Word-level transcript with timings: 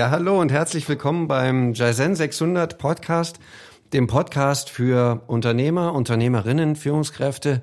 Ja, 0.00 0.08
hallo 0.08 0.40
und 0.40 0.50
herzlich 0.50 0.88
willkommen 0.88 1.28
beim 1.28 1.74
Jaisen 1.74 2.16
600 2.16 2.78
Podcast, 2.78 3.38
dem 3.92 4.06
Podcast 4.06 4.70
für 4.70 5.20
Unternehmer, 5.26 5.92
Unternehmerinnen, 5.92 6.74
Führungskräfte. 6.74 7.60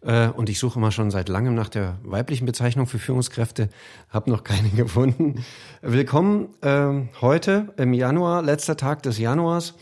Äh, 0.00 0.26
und 0.30 0.48
ich 0.48 0.58
suche 0.58 0.80
immer 0.80 0.90
schon 0.90 1.12
seit 1.12 1.28
langem 1.28 1.54
nach 1.54 1.68
der 1.68 1.98
weiblichen 2.02 2.44
Bezeichnung 2.44 2.88
für 2.88 2.98
Führungskräfte, 2.98 3.68
habe 4.10 4.30
noch 4.30 4.42
keine 4.42 4.68
gefunden. 4.76 5.44
Willkommen 5.80 6.48
äh, 6.60 7.06
heute 7.20 7.72
im 7.76 7.92
Januar, 7.92 8.42
letzter 8.42 8.76
Tag 8.76 9.04
des 9.04 9.18
Januars. 9.18 9.74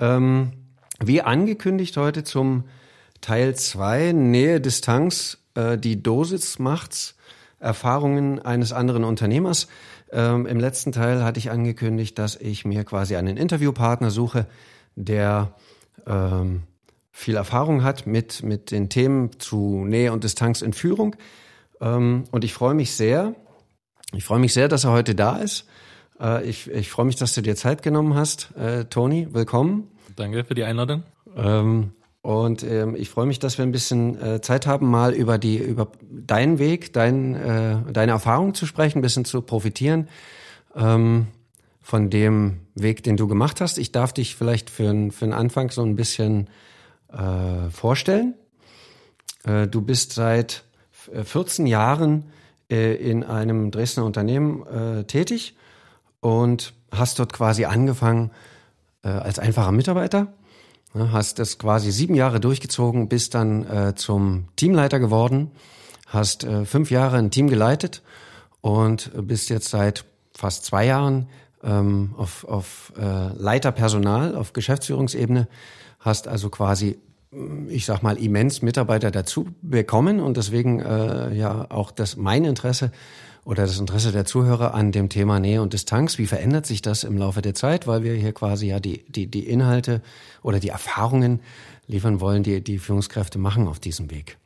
Ähm, 0.00 0.52
wie 1.02 1.22
angekündigt 1.22 1.96
heute 1.96 2.24
zum 2.24 2.64
Teil 3.22 3.54
2, 3.54 4.12
Nähe, 4.12 4.60
Distanz, 4.60 5.38
äh, 5.54 5.78
die 5.78 6.02
Dosis 6.02 6.58
macht's, 6.58 7.14
Erfahrungen 7.58 8.38
eines 8.38 8.72
anderen 8.72 9.02
Unternehmers. 9.02 9.66
Ähm, 10.12 10.46
Im 10.46 10.58
letzten 10.58 10.92
Teil 10.92 11.22
hatte 11.24 11.38
ich 11.38 11.50
angekündigt, 11.50 12.18
dass 12.18 12.36
ich 12.36 12.64
mir 12.64 12.84
quasi 12.84 13.16
einen 13.16 13.36
Interviewpartner 13.36 14.10
suche, 14.10 14.46
der 14.96 15.54
ähm, 16.06 16.62
viel 17.10 17.36
Erfahrung 17.36 17.82
hat 17.82 18.06
mit, 18.06 18.42
mit 18.42 18.70
den 18.70 18.88
Themen 18.88 19.38
zu 19.38 19.84
Nähe 19.84 20.12
und 20.12 20.24
Distanz 20.24 20.62
in 20.62 20.72
Führung. 20.72 21.16
Ähm, 21.80 22.24
und 22.30 22.44
ich 22.44 22.54
freue 22.54 22.74
mich 22.74 22.94
sehr, 22.94 23.34
ich 24.14 24.24
freue 24.24 24.38
mich 24.38 24.54
sehr, 24.54 24.68
dass 24.68 24.84
er 24.84 24.92
heute 24.92 25.14
da 25.14 25.36
ist. 25.36 25.66
Äh, 26.20 26.44
ich, 26.48 26.70
ich 26.70 26.90
freue 26.90 27.06
mich, 27.06 27.16
dass 27.16 27.34
du 27.34 27.42
dir 27.42 27.56
Zeit 27.56 27.82
genommen 27.82 28.14
hast. 28.14 28.56
Äh, 28.56 28.86
Toni, 28.86 29.28
willkommen. 29.32 29.90
Danke 30.16 30.44
für 30.44 30.54
die 30.54 30.64
Einladung. 30.64 31.02
Ähm, 31.36 31.92
und 32.28 32.62
ähm, 32.62 32.94
ich 32.94 33.08
freue 33.08 33.24
mich, 33.24 33.38
dass 33.38 33.56
wir 33.56 33.64
ein 33.64 33.72
bisschen 33.72 34.20
äh, 34.20 34.42
Zeit 34.42 34.66
haben, 34.66 34.90
mal 34.90 35.14
über 35.14 35.38
die 35.38 35.56
über 35.56 35.90
deinen 36.10 36.58
Weg, 36.58 36.92
dein, 36.92 37.34
äh, 37.34 37.76
deine 37.90 38.12
Erfahrung 38.12 38.52
zu 38.52 38.66
sprechen, 38.66 38.98
ein 38.98 39.00
bisschen 39.00 39.24
zu 39.24 39.40
profitieren 39.40 40.10
ähm, 40.76 41.28
von 41.80 42.10
dem 42.10 42.58
Weg, 42.74 43.02
den 43.02 43.16
du 43.16 43.28
gemacht 43.28 43.62
hast. 43.62 43.78
Ich 43.78 43.92
darf 43.92 44.12
dich 44.12 44.36
vielleicht 44.36 44.68
für, 44.68 45.10
für 45.10 45.24
den 45.24 45.32
Anfang 45.32 45.70
so 45.70 45.82
ein 45.82 45.96
bisschen 45.96 46.50
äh, 47.10 47.70
vorstellen. 47.70 48.34
Äh, 49.44 49.66
du 49.66 49.80
bist 49.80 50.12
seit 50.12 50.64
14 50.92 51.64
äh, 51.64 51.70
Jahren 51.70 52.24
äh, 52.70 52.94
in 52.96 53.24
einem 53.24 53.70
Dresdner 53.70 54.04
Unternehmen 54.04 54.66
äh, 54.66 55.04
tätig 55.04 55.56
und 56.20 56.74
hast 56.90 57.20
dort 57.20 57.32
quasi 57.32 57.64
angefangen 57.64 58.32
äh, 59.02 59.08
als 59.08 59.38
einfacher 59.38 59.72
Mitarbeiter 59.72 60.34
Hast 60.94 61.38
das 61.38 61.58
quasi 61.58 61.92
sieben 61.92 62.14
Jahre 62.14 62.40
durchgezogen, 62.40 63.08
bist 63.08 63.34
dann 63.34 63.66
äh, 63.66 63.94
zum 63.94 64.48
Teamleiter 64.56 64.98
geworden, 64.98 65.50
hast 66.06 66.44
äh, 66.44 66.64
fünf 66.64 66.90
Jahre 66.90 67.18
ein 67.18 67.30
Team 67.30 67.48
geleitet 67.48 68.02
und 68.62 69.10
bist 69.26 69.50
jetzt 69.50 69.68
seit 69.68 70.06
fast 70.32 70.64
zwei 70.64 70.86
Jahren 70.86 71.28
ähm, 71.62 72.14
auf, 72.16 72.44
auf 72.44 72.92
äh, 72.96 73.28
Leiter 73.34 73.72
Personal, 73.72 74.34
auf 74.34 74.52
Geschäftsführungsebene, 74.52 75.48
hast 76.00 76.26
also 76.26 76.48
quasi, 76.48 76.98
ich 77.68 77.84
sag 77.84 78.02
mal, 78.02 78.16
immens 78.16 78.62
Mitarbeiter 78.62 79.10
dazu 79.10 79.48
bekommen 79.60 80.20
und 80.20 80.36
deswegen 80.36 80.80
äh, 80.80 81.34
ja 81.34 81.66
auch 81.70 81.90
das 81.90 82.16
mein 82.16 82.44
Interesse 82.44 82.90
oder 83.44 83.62
das 83.62 83.78
Interesse 83.78 84.12
der 84.12 84.24
Zuhörer 84.24 84.74
an 84.74 84.92
dem 84.92 85.08
Thema 85.08 85.38
Nähe 85.40 85.62
und 85.62 85.72
Distanz. 85.72 86.18
Wie 86.18 86.26
verändert 86.26 86.66
sich 86.66 86.82
das 86.82 87.04
im 87.04 87.16
Laufe 87.16 87.42
der 87.42 87.54
Zeit? 87.54 87.86
Weil 87.86 88.02
wir 88.02 88.14
hier 88.14 88.32
quasi 88.32 88.68
ja 88.68 88.80
die, 88.80 89.04
die, 89.08 89.26
die 89.26 89.48
Inhalte 89.48 90.02
oder 90.42 90.60
die 90.60 90.68
Erfahrungen 90.68 91.40
liefern 91.86 92.20
wollen, 92.20 92.42
die 92.42 92.62
die 92.62 92.78
Führungskräfte 92.78 93.38
machen 93.38 93.68
auf 93.68 93.78
diesem 93.78 94.10
Weg. 94.10 94.36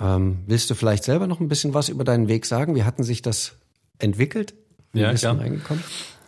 Ähm, 0.00 0.38
willst 0.46 0.70
du 0.70 0.74
vielleicht 0.74 1.04
selber 1.04 1.26
noch 1.26 1.40
ein 1.40 1.48
bisschen 1.48 1.74
was 1.74 1.88
über 1.88 2.04
deinen 2.04 2.28
Weg 2.28 2.46
sagen? 2.46 2.74
Wie 2.74 2.84
hatten 2.84 3.04
sich 3.04 3.22
das 3.22 3.54
entwickelt? 3.98 4.54
Wie 4.92 5.00
ja, 5.00 5.10
bist 5.10 5.22
klar. 5.22 5.38
reingekommen? 5.38 5.82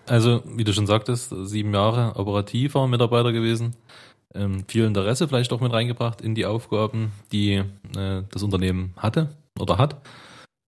Also, 0.06 0.42
wie 0.46 0.62
du 0.62 0.72
schon 0.72 0.86
sagtest, 0.86 1.34
sieben 1.44 1.74
Jahre 1.74 2.14
operativer 2.16 2.86
Mitarbeiter 2.86 3.32
gewesen. 3.32 3.74
Ähm, 4.36 4.64
viel 4.68 4.84
Interesse 4.84 5.28
vielleicht 5.28 5.52
auch 5.52 5.60
mit 5.60 5.72
reingebracht 5.72 6.20
in 6.20 6.34
die 6.34 6.46
Aufgaben, 6.46 7.12
die 7.32 7.62
äh, 7.96 8.22
das 8.30 8.42
Unternehmen 8.42 8.92
hatte 8.96 9.30
oder 9.58 9.78
hat 9.78 9.96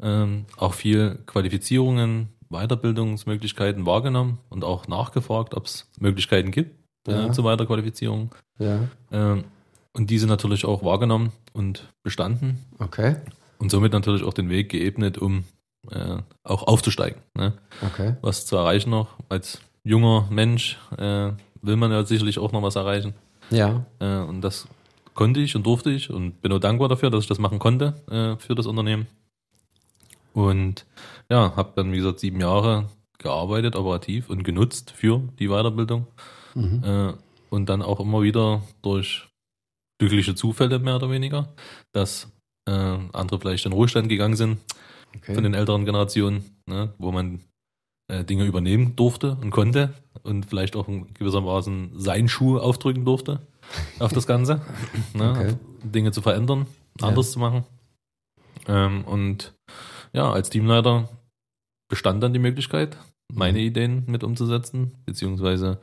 ähm, 0.02 0.46
auch 0.56 0.74
viel 0.74 1.18
Qualifizierungen, 1.26 2.28
Weiterbildungsmöglichkeiten 2.50 3.86
wahrgenommen 3.86 4.38
und 4.48 4.64
auch 4.64 4.88
nachgefragt, 4.88 5.54
ob 5.54 5.66
es 5.66 5.90
Möglichkeiten 5.98 6.50
gibt 6.50 6.74
äh, 7.06 7.12
ja. 7.12 7.32
zur 7.32 7.44
Weiterqualifizierung. 7.44 8.34
Ja. 8.58 8.80
Ähm, 9.12 9.44
und 9.92 10.10
diese 10.10 10.26
natürlich 10.26 10.64
auch 10.64 10.84
wahrgenommen 10.84 11.32
und 11.52 11.92
bestanden. 12.02 12.64
Okay. 12.78 13.16
Und 13.58 13.70
somit 13.70 13.92
natürlich 13.92 14.22
auch 14.22 14.32
den 14.32 14.48
Weg 14.48 14.70
geebnet, 14.70 15.18
um 15.18 15.44
äh, 15.90 16.18
auch 16.44 16.62
aufzusteigen. 16.62 17.20
Ne? 17.34 17.54
Okay. 17.84 18.16
Was 18.22 18.46
zu 18.46 18.56
erreichen 18.56 18.90
noch. 18.90 19.08
Als 19.28 19.60
junger 19.82 20.28
Mensch 20.30 20.78
äh, 20.96 21.32
will 21.60 21.76
man 21.76 21.90
ja 21.90 22.04
sicherlich 22.04 22.38
auch 22.38 22.52
noch 22.52 22.62
was 22.62 22.76
erreichen. 22.76 23.14
Ja. 23.50 23.86
Äh, 23.98 24.18
und 24.18 24.40
das 24.42 24.68
konnte 25.14 25.40
ich 25.40 25.56
und 25.56 25.66
durfte 25.66 25.90
ich 25.90 26.10
und 26.10 26.40
bin 26.42 26.52
auch 26.52 26.60
dankbar 26.60 26.88
dafür, 26.88 27.10
dass 27.10 27.22
ich 27.22 27.28
das 27.28 27.38
machen 27.38 27.58
konnte 27.58 27.94
äh, 28.10 28.40
für 28.40 28.54
das 28.54 28.66
Unternehmen. 28.66 29.06
Und 30.32 30.86
ja, 31.30 31.56
habe 31.56 31.72
dann, 31.74 31.92
wie 31.92 31.96
gesagt, 31.96 32.20
sieben 32.20 32.40
Jahre 32.40 32.88
gearbeitet, 33.18 33.74
operativ 33.74 34.30
und 34.30 34.44
genutzt 34.44 34.92
für 34.92 35.22
die 35.38 35.48
Weiterbildung. 35.48 36.06
Mhm. 36.54 36.82
Äh, 36.84 37.12
und 37.50 37.68
dann 37.68 37.82
auch 37.82 37.98
immer 38.00 38.22
wieder 38.22 38.62
durch 38.82 39.28
glückliche 39.98 40.34
Zufälle 40.34 40.78
mehr 40.78 40.96
oder 40.96 41.10
weniger, 41.10 41.48
dass 41.92 42.30
äh, 42.66 42.98
andere 43.12 43.40
vielleicht 43.40 43.66
in 43.66 43.72
Ruhestand 43.72 44.08
gegangen 44.08 44.36
sind 44.36 44.58
okay. 45.16 45.34
von 45.34 45.42
den 45.42 45.54
älteren 45.54 45.84
Generationen, 45.84 46.44
ne, 46.66 46.92
wo 46.98 47.10
man 47.10 47.40
äh, 48.08 48.24
Dinge 48.24 48.44
übernehmen 48.44 48.96
durfte 48.96 49.36
und 49.40 49.50
konnte 49.50 49.94
und 50.22 50.46
vielleicht 50.46 50.76
auch 50.76 50.88
in 50.88 51.12
gewissermaßen 51.14 51.92
seinen 51.94 52.28
Schuh 52.28 52.58
aufdrücken 52.58 53.04
durfte 53.04 53.40
auf 53.98 54.12
das 54.12 54.26
Ganze, 54.26 54.62
ne, 55.14 55.30
okay. 55.30 55.54
Dinge 55.82 56.12
zu 56.12 56.22
verändern, 56.22 56.66
anders 57.00 57.28
ja. 57.28 57.32
zu 57.32 57.38
machen. 57.38 57.64
Ähm, 58.66 59.04
und 59.04 59.54
ja, 60.12 60.30
als 60.30 60.50
Teamleiter 60.50 61.08
bestand 61.88 62.22
dann 62.22 62.32
die 62.32 62.38
Möglichkeit, 62.38 62.96
meine 63.32 63.60
Ideen 63.60 64.04
mit 64.06 64.24
umzusetzen, 64.24 64.92
beziehungsweise 65.04 65.80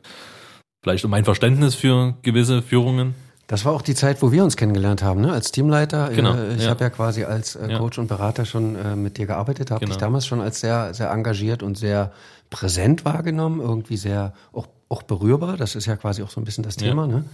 vielleicht 0.82 1.04
um 1.04 1.10
mein 1.10 1.24
Verständnis 1.24 1.74
für 1.74 2.16
gewisse 2.22 2.62
Führungen. 2.62 3.14
Das 3.46 3.64
war 3.64 3.72
auch 3.72 3.82
die 3.82 3.94
Zeit, 3.94 4.22
wo 4.22 4.32
wir 4.32 4.42
uns 4.42 4.56
kennengelernt 4.56 5.02
haben, 5.02 5.20
ne? 5.20 5.32
als 5.32 5.52
Teamleiter. 5.52 6.10
Genau, 6.10 6.34
ich 6.56 6.64
ja. 6.64 6.70
habe 6.70 6.82
ja 6.82 6.90
quasi 6.90 7.24
als 7.24 7.54
äh, 7.54 7.76
Coach 7.78 7.96
ja. 7.96 8.02
und 8.02 8.08
Berater 8.08 8.44
schon 8.44 8.74
äh, 8.74 8.96
mit 8.96 9.18
dir 9.18 9.26
gearbeitet, 9.26 9.70
habe 9.70 9.80
genau. 9.80 9.92
dich 9.92 10.00
damals 10.00 10.26
schon 10.26 10.40
als 10.40 10.60
sehr, 10.60 10.94
sehr 10.94 11.10
engagiert 11.10 11.62
und 11.62 11.78
sehr 11.78 12.12
präsent 12.50 13.04
wahrgenommen, 13.04 13.60
irgendwie 13.60 13.96
sehr 13.96 14.32
auch, 14.52 14.66
auch 14.88 15.04
berührbar. 15.04 15.56
Das 15.56 15.76
ist 15.76 15.86
ja 15.86 15.96
quasi 15.96 16.22
auch 16.22 16.30
so 16.30 16.40
ein 16.40 16.44
bisschen 16.44 16.64
das 16.64 16.76
Thema. 16.76 17.06
Ja. 17.06 17.12
Ne? 17.12 17.24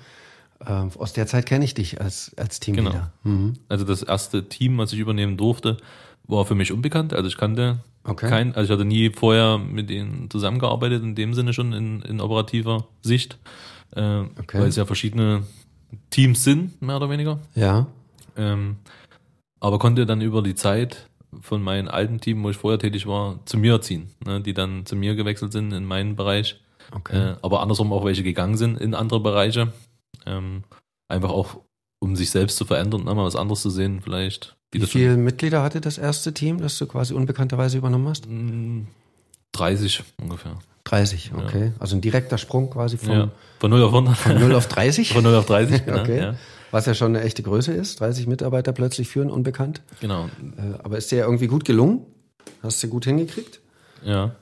Ähm, 0.66 0.90
aus 0.98 1.14
der 1.14 1.26
Zeit 1.26 1.46
kenne 1.46 1.64
ich 1.64 1.72
dich 1.72 2.00
als, 2.00 2.32
als 2.36 2.60
Teamleader. 2.60 3.10
Genau. 3.24 3.36
Mhm. 3.36 3.52
Also 3.68 3.84
das 3.84 4.02
erste 4.02 4.48
Team, 4.48 4.76
was 4.78 4.92
ich 4.92 4.98
übernehmen 4.98 5.38
durfte, 5.38 5.78
war 6.24 6.44
für 6.44 6.54
mich 6.54 6.72
unbekannt. 6.72 7.14
Also 7.14 7.28
ich 7.28 7.38
kannte 7.38 7.78
okay. 8.04 8.28
kein, 8.28 8.54
also 8.54 8.72
ich 8.72 8.78
hatte 8.78 8.86
nie 8.86 9.10
vorher 9.10 9.56
mit 9.56 9.88
denen 9.88 10.30
zusammengearbeitet, 10.30 11.02
in 11.02 11.14
dem 11.14 11.32
Sinne 11.32 11.54
schon 11.54 11.72
in, 11.72 12.02
in 12.02 12.20
operativer 12.20 12.86
Sicht. 13.00 13.38
Äh, 13.96 14.20
okay. 14.20 14.60
Weil 14.60 14.68
es 14.68 14.76
ja 14.76 14.84
verschiedene 14.86 15.42
Teams 16.10 16.44
sind, 16.44 16.80
mehr 16.82 16.96
oder 16.96 17.10
weniger. 17.10 17.38
Ja. 17.54 17.86
Ähm, 18.36 18.76
aber 19.60 19.78
konnte 19.78 20.06
dann 20.06 20.20
über 20.20 20.42
die 20.42 20.54
Zeit 20.54 21.08
von 21.40 21.62
meinem 21.62 21.88
alten 21.88 22.20
Team, 22.20 22.42
wo 22.42 22.50
ich 22.50 22.56
vorher 22.56 22.78
tätig 22.78 23.06
war, 23.06 23.38
zu 23.46 23.56
mir 23.56 23.80
ziehen, 23.80 24.10
ne, 24.24 24.40
die 24.40 24.54
dann 24.54 24.84
zu 24.86 24.96
mir 24.96 25.14
gewechselt 25.14 25.52
sind 25.52 25.72
in 25.72 25.84
meinen 25.84 26.16
Bereich. 26.16 26.60
Okay. 26.90 27.16
Äh, 27.16 27.36
aber 27.42 27.60
andersrum 27.60 27.92
auch 27.92 28.04
welche 28.04 28.22
gegangen 28.22 28.56
sind 28.56 28.80
in 28.80 28.94
andere 28.94 29.20
Bereiche. 29.20 29.72
Ähm, 30.26 30.64
einfach 31.08 31.30
auch, 31.30 31.60
um 32.00 32.16
sich 32.16 32.30
selbst 32.30 32.56
zu 32.56 32.64
verändern, 32.64 33.04
ne, 33.04 33.14
mal 33.14 33.24
was 33.24 33.36
anderes 33.36 33.62
zu 33.62 33.70
sehen, 33.70 34.00
vielleicht. 34.02 34.56
Wie, 34.72 34.82
Wie 34.82 34.86
viele 34.86 35.16
Mitglieder 35.16 35.62
hatte 35.62 35.80
das 35.80 35.98
erste 35.98 36.34
Team, 36.34 36.60
das 36.60 36.78
du 36.78 36.86
quasi 36.86 37.14
unbekannterweise 37.14 37.78
übernommen 37.78 38.08
hast? 38.08 38.26
30 39.52 40.00
mm, 40.00 40.22
ungefähr. 40.22 40.58
30, 40.92 41.32
okay. 41.34 41.64
Ja. 41.66 41.72
Also 41.78 41.96
ein 41.96 42.02
direkter 42.02 42.36
Sprung 42.36 42.68
quasi 42.68 42.98
von, 42.98 43.10
ja. 43.10 43.28
von 43.58 43.70
0 43.70 43.82
auf 43.82 43.94
100. 43.94 44.16
Von 44.16 44.38
0 44.38 44.54
auf 44.54 44.68
30? 44.68 45.12
von 45.14 45.24
0 45.24 45.34
auf 45.36 45.46
30, 45.46 45.86
genau. 45.86 46.00
okay. 46.02 46.18
Ja. 46.18 46.34
Was 46.70 46.84
ja 46.84 46.94
schon 46.94 47.16
eine 47.16 47.24
echte 47.24 47.42
Größe 47.42 47.72
ist, 47.72 48.00
30 48.00 48.26
Mitarbeiter 48.26 48.72
plötzlich 48.72 49.08
führen, 49.08 49.30
unbekannt. 49.30 49.80
Genau. 50.00 50.26
Äh, 50.26 50.78
aber 50.82 50.98
ist 50.98 51.10
dir 51.10 51.18
ja 51.18 51.24
irgendwie 51.24 51.46
gut 51.46 51.64
gelungen? 51.64 52.04
Hast 52.62 52.82
du 52.82 52.88
gut 52.88 53.06
hingekriegt? 53.06 53.60
Ja. 54.04 54.32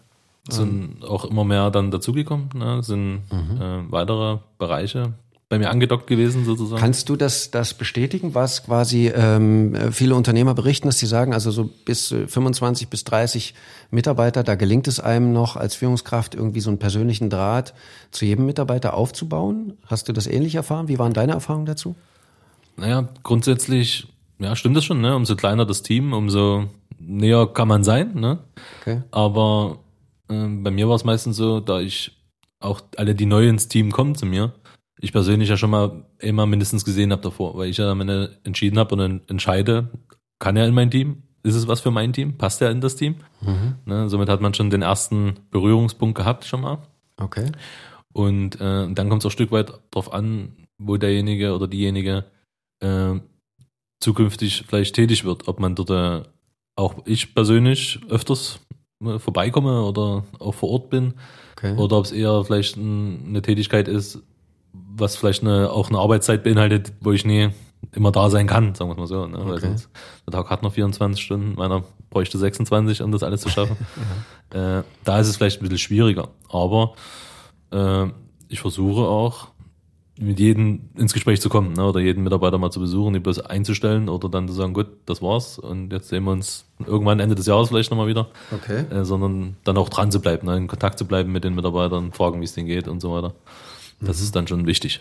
Sind 0.49 0.97
ähm. 1.03 1.09
auch 1.09 1.25
immer 1.25 1.45
mehr 1.45 1.71
dann 1.71 1.93
dazugekommen, 1.93 2.49
ne? 2.55 2.83
sind 2.83 3.23
mhm. 3.31 3.61
äh, 3.61 3.93
weitere 3.93 4.39
Bereiche 4.59 5.13
bei 5.51 5.59
mir 5.59 5.69
angedockt 5.69 6.07
gewesen 6.07 6.45
sozusagen. 6.45 6.81
Kannst 6.81 7.09
du 7.09 7.17
das, 7.17 7.51
das 7.51 7.75
bestätigen, 7.75 8.35
was 8.35 8.65
quasi 8.65 9.09
ähm, 9.13 9.77
viele 9.91 10.15
Unternehmer 10.15 10.55
berichten, 10.55 10.87
dass 10.87 10.99
sie 10.99 11.07
sagen, 11.07 11.35
also 11.35 11.51
so 11.51 11.65
bis 11.85 12.09
25 12.09 12.89
bis 12.89 13.03
30 13.03 13.55
Mitarbeiter, 13.91 14.45
da 14.45 14.55
gelingt 14.55 14.87
es 14.87 15.01
einem 15.01 15.33
noch 15.33 15.57
als 15.57 15.75
Führungskraft 15.75 16.37
irgendwie 16.37 16.61
so 16.61 16.71
einen 16.71 16.79
persönlichen 16.79 17.31
Draht 17.31 17.75
zu 18.13 18.25
jedem 18.25 18.47
Mitarbeiter 18.47 18.95
aufzubauen? 18.95 19.77
Hast 19.87 20.09
du 20.09 20.13
das 20.13 20.29
ähnlich 20.29 20.55
erfahren? 20.55 20.87
Wie 20.87 21.01
waren 21.01 21.13
deine 21.13 21.33
Erfahrungen 21.33 21.67
dazu? 21.67 21.97
Naja, 22.77 23.09
grundsätzlich, 23.25 24.07
ja, 24.39 24.55
stimmt 24.55 24.77
das 24.77 24.85
schon, 24.85 25.01
ne? 25.01 25.17
Umso 25.17 25.35
kleiner 25.35 25.67
das 25.67 25.83
Team, 25.83 26.13
umso 26.13 26.67
näher 27.01 27.49
kann 27.49 27.67
man 27.67 27.83
sein, 27.83 28.15
ne? 28.15 28.39
Okay. 28.81 29.03
Aber 29.11 29.81
Ähm, 30.31 30.63
bei 30.63 30.71
mir 30.71 30.89
war 30.89 30.95
es 30.95 31.05
meistens 31.05 31.37
so, 31.37 31.61
da 31.61 31.81
ich 31.81 32.13
auch 32.61 32.81
alle, 32.97 33.15
die 33.15 33.27
neu 33.27 33.49
ins 33.49 33.69
Team 33.69 33.91
kommen 33.91 34.15
zu 34.15 34.27
mir, 34.27 34.53
ich 35.01 35.13
persönlich 35.13 35.49
ja 35.49 35.57
schon 35.57 35.71
mal 35.71 36.05
immer 36.19 36.47
mindestens 36.47 36.85
gesehen 36.85 37.11
habe 37.13 37.23
davor, 37.23 37.57
weil 37.57 37.71
ich 37.71 37.79
ja 37.79 37.91
am 37.91 38.01
Ende 38.03 38.39
entschieden 38.45 38.79
habe 38.79 38.95
und 38.95 38.99
dann 38.99 39.21
entscheide, 39.29 39.89
kann 40.39 40.57
er 40.57 40.67
in 40.67 40.75
mein 40.75 40.91
Team? 40.91 41.23
Ist 41.43 41.55
es 41.55 41.69
was 41.69 41.81
für 41.81 41.91
mein 41.91 42.13
Team? 42.13 42.37
Passt 42.37 42.61
er 42.61 42.71
in 42.71 42.83
das 42.83 42.97
Team? 42.97 43.17
Mhm. 43.41 43.77
Ne, 43.87 44.09
somit 44.11 44.29
hat 44.29 44.43
man 44.43 44.53
schon 44.53 44.69
den 44.69 44.83
ersten 44.83 45.37
Berührungspunkt 45.51 46.17
gehabt 46.17 46.45
schon 46.45 46.61
mal. 46.61 46.79
Okay. 47.17 47.51
Und 48.13 48.61
äh, 48.61 48.93
dann 48.93 49.09
kommt 49.09 49.23
es 49.23 49.27
auch 49.27 49.31
ein 49.31 49.33
Stück 49.33 49.53
weit 49.53 49.73
drauf 49.91 50.13
an, 50.13 50.67
wo 50.79 50.97
derjenige 50.99 51.55
oder 51.55 51.67
diejenige 51.67 52.25
äh, 52.81 53.15
zukünftig 54.01 54.65
vielleicht 54.69 54.95
tätig 54.95 55.25
wird. 55.25 55.49
Ob 55.49 55.61
man 55.61 55.75
dort 55.75 55.91
äh, 55.91 56.29
auch 56.77 56.97
ich 57.07 57.35
persönlich 57.35 58.01
öfters 58.11 58.61
äh, 59.03 59.19
vorbeikomme 59.19 59.83
oder 59.83 60.25
auch 60.39 60.55
vor 60.55 60.71
Ort 60.71 60.91
bin. 60.91 61.15
okay. 61.53 61.75
Oder 61.77 61.97
ob 61.99 62.05
es 62.05 62.13
eher 62.13 62.45
vielleicht 62.45 62.77
ein, 62.77 63.29
eine 63.29 63.43
Tätigkeit 63.43 63.89
ist, 63.89 64.23
was 64.73 65.17
vielleicht 65.17 65.43
eine, 65.43 65.71
auch 65.71 65.89
eine 65.89 65.99
Arbeitszeit 65.99 66.43
beinhaltet, 66.45 66.93
wo 67.01 67.13
ich 67.13 67.25
nie 67.25 67.49
immer 67.93 68.13
da 68.13 68.29
sein 68.31 68.47
kann, 68.47 68.75
sagen 68.75 68.91
wir 68.91 68.97
mal 68.97 69.07
so. 69.07 69.27
Ne? 69.27 69.39
Weil 69.39 69.53
Okay. 69.55 69.67
sonst, 69.69 69.89
der 70.27 70.33
Tag 70.33 70.51
hat 70.51 70.63
noch 70.63 70.73
24 70.73 71.23
Stunden, 71.23 71.55
meiner 71.57 71.83
bräuchte 72.11 72.39
26, 72.39 73.03
um 73.03 73.11
das 73.13 73.23
alles 73.23 73.41
zu 73.41 73.49
schaffen. 73.49 73.77
äh, 74.51 74.83
da 75.05 75.19
ist 75.19 75.29
es 75.29 75.37
vielleicht 75.37 75.61
ein 75.61 75.63
bisschen 75.63 75.79
schwieriger. 75.79 76.29
Aber 76.49 76.95
äh, 77.73 78.07
ich 78.49 78.61
versuche 78.61 79.03
auch, 79.03 79.49
mit 80.23 80.39
jedem 80.39 80.91
ins 80.99 81.15
Gespräch 81.15 81.41
zu 81.41 81.49
kommen 81.49 81.73
ne? 81.73 81.83
oder 81.87 81.99
jeden 81.99 82.23
Mitarbeiter 82.23 82.59
mal 82.59 82.71
zu 82.71 82.79
besuchen, 82.79 83.15
die 83.15 83.21
bloß 83.21 83.41
einzustellen 83.47 84.11
oder 84.11 84.29
dann 84.29 84.47
zu 84.49 84.53
sagen, 84.53 84.75
gut, 84.75 84.89
das 85.07 85.23
war's 85.23 85.59
und 85.59 85.91
jetzt 85.95 86.09
sehen 86.11 86.25
wir 86.25 86.33
uns 86.33 86.67
irgendwann 86.87 87.21
Ende 87.21 87.35
des 87.35 87.47
Jahres 87.47 87.69
vielleicht 87.71 87.91
nochmal 87.91 88.07
wieder, 88.07 88.29
Okay. 88.53 88.85
äh, 88.91 89.03
sondern 89.07 89.57
dann 89.65 89.79
auch 89.79 89.89
dran 89.89 90.11
zu 90.13 90.21
bleiben, 90.21 90.47
ne? 90.47 90.59
in 90.59 90.69
Kontakt 90.69 90.99
zu 90.99 91.07
bleiben 91.07 91.33
mit 91.33 91.45
den 91.45 91.55
Mitarbeitern, 91.55 92.13
fragen, 92.13 92.41
wie 92.41 92.45
es 92.45 92.53
denen 92.53 92.67
geht 92.67 92.87
und 92.87 93.01
so 93.01 93.13
weiter. 93.15 93.33
Das 94.01 94.21
ist 94.21 94.35
dann 94.37 94.47
schon 94.47 94.67
wichtig. 94.67 95.01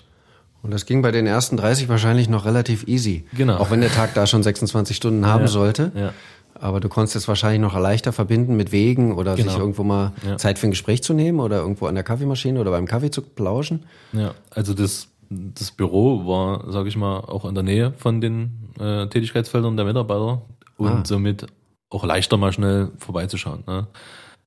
Und 0.61 0.71
das 0.71 0.85
ging 0.85 1.01
bei 1.01 1.11
den 1.11 1.25
ersten 1.25 1.55
30 1.57 1.87
wahrscheinlich 1.87 2.27
noch 2.27 2.45
relativ 2.45 2.85
easy. 2.87 3.25
Genau. 3.33 3.57
Auch 3.57 3.71
wenn 3.71 3.79
der 3.81 3.91
Tag 3.91 4.13
da 4.13 4.27
schon 4.27 4.43
26 4.43 4.97
Stunden 4.97 5.25
haben 5.25 5.43
Ja. 5.43 5.47
sollte. 5.47 5.91
Ja. 5.95 6.13
Aber 6.55 6.81
du 6.81 6.89
konntest 6.89 7.15
es 7.15 7.27
wahrscheinlich 7.29 7.61
noch 7.61 7.79
leichter 7.79 8.11
verbinden 8.11 8.57
mit 8.57 8.73
Wegen 8.73 9.13
oder 9.15 9.35
Genau. 9.35 9.49
sich 9.51 9.57
irgendwo 9.59 9.83
mal 9.83 10.11
Ja. 10.27 10.37
Zeit 10.37 10.59
für 10.59 10.67
ein 10.67 10.71
Gespräch 10.71 11.01
zu 11.01 11.13
nehmen 11.13 11.39
oder 11.39 11.57
irgendwo 11.59 11.85
an 11.87 11.95
der 11.95 12.03
Kaffeemaschine 12.03 12.59
oder 12.59 12.71
beim 12.71 12.85
Kaffee 12.85 13.09
zu 13.11 13.21
plauschen. 13.21 13.85
Ja, 14.11 14.33
also 14.51 14.73
das, 14.73 15.07
das 15.29 15.71
Büro 15.71 16.25
war, 16.27 16.69
sage 16.69 16.89
ich 16.89 16.97
mal, 16.97 17.19
auch 17.19 17.45
in 17.45 17.55
der 17.55 17.63
Nähe 17.63 17.93
von 17.97 18.19
den 18.19 18.73
äh, 18.77 19.07
Tätigkeitsfeldern 19.07 19.77
der 19.77 19.85
Mitarbeiter 19.85 20.41
und 20.77 20.89
Ah. 20.89 21.03
somit 21.05 21.45
auch 21.89 22.03
leichter 22.03 22.35
mal 22.35 22.51
schnell 22.51 22.91
vorbeizuschauen. 22.97 23.63
Ne? 23.65 23.87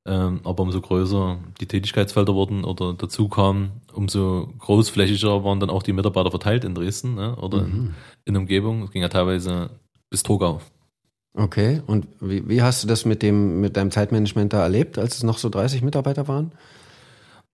Ähm, 0.05 0.41
aber 0.43 0.65
umso 0.65 0.81
größer 0.81 1.39
die 1.61 1.67
Tätigkeitsfelder 1.67 2.35
wurden 2.35 2.65
oder 2.65 2.93
dazu 2.93 3.29
kamen, 3.29 3.71
umso 3.93 4.53
großflächiger 4.59 5.45
waren 5.45 5.61
dann 5.61 5.71
auch 5.71 5.85
die 5.85 5.93
Mitarbeiter 5.93 6.31
verteilt 6.31 6.65
in 6.65 6.75
Dresden 6.75 7.15
ne? 7.15 7.37
oder 7.37 7.59
in, 7.59 7.95
in 8.25 8.37
Umgebung. 8.37 8.83
Es 8.83 8.91
ging 8.91 9.03
ja 9.03 9.09
teilweise 9.09 9.71
bis 10.11 10.25
Togau. 10.25 10.61
Okay. 11.35 11.83
Und 11.87 12.09
wie, 12.21 12.49
wie 12.49 12.63
hast 12.63 12.83
du 12.83 12.89
das 12.89 13.05
mit 13.05 13.23
dem, 13.23 13.61
mit 13.61 13.77
deinem 13.77 13.91
Zeitmanagement 13.91 14.53
da 14.53 14.63
erlebt, 14.63 14.99
als 14.99 15.17
es 15.17 15.23
noch 15.23 15.39
so 15.39 15.49
30 15.49 15.83
Mitarbeiter 15.83 16.27
waren? 16.27 16.53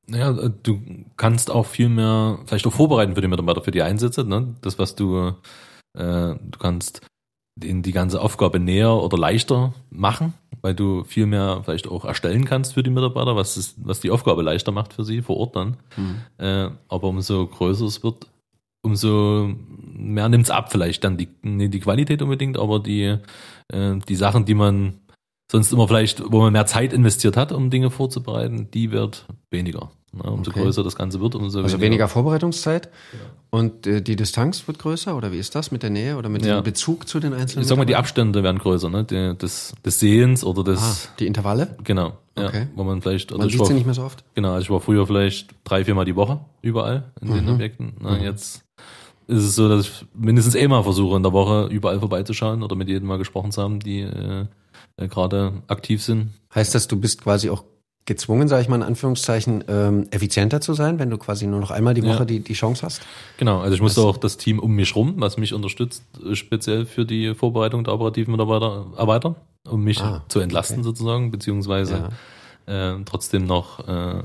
Naja, 0.07 0.33
du 0.33 0.81
kannst 1.19 1.51
auch 1.51 1.67
viel 1.67 1.91
mehr, 1.91 2.39
vielleicht 2.47 2.67
auch 2.67 2.73
vorbereiten 2.73 3.15
für 3.15 3.21
die 3.21 3.29
Mitarbeiter, 3.29 3.63
für 3.63 3.71
die 3.71 3.83
Einsätze. 3.83 4.25
Ne? 4.25 4.55
Das, 4.63 4.79
was 4.79 4.95
du, 4.95 5.35
äh, 5.93 6.35
du 6.35 6.59
kannst 6.59 7.03
denen 7.57 7.83
die 7.83 7.93
ganze 7.93 8.21
Aufgabe 8.21 8.59
näher 8.59 8.95
oder 8.95 9.19
leichter 9.19 9.75
machen, 9.91 10.33
weil 10.63 10.75
du 10.75 11.05
viel 11.05 11.27
mehr 11.27 11.63
vielleicht 11.65 11.89
auch 11.89 12.05
erstellen 12.05 12.45
kannst 12.45 12.75
für 12.75 12.83
die 12.83 12.91
Mitarbeiter, 12.91 13.37
was, 13.37 13.57
es, 13.57 13.75
was 13.79 14.01
die 14.01 14.11
Aufgabe 14.11 14.43
leichter 14.43 14.73
macht 14.73 14.93
für 14.93 15.05
sie 15.05 15.23
vor 15.23 15.37
Ort 15.37 15.57
dann. 15.57 15.77
Äh, 16.39 16.71
aber 16.89 17.09
umso 17.09 17.47
größer 17.47 17.87
es 17.87 18.03
wird, 18.03 18.27
umso 18.83 19.51
mehr 19.93 20.29
nimmt's 20.29 20.51
ab 20.51 20.71
vielleicht 20.71 21.05
dann 21.05 21.17
die, 21.17 21.29
nicht 21.43 21.75
die 21.75 21.81
Qualität 21.81 22.23
unbedingt, 22.23 22.59
aber 22.59 22.81
die, 22.81 23.17
äh, 23.69 23.99
die 24.09 24.17
Sachen, 24.17 24.45
die 24.45 24.55
man 24.55 25.01
sonst 25.51 25.73
immer 25.73 25.89
vielleicht, 25.89 26.23
wo 26.31 26.41
man 26.41 26.53
mehr 26.53 26.67
Zeit 26.67 26.93
investiert 26.93 27.37
hat, 27.37 27.53
um 27.53 27.71
Dinge 27.71 27.91
vorzubereiten, 27.91 28.69
die 28.73 28.91
wird 28.91 29.27
weniger. 29.51 29.91
Ne? 30.13 30.23
Umso 30.31 30.51
Okay. 30.51 30.61
größer 30.63 30.83
das 30.85 30.97
Ganze 30.97 31.21
wird, 31.21 31.35
umso 31.35 31.61
Also 31.63 31.81
weniger 31.81 32.09
Vorbereitungszeit 32.09 32.89
und 33.51 33.87
äh, 33.87 34.01
die 34.03 34.17
Distanz 34.17 34.67
wird 34.67 34.79
größer 34.79 35.17
oder 35.17 35.33
wie 35.33 35.39
ist 35.39 35.55
das 35.55 35.71
mit 35.71 35.83
der 35.83 35.91
Nähe 35.91 36.17
oder 36.17 36.29
mit 36.29 36.45
Ja. 36.45 36.61
dem 36.61 36.65
Bezug 36.65 37.09
zu 37.09 37.21
den 37.21 37.33
einzelnen? 37.35 37.63
Ich 37.63 37.69
sag 37.69 37.77
mal, 37.79 37.85
die? 37.85 37.97
Abstände 37.97 38.43
werden 38.43 38.59
größer, 38.59 38.89
ne? 38.91 39.05
Die, 39.05 39.37
des, 39.37 39.75
des 39.85 40.01
Sehens 40.01 40.45
oder 40.45 40.65
des, 40.65 40.81
ah, 40.81 41.15
die 41.19 41.27
Intervalle? 41.27 41.77
genau, 41.85 42.13
Okay. 42.37 42.61
ja, 42.63 42.67
wo 42.75 42.85
man 42.85 43.01
vielleicht, 43.03 43.31
also 43.33 43.39
Man 43.39 43.49
ich 43.49 43.57
sieht 43.57 43.67
sie 43.67 43.75
nicht 43.75 43.85
mehr 43.87 43.95
so 43.95 44.03
oft. 44.03 44.23
genau, 44.35 44.53
also 44.53 44.63
ich 44.63 44.71
war 44.71 44.81
früher 44.81 45.07
vielleicht 45.07 45.51
drei, 45.65 45.85
viermal 45.85 46.05
die 46.05 46.17
Woche 46.17 46.41
überall 46.63 47.05
in 47.21 47.29
Mhm. 47.29 47.35
den 47.35 47.49
Objekten. 47.51 47.93
Ne? 48.01 48.23
Jetzt 48.23 48.65
ist 49.27 49.43
es 49.45 49.55
so, 49.57 49.69
dass 49.69 49.87
ich 49.87 50.07
mindestens 50.15 50.57
einmal 50.57 50.83
versuche, 50.83 51.17
in 51.17 51.23
der 51.23 51.33
Woche 51.33 51.67
überall 51.71 51.99
vorbeizuschauen 52.01 52.63
oder 52.63 52.77
mit 52.77 52.89
jedem 52.89 53.09
mal 53.09 53.19
gesprochen 53.19 53.51
zu 53.53 53.63
haben, 53.63 53.81
die 53.81 54.01
äh, 54.01 54.47
äh, 54.99 55.09
gerade 55.09 55.63
aktiv 55.69 56.03
sind. 56.03 56.31
Heißt 56.55 56.75
das, 56.75 56.89
du 56.89 56.97
bist 57.01 57.23
quasi 57.23 57.51
auch 57.51 57.65
gezwungen, 58.05 58.49
sage 58.49 58.63
ich 58.63 58.69
mal 58.71 58.77
in 58.77 58.83
Anführungszeichen, 58.83 59.65
ähm, 59.69 60.07
effizienter 60.11 60.63
zu 60.63 60.73
sein, 60.73 60.99
wenn 60.99 61.11
du 61.11 61.19
quasi 61.19 61.47
nur 61.47 61.61
noch 61.61 61.71
einmal 61.71 61.93
die 61.93 62.01
Ja. 62.01 62.15
Woche 62.15 62.25
die, 62.25 62.41
die 62.41 62.55
Chance 62.55 62.87
hast? 62.87 63.03
Genau, 63.37 63.61
also 63.61 63.75
ich 63.75 63.83
musste 63.83 64.01
auch 64.01 64.17
das 64.17 64.39
Team 64.39 64.59
um 64.59 64.73
mich 64.75 64.97
rum, 64.97 65.15
was 65.19 65.37
mich 65.37 65.53
unterstützt, 65.53 66.03
äh, 66.27 66.35
speziell 66.35 66.87
für 66.87 67.05
die 67.05 67.35
Vorbereitung 67.35 67.85
der 67.85 67.93
operativen 67.95 68.33
Mitarbeiter 68.33 68.87
erweitern, 68.97 69.37
um 69.69 69.85
mich 69.85 70.01
Ah, 70.01 70.25
zu 70.29 70.41
entlasten 70.41 70.79
okay. 70.79 70.85
sozusagen, 70.85 71.31
beziehungsweise 71.31 72.09
äh, 72.69 72.95
trotzdem 73.05 73.47
noch 73.47 73.87
äh, 73.89 74.23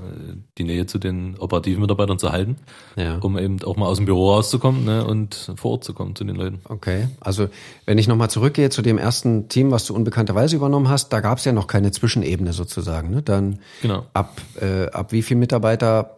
die 0.57 0.63
Nähe 0.65 0.85
zu 0.85 0.99
den 0.99 1.37
operativen 1.39 1.81
Mitarbeitern 1.81 2.19
zu 2.19 2.31
halten, 2.31 2.57
Ja. 2.95 3.17
um 3.19 3.37
eben 3.37 3.63
auch 3.63 3.77
mal 3.77 3.87
aus 3.87 3.97
dem 3.97 4.05
Büro 4.05 4.31
rauszukommen 4.33 4.83
ne, 4.85 5.05
und 5.05 5.51
vor 5.55 5.71
Ort 5.71 5.83
zu 5.83 5.93
kommen 5.93 6.15
zu 6.15 6.23
den 6.23 6.35
Leuten. 6.35 6.59
Okay, 6.65 7.07
also 7.19 7.47
wenn 7.85 7.97
ich 7.97 8.07
nochmal 8.07 8.29
zurückgehe 8.29 8.69
zu 8.69 8.81
dem 8.81 8.97
ersten 8.97 9.49
Team, 9.49 9.71
was 9.71 9.85
du 9.85 9.95
unbekannterweise 9.95 10.55
übernommen 10.55 10.89
hast, 10.89 11.09
da 11.13 11.21
gab 11.21 11.37
es 11.37 11.45
ja 11.45 11.53
noch 11.53 11.67
keine 11.67 11.91
Zwischenebene 11.91 12.53
sozusagen. 12.53 13.09
Ne? 13.09 13.21
Dann 13.21 13.59
Genau. 13.81 14.05
ab, 14.13 14.39
äh, 14.61 14.87
ab 14.91 15.11
wie 15.11 15.21
viel 15.21 15.37
Mitarbeiter 15.37 16.17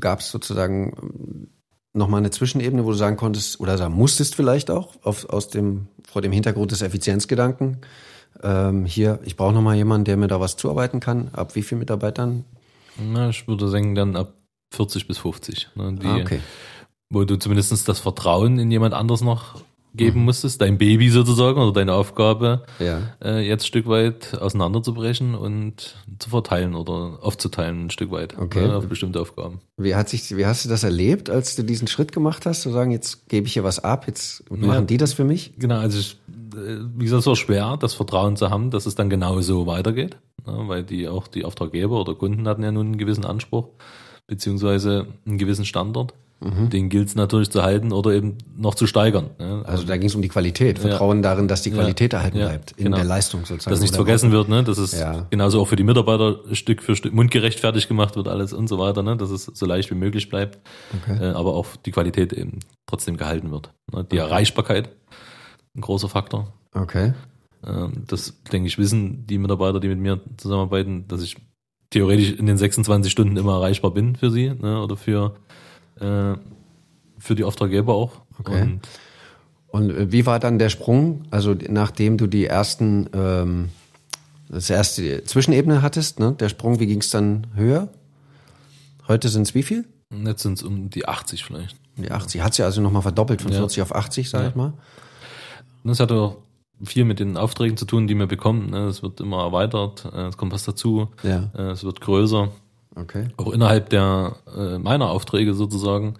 gab 0.00 0.20
es 0.20 0.30
sozusagen 0.30 1.48
nochmal 1.94 2.18
eine 2.20 2.30
Zwischenebene, 2.30 2.84
wo 2.84 2.90
du 2.90 2.96
sagen 2.96 3.16
konntest 3.16 3.60
oder 3.60 3.76
sagen 3.78 3.94
musstest 3.94 4.34
vielleicht 4.34 4.70
auch 4.70 4.94
auf, 5.02 5.28
aus 5.28 5.48
dem, 5.48 5.88
vor 6.10 6.22
dem 6.22 6.32
Hintergrund 6.32 6.72
des 6.72 6.82
Effizienzgedanken, 6.82 7.78
ähm, 8.42 8.84
hier, 8.84 9.18
ich 9.24 9.36
brauche 9.36 9.52
nochmal 9.52 9.76
jemanden, 9.76 10.04
der 10.04 10.16
mir 10.16 10.28
da 10.28 10.40
was 10.40 10.56
zuarbeiten 10.56 11.00
kann. 11.00 11.28
Ab 11.32 11.54
wie 11.54 11.62
viel 11.62 11.78
Mitarbeitern? 11.78 12.44
Na, 12.98 13.28
ich 13.30 13.46
würde 13.48 13.68
sagen, 13.68 13.94
dann 13.94 14.16
ab 14.16 14.34
40 14.72 15.06
bis 15.08 15.18
50. 15.18 15.68
Ne, 15.74 15.94
die, 16.00 16.06
Ah, 16.06 16.16
okay. 16.16 16.40
Wo 17.10 17.24
du 17.24 17.36
zumindest 17.36 17.88
das 17.88 18.00
Vertrauen 18.00 18.58
in 18.58 18.70
jemand 18.70 18.94
anderes 18.94 19.20
noch 19.22 19.60
geben 19.94 20.20
Mhm. 20.20 20.24
musstest, 20.24 20.62
dein 20.62 20.78
Baby 20.78 21.10
sozusagen 21.10 21.60
oder 21.60 21.72
deine 21.72 21.92
Aufgabe, 21.92 22.62
Ja. 22.78 23.02
äh, 23.22 23.46
jetzt 23.46 23.64
ein 23.64 23.66
Stück 23.66 23.86
weit 23.86 24.32
auseinanderzubrechen 24.40 25.34
und 25.34 25.96
zu 26.18 26.30
verteilen 26.30 26.74
oder 26.74 27.18
aufzuteilen 27.20 27.86
ein 27.86 27.90
Stück 27.90 28.10
weit 28.10 28.38
Okay. 28.38 28.66
ne, 28.66 28.76
auf 28.76 28.86
bestimmte 28.86 29.20
Aufgaben. 29.20 29.60
Wie 29.76 29.94
hat 29.94 30.08
sich, 30.08 30.34
wie 30.34 30.46
hast 30.46 30.64
du 30.64 30.70
das 30.70 30.82
erlebt, 30.82 31.28
als 31.28 31.56
du 31.56 31.62
diesen 31.62 31.88
Schritt 31.88 32.12
gemacht 32.12 32.46
hast, 32.46 32.62
zu 32.62 32.70
sagen, 32.70 32.90
jetzt 32.90 33.28
gebe 33.28 33.46
ich 33.46 33.52
hier 33.52 33.64
was 33.64 33.80
ab, 33.84 34.06
jetzt 34.06 34.50
machen 34.50 34.86
die 34.86 34.96
das 34.96 35.12
für 35.12 35.24
mich? 35.24 35.52
Genau, 35.58 35.76
also 35.78 35.98
ich, 35.98 36.16
wie 36.54 37.04
gesagt, 37.04 37.20
es 37.20 37.26
war 37.26 37.36
schwer, 37.36 37.76
das 37.78 37.94
Vertrauen 37.94 38.36
zu 38.36 38.50
haben, 38.50 38.70
dass 38.70 38.86
es 38.86 38.94
dann 38.94 39.10
genau 39.10 39.40
so 39.40 39.66
weitergeht, 39.66 40.16
ne, 40.46 40.64
weil 40.66 40.82
die 40.84 41.08
auch 41.08 41.26
die 41.28 41.44
Auftraggeber 41.44 42.00
oder 42.00 42.14
Kunden 42.14 42.46
hatten 42.48 42.62
ja 42.62 42.72
nun 42.72 42.86
einen 42.86 42.98
gewissen 42.98 43.24
Anspruch, 43.24 43.68
beziehungsweise 44.26 45.06
einen 45.26 45.38
gewissen 45.38 45.64
Standard. 45.64 46.14
Den 46.44 46.88
gilt 46.88 47.06
es 47.06 47.14
natürlich 47.14 47.50
zu 47.50 47.62
halten 47.62 47.92
oder 47.92 48.10
eben 48.14 48.36
noch 48.56 48.74
zu 48.74 48.88
steigern. 48.88 49.30
Ne? 49.38 49.62
Also 49.64 49.84
da 49.84 49.96
ging 49.96 50.08
es 50.08 50.14
um 50.16 50.22
die 50.22 50.28
Qualität, 50.28 50.80
Vertrauen 50.80 51.22
darin, 51.22 51.46
dass 51.46 51.62
die 51.62 51.70
Qualität 51.70 52.14
erhalten 52.14 52.36
Ja, 52.36 52.48
bleibt 52.48 52.72
in 52.72 52.86
genau. 52.86 52.96
der 52.96 53.06
Leistung 53.06 53.44
sozusagen. 53.46 53.70
dass 53.72 53.80
nichts 53.80 53.94
vergessen 53.94 54.32
wird, 54.32 54.48
ne? 54.48 54.64
dass 54.64 54.76
es 54.78 54.90
Ja. 54.98 55.24
genauso 55.30 55.60
auch 55.60 55.68
für 55.68 55.76
die 55.76 55.84
Mitarbeiter 55.84 56.40
Stück 56.50 56.82
für 56.82 56.96
Stück 56.96 57.14
mundgerecht 57.14 57.60
fertig 57.60 57.86
gemacht 57.86 58.16
wird, 58.16 58.26
alles 58.26 58.52
und 58.52 58.66
so 58.66 58.80
weiter, 58.80 59.04
ne? 59.04 59.16
dass 59.16 59.30
es 59.30 59.44
so 59.54 59.66
leicht 59.66 59.92
wie 59.92 59.94
möglich 59.94 60.30
bleibt, 60.30 60.58
Okay. 61.04 61.26
äh, 61.26 61.30
aber 61.30 61.54
auch 61.54 61.76
die 61.86 61.92
Qualität 61.92 62.32
eben 62.32 62.58
trotzdem 62.86 63.16
gehalten 63.16 63.52
wird. 63.52 63.70
Ne? 63.92 64.02
Die 64.10 64.16
Erreichbarkeit, 64.16 64.88
ein 65.74 65.80
großer 65.80 66.08
Faktor. 66.08 66.52
Okay. 66.74 67.14
Ähm, 67.66 68.04
das, 68.06 68.34
denke 68.50 68.68
ich, 68.68 68.78
wissen 68.78 69.26
die 69.26 69.38
Mitarbeiter, 69.38 69.80
die 69.80 69.88
mit 69.88 69.98
mir 69.98 70.20
zusammenarbeiten, 70.36 71.06
dass 71.08 71.22
ich 71.22 71.36
theoretisch 71.90 72.32
in 72.32 72.46
den 72.46 72.56
26 72.56 73.10
Stunden 73.12 73.36
immer 73.36 73.54
erreichbar 73.54 73.90
bin 73.92 74.16
für 74.16 74.30
sie 74.30 74.50
ne? 74.50 74.82
oder 74.82 74.96
für, 74.96 75.36
äh, 76.00 76.34
für 77.18 77.34
die 77.34 77.44
Auftraggeber 77.44 77.94
auch. 77.94 78.22
Okay. 78.38 78.62
Und 78.62 78.80
Und 79.68 79.90
äh, 79.90 80.10
wie 80.12 80.26
war 80.26 80.38
dann 80.38 80.58
der 80.58 80.68
Sprung, 80.70 81.22
also 81.30 81.54
nachdem 81.68 82.16
du 82.18 82.26
die 82.26 82.46
ersten, 82.46 83.08
ähm, 83.14 83.68
das 84.48 84.68
erste 84.68 85.24
Zwischenebene 85.24 85.80
hattest, 85.82 86.18
ne? 86.20 86.32
der 86.32 86.48
Sprung, 86.50 86.78
wie 86.80 86.86
ging 86.86 87.00
es 87.00 87.10
dann 87.10 87.46
höher? 87.54 87.88
Heute 89.08 89.28
sind 89.28 89.42
es 89.42 89.54
wie 89.54 89.62
viel? 89.62 89.86
jetzt 90.26 90.42
sind 90.42 90.54
es 90.58 90.62
um 90.62 90.90
die 90.90 91.08
80 91.08 91.42
vielleicht. 91.44 91.76
Die 91.96 92.10
80. 92.10 92.42
Hat 92.42 92.52
sich 92.54 92.64
also 92.64 92.82
nochmal 92.82 93.00
verdoppelt 93.02 93.40
von 93.40 93.50
Ja. 93.50 93.58
40 93.58 93.80
auf 93.82 93.94
80, 93.94 94.28
sag 94.28 94.42
Ja. 94.42 94.48
ich 94.50 94.54
mal. 94.54 94.74
Und 95.84 95.88
Das 95.90 96.00
hatte 96.00 96.14
auch 96.14 96.36
viel 96.84 97.04
mit 97.04 97.20
den 97.20 97.36
Aufträgen 97.36 97.76
zu 97.76 97.84
tun, 97.84 98.06
die 98.06 98.14
wir 98.14 98.26
bekommen. 98.26 98.70
Ne? 98.70 98.86
Es 98.86 99.02
wird 99.02 99.20
immer 99.20 99.42
erweitert, 99.42 100.04
äh, 100.12 100.26
es 100.26 100.36
kommt 100.36 100.52
was 100.52 100.64
dazu, 100.64 101.08
Ja. 101.22 101.50
äh, 101.56 101.70
es 101.70 101.84
wird 101.84 102.00
größer. 102.00 102.48
Okay. 102.96 103.28
Auch 103.36 103.52
innerhalb 103.52 103.88
der 103.90 104.36
äh, 104.56 104.78
meiner 104.78 105.10
Aufträge 105.10 105.54
sozusagen 105.54 106.14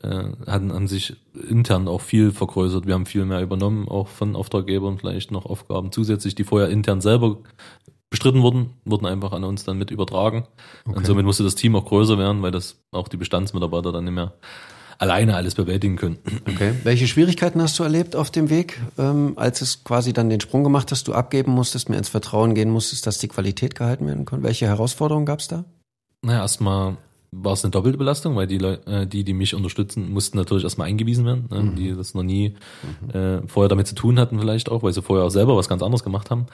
haben, 0.00 0.72
haben 0.72 0.86
sich 0.86 1.16
intern 1.48 1.88
auch 1.88 2.00
viel 2.00 2.30
vergrößert. 2.30 2.86
Wir 2.86 2.94
haben 2.94 3.04
viel 3.04 3.24
mehr 3.24 3.42
übernommen, 3.42 3.88
auch 3.88 4.06
von 4.06 4.36
Auftraggebern 4.36 4.96
vielleicht 4.96 5.32
noch 5.32 5.44
Aufgaben 5.44 5.90
zusätzlich, 5.90 6.36
die 6.36 6.44
vorher 6.44 6.68
intern 6.68 7.00
selber 7.00 7.38
bestritten 8.08 8.42
wurden, 8.42 8.70
wurden 8.84 9.06
einfach 9.06 9.32
an 9.32 9.42
uns 9.42 9.64
dann 9.64 9.76
mit 9.76 9.90
übertragen. 9.90 10.46
Okay. 10.86 10.96
Und 10.98 11.04
somit 11.06 11.26
musste 11.26 11.42
das 11.42 11.56
Team 11.56 11.74
auch 11.74 11.84
größer 11.84 12.16
werden, 12.16 12.42
weil 12.42 12.52
das 12.52 12.80
auch 12.92 13.08
die 13.08 13.16
Bestandsmitarbeiter 13.16 13.90
dann 13.90 14.04
nicht 14.04 14.14
mehr 14.14 14.34
alleine 14.98 15.36
alles 15.36 15.54
bewältigen 15.54 15.96
können. 15.96 16.18
Okay. 16.46 16.74
Welche 16.82 17.06
Schwierigkeiten 17.06 17.62
hast 17.62 17.78
du 17.78 17.84
erlebt 17.84 18.16
auf 18.16 18.30
dem 18.30 18.50
Weg, 18.50 18.80
ähm, 18.98 19.34
als 19.36 19.60
es 19.62 19.84
quasi 19.84 20.12
dann 20.12 20.28
den 20.28 20.40
Sprung 20.40 20.64
gemacht 20.64 20.90
hast, 20.90 21.08
du 21.08 21.14
abgeben 21.14 21.52
musstest, 21.52 21.88
mehr 21.88 21.98
ins 21.98 22.08
Vertrauen 22.08 22.54
gehen 22.54 22.70
musstest, 22.70 23.06
dass 23.06 23.18
die 23.18 23.28
Qualität 23.28 23.74
gehalten 23.74 24.06
werden 24.06 24.24
konnte? 24.24 24.44
Welche 24.44 24.66
Herausforderungen 24.66 25.26
gab 25.26 25.38
es 25.38 25.48
da? 25.48 25.64
Naja, 26.22 26.40
erstmal 26.40 26.96
war 27.30 27.52
es 27.52 27.64
eine 27.64 27.70
doppelte 27.70 27.98
Belastung, 27.98 28.36
weil 28.36 28.46
die 28.46 28.58
Leute, 28.58 28.90
äh, 28.90 29.06
die, 29.06 29.24
die 29.24 29.34
mich 29.34 29.54
unterstützen, 29.54 30.10
mussten 30.12 30.36
natürlich 30.36 30.64
erstmal 30.64 30.88
eingewiesen 30.88 31.24
werden, 31.24 31.48
ne, 31.50 31.74
die 31.76 31.94
das 31.94 32.14
noch 32.14 32.22
nie 32.22 32.56
äh, 33.12 33.40
vorher 33.46 33.68
damit 33.68 33.86
zu 33.86 33.94
tun 33.94 34.18
hatten, 34.18 34.38
vielleicht 34.38 34.70
auch, 34.70 34.82
weil 34.82 34.92
sie 34.92 35.02
vorher 35.02 35.26
auch 35.26 35.30
selber 35.30 35.56
was 35.56 35.68
ganz 35.68 35.82
anderes 35.82 36.02
gemacht 36.02 36.30
haben. 36.30 36.46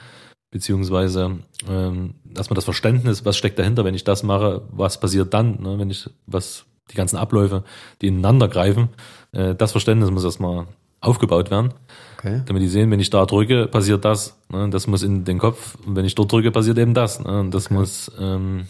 Beziehungsweise 0.51 1.39
ähm, 1.69 2.15
erstmal 2.35 2.55
das 2.55 2.65
Verständnis, 2.65 3.25
was 3.25 3.37
steckt 3.37 3.57
dahinter, 3.57 3.83
wenn 3.85 3.95
ich 3.95 4.03
das 4.03 4.23
mache, 4.23 4.63
was 4.71 4.99
passiert 4.99 5.33
dann, 5.33 5.61
ne, 5.61 5.79
wenn 5.79 5.89
ich 5.89 6.09
was, 6.27 6.65
die 6.91 6.95
ganzen 6.95 7.17
Abläufe, 7.17 7.63
die 8.01 8.07
ineinander 8.07 8.47
greifen, 8.47 8.89
äh, 9.31 9.55
das 9.55 9.71
Verständnis 9.71 10.11
muss 10.11 10.23
erstmal 10.23 10.67
aufgebaut 11.01 11.51
werden, 11.51 11.73
Okay. 12.17 12.41
damit 12.45 12.61
die 12.63 12.67
sehen, 12.67 12.89
wenn 12.91 12.99
ich 12.99 13.09
da 13.11 13.25
drücke, 13.25 13.67
passiert 13.67 14.03
das. 14.05 14.37
Ne, 14.49 14.69
das 14.69 14.87
muss 14.87 15.03
in 15.03 15.25
den 15.25 15.37
Kopf, 15.37 15.77
und 15.85 15.95
wenn 15.95 16.05
ich 16.05 16.15
dort 16.15 16.31
drücke, 16.31 16.51
passiert 16.51 16.77
eben 16.79 16.93
das. 16.95 17.19
Ne, 17.19 17.39
und 17.41 17.51
das 17.53 17.69
muss 17.69 18.11
ähm, 18.19 18.65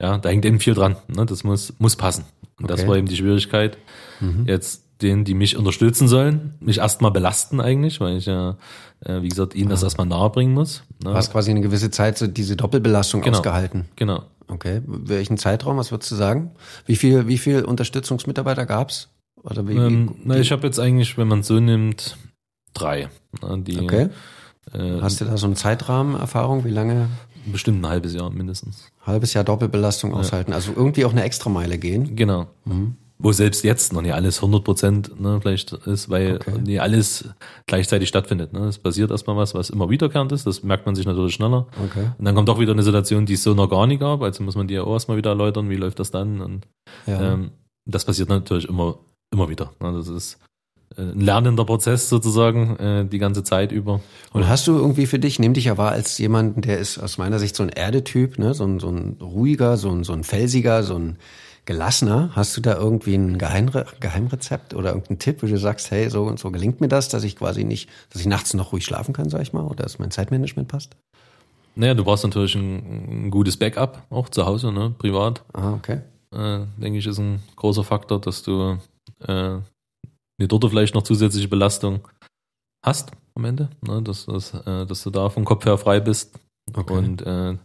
ja, 0.00 0.18
da 0.18 0.28
hängt 0.28 0.44
eben 0.44 0.60
viel 0.60 0.74
dran. 0.74 0.96
Ne? 1.08 1.26
Das 1.26 1.42
muss, 1.44 1.72
muss 1.78 1.96
passen. 1.96 2.24
Und 2.60 2.70
das 2.70 2.80
Okay. 2.80 2.88
war 2.88 2.96
eben 2.98 3.08
die 3.08 3.16
Schwierigkeit. 3.16 3.78
Jetzt 4.46 4.84
denen, 5.02 5.24
die 5.24 5.34
mich 5.34 5.56
unterstützen 5.56 6.08
sollen, 6.08 6.54
mich 6.60 6.78
erstmal 6.78 7.10
belasten 7.12 7.60
eigentlich, 7.60 8.00
weil 8.00 8.16
ich 8.18 8.26
ja, 8.26 8.56
äh, 9.04 9.22
wie 9.22 9.28
gesagt, 9.28 9.54
ihnen 9.54 9.68
das 9.70 9.82
erstmal 9.84 10.06
nahebringen 10.08 10.52
muss. 10.54 10.82
Ne? 11.02 11.10
Du 11.10 11.16
hast 11.16 11.30
quasi 11.32 11.50
eine 11.52 11.60
gewisse 11.60 11.90
Zeit 11.90 12.18
so 12.18 12.26
diese 12.26 12.56
Doppelbelastung 12.56 13.22
Genau. 13.22 13.38
ausgehalten. 13.38 13.86
Genau. 13.96 14.24
Okay. 14.48 14.82
Welchen 14.86 15.36
Zeitraum, 15.36 15.76
was 15.76 15.90
würdest 15.90 16.10
du 16.10 16.16
sagen? 16.16 16.52
Wie 16.86 16.96
viel, 16.96 17.28
wie 17.28 17.38
viel 17.38 17.64
Unterstützungsmitarbeiter 17.64 18.66
gab's? 18.66 19.10
Oder 19.42 19.66
wie, 19.68 19.76
Ähm, 19.76 20.10
wie, 20.16 20.20
na, 20.24 20.36
ich 20.38 20.52
habe 20.52 20.66
jetzt 20.66 20.78
eigentlich, 20.78 21.16
wenn 21.16 21.28
man 21.28 21.42
so 21.42 21.60
nimmt, 21.60 22.16
drei. 22.74 23.08
Ne? 23.42 23.58
Die 23.62 23.80
okay. 23.80 24.08
äh, 24.72 25.00
Hast 25.00 25.20
du 25.20 25.24
da 25.24 25.36
so 25.36 25.46
einen 25.46 25.56
Zeitrahmenerfahrung? 25.56 26.64
Wie 26.64 26.70
lange? 26.70 27.08
bestimmt 27.52 27.80
ein 27.80 27.88
halbes 27.88 28.14
Jahr 28.14 28.30
mindestens. 28.30 28.90
Halbes 29.06 29.32
Jahr 29.34 29.44
Doppelbelastung 29.44 30.12
aushalten. 30.14 30.52
Also 30.52 30.72
irgendwie 30.74 31.04
auch 31.04 31.12
eine 31.12 31.22
Extrameile 31.22 31.78
gehen. 31.78 32.16
Genau. 32.16 32.48
Wo 33.20 33.32
selbst 33.32 33.64
jetzt 33.64 33.92
noch 33.92 34.00
nicht 34.02 34.14
alles 34.14 34.36
100 34.36 34.62
Prozent 34.62 35.20
ne, 35.20 35.40
vielleicht 35.40 35.72
ist, 35.72 36.08
weil 36.08 36.36
Okay. 36.36 36.60
nicht 36.60 36.80
alles 36.80 37.28
gleichzeitig 37.66 38.08
stattfindet. 38.08 38.52
Ne. 38.52 38.66
Es 38.68 38.78
passiert 38.78 39.10
erstmal 39.10 39.36
was, 39.36 39.54
was 39.54 39.70
immer 39.70 39.90
wiederkehrend 39.90 40.30
ist. 40.30 40.46
Das 40.46 40.62
merkt 40.62 40.86
man 40.86 40.94
sich 40.94 41.04
natürlich 41.04 41.34
schneller. 41.34 41.66
Okay. 41.84 42.10
Und 42.16 42.24
dann 42.24 42.34
kommt 42.36 42.48
auch 42.48 42.60
wieder 42.60 42.72
eine 42.72 42.84
Situation, 42.84 43.26
die 43.26 43.34
es 43.34 43.42
so 43.42 43.54
noch 43.54 43.68
gar 43.68 43.88
nicht 43.88 44.00
gab. 44.00 44.22
Also 44.22 44.44
muss 44.44 44.54
man 44.54 44.68
die 44.68 44.74
ja 44.74 44.82
auch 44.84 44.92
erstmal 44.92 45.16
wieder 45.16 45.30
erläutern, 45.30 45.68
wie 45.68 45.74
läuft 45.76 45.98
das 45.98 46.12
dann. 46.12 46.40
Und 46.40 46.66
Ja. 47.06 47.32
ähm, 47.34 47.50
das 47.86 48.04
passiert 48.04 48.28
natürlich 48.28 48.68
immer, 48.68 48.98
immer 49.32 49.48
wieder. 49.48 49.72
Ne. 49.80 49.92
Das 49.94 50.06
ist 50.06 50.38
äh, 50.96 51.02
ein 51.02 51.20
lernender 51.20 51.64
Prozess 51.64 52.08
sozusagen, 52.08 52.76
äh, 52.76 53.04
die 53.04 53.18
ganze 53.18 53.42
Zeit 53.42 53.72
über. 53.72 54.00
Und 54.32 54.48
hast 54.48 54.68
du 54.68 54.76
irgendwie 54.76 55.06
für 55.06 55.18
dich, 55.18 55.40
nimm 55.40 55.54
dich 55.54 55.64
ja 55.64 55.76
wahr 55.76 55.90
als 55.90 56.18
jemanden, 56.18 56.60
der 56.60 56.78
ist 56.78 56.98
aus 56.98 57.18
meiner 57.18 57.40
Sicht 57.40 57.56
so 57.56 57.64
ein 57.64 57.68
Erdetyp, 57.68 58.38
ne? 58.38 58.54
so, 58.54 58.62
ein, 58.64 58.78
so 58.78 58.88
ein 58.90 59.16
ruhiger, 59.20 59.76
so 59.76 59.90
ein, 59.90 60.04
so 60.04 60.12
ein 60.12 60.22
felsiger, 60.22 60.84
so 60.84 60.94
ein 60.94 61.18
gelassener. 61.68 62.30
Hast 62.34 62.56
du 62.56 62.62
da 62.62 62.76
irgendwie 62.76 63.14
ein 63.14 63.36
Geheimre 63.36 63.84
Geheimrezept 64.00 64.72
oder 64.72 64.88
irgendeinen 64.88 65.18
Tipp, 65.18 65.42
wo 65.42 65.46
du 65.46 65.58
sagst, 65.58 65.90
hey, 65.90 66.08
so 66.08 66.24
und 66.24 66.38
so 66.38 66.50
gelingt 66.50 66.80
mir 66.80 66.88
das, 66.88 67.10
dass 67.10 67.24
ich 67.24 67.36
quasi 67.36 67.64
nicht, 67.64 67.90
dass 68.08 68.22
ich 68.22 68.26
nachts 68.26 68.54
noch 68.54 68.72
ruhig 68.72 68.86
schlafen 68.86 69.12
kann, 69.12 69.28
sag 69.28 69.42
ich 69.42 69.52
mal, 69.52 69.64
oder 69.64 69.82
dass 69.82 69.98
mein 69.98 70.10
Zeitmanagement 70.10 70.66
passt? 70.66 70.96
Naja, 71.74 71.92
du 71.92 72.04
brauchst 72.04 72.24
natürlich 72.24 72.54
ein, 72.54 73.26
ein 73.26 73.30
gutes 73.30 73.58
Backup, 73.58 74.02
auch 74.08 74.30
zu 74.30 74.46
Hause, 74.46 74.72
ne, 74.72 74.94
privat. 74.96 75.44
Ah, 75.52 75.74
okay. 75.74 76.00
äh, 76.34 76.60
denke 76.78 76.98
ich, 76.98 77.06
ist 77.06 77.18
ein 77.18 77.42
großer 77.56 77.84
Faktor, 77.84 78.18
dass 78.18 78.42
du 78.42 78.78
äh, 79.26 79.32
eine 79.32 80.48
dort 80.48 80.64
vielleicht 80.70 80.94
noch 80.94 81.02
zusätzliche 81.02 81.48
Belastung 81.48 82.08
hast 82.82 83.12
am 83.34 83.44
Ende, 83.44 83.68
ne? 83.82 84.00
dass, 84.00 84.24
dass, 84.24 84.54
äh, 84.54 84.86
dass 84.86 85.02
du 85.02 85.10
da 85.10 85.28
vom 85.28 85.44
Kopf 85.44 85.66
her 85.66 85.76
frei 85.76 86.00
bist. 86.00 86.34
Okay. 86.74 86.94
Und 86.94 87.20
äh, 87.26 87.58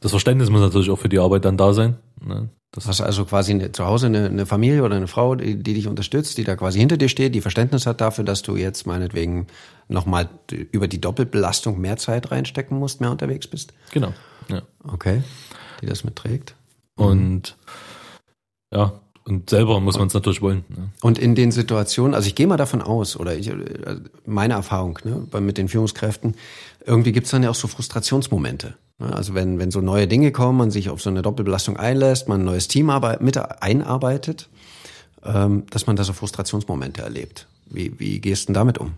das 0.00 0.10
Verständnis 0.10 0.50
muss 0.50 0.60
natürlich 0.60 0.90
auch 0.90 0.98
für 0.98 1.08
die 1.08 1.18
Arbeit 1.18 1.46
dann 1.46 1.56
da 1.56 1.72
sein. 1.72 1.96
Ne? 2.22 2.50
Das, 2.72 2.86
Hast 2.86 3.00
du 3.00 3.04
also 3.04 3.26
quasi 3.26 3.52
eine, 3.52 3.70
zu 3.70 3.84
Hause 3.84 4.06
eine, 4.06 4.26
eine 4.26 4.46
Familie 4.46 4.82
oder 4.82 4.96
eine 4.96 5.06
Frau, 5.06 5.34
die, 5.34 5.62
die 5.62 5.74
dich 5.74 5.88
unterstützt, 5.88 6.38
die 6.38 6.44
da 6.44 6.56
quasi 6.56 6.78
hinter 6.78 6.96
dir 6.96 7.10
steht, 7.10 7.34
die 7.34 7.42
Verständnis 7.42 7.86
hat 7.86 8.00
dafür, 8.00 8.24
dass 8.24 8.40
du 8.40 8.56
jetzt 8.56 8.86
meinetwegen 8.86 9.46
nochmal 9.88 10.30
über 10.70 10.88
die 10.88 11.00
Doppelbelastung 11.00 11.78
mehr 11.78 11.98
Zeit 11.98 12.30
reinstecken 12.30 12.78
musst, 12.78 13.00
mehr 13.00 13.10
unterwegs 13.10 13.46
bist? 13.46 13.74
genau. 13.90 14.14
Ja. 14.48 14.62
Okay. 14.84 15.22
Die 15.80 15.86
das 15.86 16.02
mitträgt. 16.02 16.54
Und 16.96 17.56
ja, 18.72 19.00
und 19.24 19.50
selber 19.50 19.78
muss 19.80 19.98
man 19.98 20.08
es 20.08 20.14
natürlich 20.14 20.42
wollen. 20.42 20.64
Ne? 20.68 20.90
Und 21.00 21.18
in 21.18 21.34
den 21.34 21.52
Situationen, 21.52 22.14
also 22.14 22.26
ich 22.26 22.34
gehe 22.34 22.46
mal 22.46 22.56
davon 22.56 22.82
aus, 22.82 23.16
oder 23.16 23.36
ich, 23.36 23.48
äh, 23.48 23.56
meine 24.26 24.54
Erfahrung 24.54 24.98
ne, 25.04 25.40
mit 25.40 25.58
den 25.58 25.68
Führungskräften, 25.68 26.34
irgendwie 26.84 27.12
gibt's 27.12 27.30
dann 27.30 27.42
ja 27.42 27.50
auch 27.50 27.54
so 27.54 27.68
Frustrationsmomente. 27.68 28.74
Ne? 28.98 29.12
Also 29.14 29.34
wenn, 29.34 29.58
wenn 29.58 29.70
so 29.70 29.80
neue 29.80 30.06
Dinge 30.08 30.32
kommen, 30.32 30.58
man 30.58 30.70
sich 30.70 30.90
auf 30.90 31.02
so 31.02 31.10
eine 31.10 31.22
Doppelbelastung 31.22 31.76
einlässt, 31.76 32.28
man 32.28 32.42
ein 32.42 32.44
neues 32.44 32.68
Team 32.68 32.90
arbeit, 32.90 33.20
mit 33.20 33.36
einarbeitet, 33.62 34.48
ähm, 35.24 35.64
dass 35.70 35.86
man 35.86 35.96
da 35.96 36.04
so 36.04 36.12
Frustrationsmomente 36.12 37.02
erlebt. 37.02 37.46
Wie, 37.66 37.98
wie 37.98 38.20
gehst 38.20 38.44
du 38.44 38.46
denn 38.48 38.54
damit 38.54 38.78
um? 38.78 38.94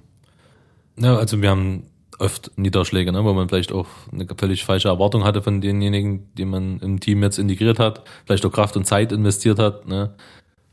Ja, 0.96 1.16
also 1.16 1.42
wir 1.42 1.50
haben 1.50 1.84
oft 2.18 2.52
Niederschläge, 2.56 3.12
ne, 3.12 3.24
wo 3.24 3.32
man 3.32 3.48
vielleicht 3.48 3.72
auch 3.72 3.86
eine 4.12 4.26
völlig 4.36 4.64
falsche 4.64 4.88
Erwartung 4.88 5.24
hatte 5.24 5.42
von 5.42 5.60
denjenigen, 5.60 6.28
die 6.34 6.44
man 6.44 6.78
im 6.80 7.00
Team 7.00 7.22
jetzt 7.22 7.38
integriert 7.38 7.78
hat, 7.78 8.02
vielleicht 8.24 8.46
auch 8.46 8.52
Kraft 8.52 8.76
und 8.76 8.86
Zeit 8.86 9.10
investiert 9.12 9.58
hat, 9.58 9.86
ne, 9.88 10.14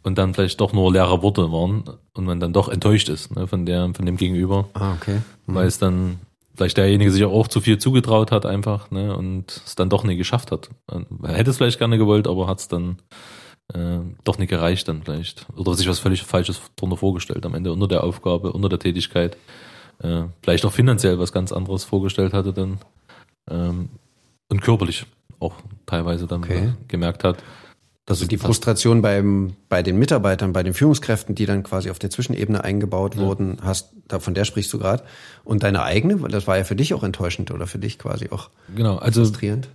und 0.03 0.17
dann 0.17 0.33
vielleicht 0.33 0.59
doch 0.61 0.73
nur 0.73 0.91
leere 0.91 1.21
Worte 1.21 1.51
waren 1.51 1.83
und 2.13 2.25
man 2.25 2.39
dann 2.39 2.53
doch 2.53 2.69
enttäuscht 2.69 3.09
ist 3.09 3.35
ne, 3.35 3.47
von 3.47 3.65
der, 3.65 3.91
von 3.93 4.05
dem 4.05 4.17
Gegenüber, 4.17 4.67
Ah, 4.73 4.93
okay. 4.93 5.21
weil 5.47 5.67
es 5.67 5.79
dann 5.79 6.19
vielleicht 6.55 6.77
derjenige 6.77 7.11
sich 7.11 7.23
auch 7.23 7.47
zu 7.47 7.61
viel 7.61 7.77
zugetraut 7.77 8.31
hat 8.31 8.45
einfach, 8.45 8.91
ne, 8.91 9.15
und 9.15 9.61
es 9.65 9.75
dann 9.75 9.89
doch 9.89 10.03
nicht 10.03 10.17
geschafft 10.17 10.51
hat. 10.51 10.69
Er 10.87 11.33
hätte 11.33 11.49
es 11.51 11.57
vielleicht 11.57 11.79
gerne 11.79 11.97
gewollt, 11.97 12.27
aber 12.27 12.47
hat 12.47 12.59
es 12.59 12.67
dann 12.67 12.97
äh, 13.73 13.99
doch 14.23 14.37
nicht 14.37 14.49
gereicht 14.49 14.87
dann 14.87 15.03
vielleicht. 15.03 15.45
Oder 15.55 15.73
sich 15.73 15.87
was 15.87 15.99
völlig 15.99 16.23
Falsches 16.23 16.61
drunter 16.75 16.97
vorgestellt 16.97 17.45
am 17.45 17.55
Ende 17.55 17.71
unter 17.71 17.87
der 17.87 18.03
Aufgabe, 18.03 18.51
unter 18.51 18.69
der 18.69 18.79
Tätigkeit. 18.79 19.37
Äh, 19.99 20.23
vielleicht 20.41 20.65
auch 20.65 20.73
finanziell 20.73 21.19
was 21.19 21.31
ganz 21.31 21.51
anderes 21.51 21.83
vorgestellt 21.83 22.33
hatte 22.33 22.53
dann. 22.53 22.79
Ähm, 23.49 23.89
und 24.49 24.61
körperlich 24.61 25.05
auch 25.39 25.55
teilweise 25.85 26.27
dann 26.27 26.43
Okay. 26.43 26.73
gemerkt 26.87 27.23
hat, 27.23 27.43
dass 28.05 28.17
Also 28.17 28.23
es 28.25 28.29
die 28.29 28.37
Frustration 28.37 29.01
beim, 29.01 29.53
bei 29.69 29.83
den 29.83 29.97
Mitarbeitern, 29.97 30.53
bei 30.53 30.63
den 30.63 30.73
Führungskräften, 30.73 31.35
die 31.35 31.45
dann 31.45 31.61
quasi 31.63 31.89
auf 31.91 31.99
der 31.99 32.09
Zwischenebene 32.09 32.63
eingebaut 32.63 33.15
wurden, 33.15 33.59
hast, 33.61 33.93
da, 34.07 34.19
von 34.19 34.33
der 34.33 34.43
sprichst 34.43 34.73
du 34.73 34.79
gerade. 34.79 35.03
Und 35.43 35.61
deine 35.63 35.83
eigene, 35.83 36.15
das 36.29 36.47
war 36.47 36.57
ja 36.57 36.63
für 36.63 36.75
dich 36.75 36.93
auch 36.95 37.03
enttäuschend 37.03 37.51
oder 37.51 37.67
für 37.67 37.77
dich 37.77 37.99
quasi 37.99 38.29
auch 38.31 38.49
Genau, 38.75 38.97
also 38.97 39.21
frustrierend. 39.21 39.69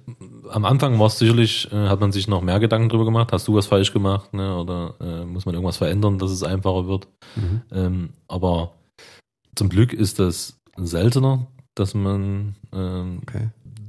am 0.50 0.64
Anfang 0.64 0.99
war 0.99 1.06
es 1.06 1.18
sicherlich, 1.18 1.71
äh, 1.73 1.88
hat 1.88 2.00
man 2.00 2.11
sich 2.12 2.26
noch 2.26 2.42
mehr 2.42 2.59
Gedanken 2.59 2.88
drüber 2.88 3.04
gemacht, 3.04 3.30
hast 3.33 3.47
du 3.47 3.54
was 3.54 3.66
falsch 3.66 3.92
gemacht, 3.92 4.35
ne? 4.35 4.56
Oder 4.56 4.95
äh, 5.00 5.25
muss 5.25 5.47
man 5.47 5.54
irgendwas 5.54 5.76
verändern, 5.76 6.18
dass 6.18 6.30
es 6.33 6.42
einfacher 6.42 6.87
wird. 6.88 7.06
Ähm, 7.73 8.11
aber 8.28 8.73
zum 9.54 9.68
Glück 9.68 9.92
ist 9.92 10.18
das 10.18 10.59
seltener, 10.76 11.47
dass 11.76 11.95
man 11.95 12.56
ähm, 12.73 13.21
Okay. 13.23 13.49